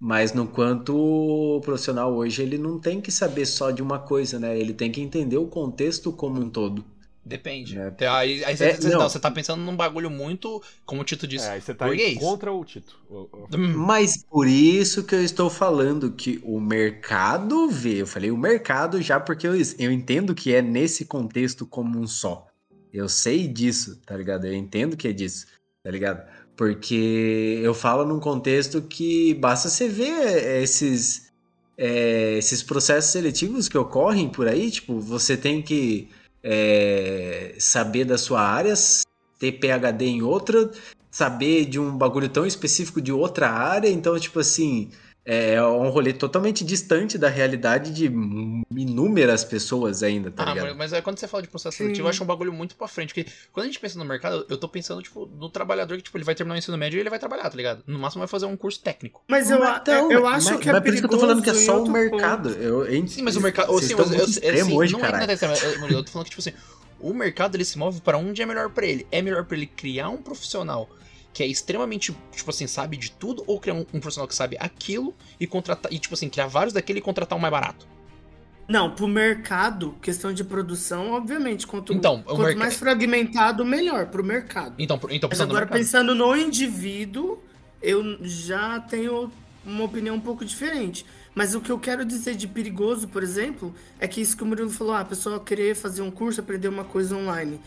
[0.01, 4.39] mas no quanto o profissional hoje ele não tem que saber só de uma coisa,
[4.39, 4.57] né?
[4.57, 6.83] Ele tem que entender o contexto como um todo.
[7.23, 7.77] Depende.
[7.77, 8.07] É.
[8.07, 8.99] Aí, aí você, É, você- não.
[9.01, 11.85] não, você tá pensando num bagulho muito, como o Tito disse, É, aí você tá
[11.85, 12.17] burguês.
[12.17, 12.97] contra o Tito.
[13.53, 18.01] Hum, Mas por isso que eu estou falando que o mercado vê.
[18.01, 22.07] Eu falei o mercado já porque eu, eu entendo que é nesse contexto como um
[22.07, 22.47] só.
[22.95, 24.45] Eu sei disso, tá ligado?
[24.45, 25.47] Eu entendo que é disso,
[25.83, 26.25] tá ligado?
[26.55, 31.29] Porque eu falo num contexto que basta você ver esses,
[31.77, 34.71] é, esses processos seletivos que ocorrem por aí.
[34.71, 36.07] Tipo, você tem que
[36.41, 38.73] é, saber da sua área,
[39.37, 40.71] ter PhD em outra,
[41.11, 44.89] saber de um bagulho tão específico de outra área, então, tipo assim,
[45.25, 48.05] é um rolê totalmente distante da realidade de
[48.75, 50.67] inúmeras pessoas ainda, tá Ah, ligado?
[50.67, 51.85] mas, mas aí quando você fala de processo Sim.
[51.85, 53.13] seletivo, eu acho um bagulho muito pra frente.
[53.13, 56.17] Porque quando a gente pensa no mercado, eu tô pensando, tipo, no trabalhador que, tipo,
[56.17, 57.83] ele vai terminar o ensino médio e ele vai trabalhar, tá ligado?
[57.87, 59.23] No máximo vai fazer um curso técnico.
[59.27, 61.41] Mas eu, Então, eu acho mas, que é mas por isso que eu tô falando
[61.41, 62.49] que é só o mercado.
[62.49, 63.71] Eu, eu, Sim, mas o mercado.
[63.71, 65.31] Vocês Sim, mas eu, eu, extremo assim, hoje, não caralho.
[65.31, 66.53] é Murilo, eu tô falando que, tipo assim,
[66.99, 69.07] o mercado ele se move pra onde é melhor pra ele.
[69.11, 70.87] É melhor pra ele criar um profissional
[71.35, 74.55] que é extremamente, tipo assim, sabe de tudo, ou criar um, um profissional que sabe
[74.57, 77.85] aquilo e contratar, e tipo assim, criar vários daquele e contratar um mais barato.
[78.69, 84.23] Não, pro mercado, questão de produção, obviamente, quanto, Então, quanto merca- mais fragmentado, melhor pro
[84.23, 84.75] mercado.
[84.79, 85.77] Então, então Mas pensando no agora, mercado.
[85.77, 87.43] pensando no indivíduo,
[87.81, 89.29] eu já tenho
[89.65, 91.05] uma opinião um pouco diferente.
[91.35, 94.45] Mas o que eu quero dizer de perigoso, por exemplo, é que isso que o
[94.45, 97.59] Murilo falou, ah, a pessoa querer fazer um curso, aprender uma coisa online.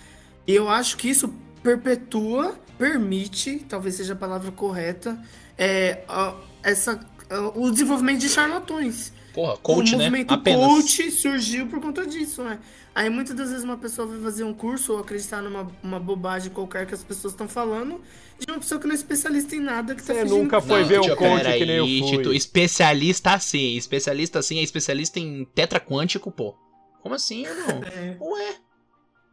[0.47, 1.33] E eu acho que isso
[1.63, 5.19] perpetua, permite, talvez seja a palavra correta,
[5.57, 9.13] é, a- essa, a- o desenvolvimento de charlatões.
[9.35, 10.05] Porra, coach, o né?
[10.05, 10.67] movimento Apenas.
[10.67, 12.59] coach surgiu por conta disso, né?
[12.95, 16.51] Aí muitas das vezes uma pessoa vai fazer um curso ou acreditar numa uma bobagem
[16.51, 18.01] qualquer que as pessoas estão falando
[18.41, 20.67] de uma pessoa que não é especialista em nada que tá Você fingindo nunca que
[20.67, 20.89] foi tá.
[20.89, 22.37] ver um coach que nem eu fui.
[22.37, 26.57] Especialista assim, especialista assim é especialista em tetraquântico, pô.
[27.01, 27.81] Como assim, irmão?
[27.85, 28.17] É.
[28.21, 28.55] Ué.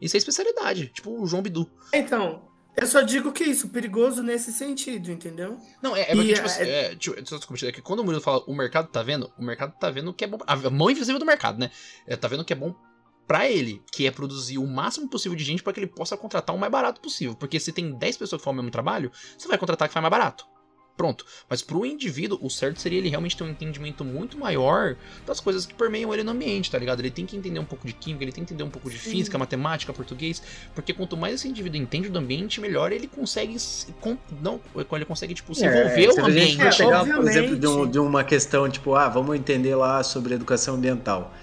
[0.05, 1.69] Isso é especialidade, tipo o João Bidu.
[1.93, 2.41] Então,
[2.75, 5.57] eu só digo que isso, perigoso nesse sentido, entendeu?
[5.81, 8.03] Não, é, é porque, E, tipo, assim, é, tipo, só desculpa, é que quando o
[8.03, 10.37] Murilo fala o mercado tá vendo, o mercado tá vendo que é bom.
[10.45, 11.71] A mão invisível do mercado, né?
[12.05, 12.75] É, tá vendo que é bom
[13.25, 16.55] pra ele, que é produzir o máximo possível de gente pra que ele possa contratar
[16.55, 17.35] o mais barato possível.
[17.35, 20.01] Porque se tem 10 pessoas que fazem o mesmo trabalho, você vai contratar que faz
[20.01, 20.45] mais barato.
[20.97, 21.25] Pronto.
[21.49, 24.95] Mas pro indivíduo, o certo seria ele realmente ter um entendimento muito maior
[25.25, 27.01] das coisas que permeiam ele no ambiente, tá ligado?
[27.01, 28.97] Ele tem que entender um pouco de química, ele tem que entender um pouco de
[28.97, 29.11] Sim.
[29.11, 30.41] física, matemática, português,
[30.73, 34.59] porque quanto mais esse indivíduo entende do ambiente, melhor ele consegue se, com- não,
[34.93, 36.77] ele consegue tipo se envolver É, o a gente ambiente.
[36.77, 40.33] for pegar, por exemplo, de, um- de uma questão, tipo, ah, vamos entender lá sobre
[40.33, 41.33] educação ambiental.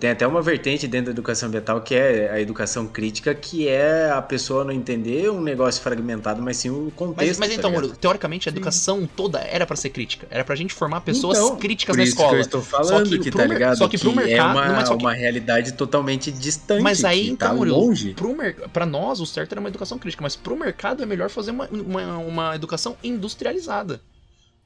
[0.00, 4.10] Tem até uma vertente dentro da educação ambiental que é a educação crítica, que é
[4.10, 7.38] a pessoa não entender um negócio fragmentado, mas sim o Mas, contexto.
[7.38, 7.70] mas tá então?
[7.70, 10.26] Murilo, teoricamente a educação toda era pra ser crítica.
[10.28, 12.30] Era pra gente formar pessoas Então, críticas por na isso escola.
[12.30, 13.78] Que eu estou falando que que, pro tá ligado?
[13.78, 16.82] só que pro é mercado- uma, não é só que- uma realidade totalmente distante.
[16.82, 18.14] Mas aí, que então, tá Murilo, longe.
[18.14, 18.54] pro mer...
[18.72, 21.68] pra nós, o certo era uma educação crítica, mas pro mercado é melhor fazer uma,
[21.68, 24.00] uma, uma educação industrializada.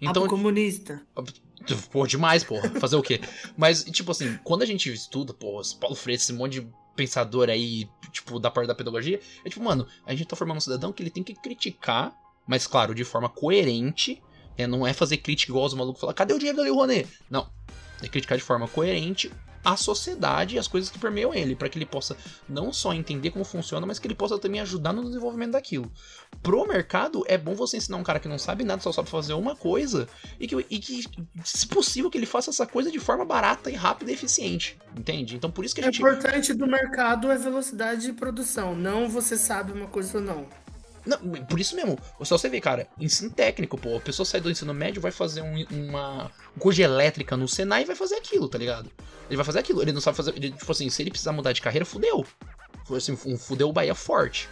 [0.01, 0.99] Então, Então, comunista.
[1.91, 2.69] Pô, demais, porra.
[2.81, 3.21] Fazer o quê?
[3.57, 7.89] Mas, tipo assim, quando a gente estuda, pô, Paulo Freire, esse monte de pensador aí,
[8.11, 11.03] tipo, da parte da pedagogia, é tipo, mano, a gente tá formando um cidadão que
[11.03, 12.13] ele tem que criticar,
[12.47, 14.23] mas claro, de forma coerente,
[14.59, 14.67] né?
[14.67, 17.09] Não é fazer crítica igual os malucos falar, cadê o dinheiro da Lei Rouanet?
[17.31, 17.49] Não.
[18.03, 19.31] É criticar de forma coerente
[19.65, 22.17] a sociedade e as coisas que permeiam ele, para que ele possa
[22.49, 25.91] não só entender como funciona, mas que ele possa também ajudar no desenvolvimento daquilo.
[26.43, 29.35] Pro mercado, é bom você ensinar um cara que não sabe nada, só sabe fazer
[29.35, 30.09] uma coisa,
[30.39, 31.05] e que, e que,
[31.45, 34.79] se possível, que ele faça essa coisa de forma barata e rápida e eficiente.
[34.97, 35.37] Entende?
[35.37, 35.99] Então por isso que a O gente.
[35.99, 40.47] importante do mercado é velocidade de produção, não você sabe uma coisa ou não.
[41.07, 41.99] Não, por isso mesmo.
[42.23, 43.97] Só você vê, cara, ensino técnico, pô.
[43.97, 46.31] A pessoa sai do ensino médio, vai fazer um, uma
[46.63, 48.91] um de elétrica no Senai e vai fazer aquilo, tá ligado?
[49.29, 49.83] Ele vai fazer aquilo.
[49.83, 50.35] Ele não sabe fazer.
[50.37, 52.25] Ele, tipo assim, se ele precisar mudar de carreira, fudeu.
[52.85, 54.49] Foi assim, um fudeu o Bahia forte.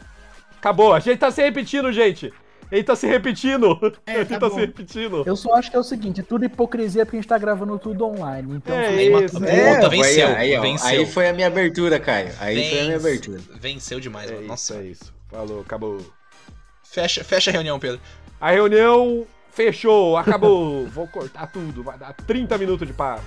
[0.58, 2.32] Acabou, a gente tá se repetindo, gente.
[2.70, 3.78] Ele tá se repetindo.
[4.06, 4.54] É, Ele tá tá bom.
[4.54, 5.22] se repetindo.
[5.26, 8.04] Eu só acho que é o seguinte, tudo hipocrisia porque a gente tá gravando tudo
[8.04, 8.56] online.
[8.56, 10.28] Então, É se- Aí, isso, puta, É, foi- venceu.
[10.28, 10.86] aí, ó, venceu.
[10.88, 12.30] aí foi a minha abertura, Caio.
[12.38, 13.40] Aí foi a minha Vence- abertura.
[13.58, 14.42] Venceu demais, É mano.
[14.42, 14.74] isso, Nossa.
[14.74, 15.14] é isso.
[15.30, 15.98] Falou, acabou.
[16.90, 18.00] Fecha, fecha a reunião, Pedro.
[18.40, 20.86] A reunião fechou, acabou.
[20.86, 23.22] Vou cortar tudo, vai dar 30 minutos de papo.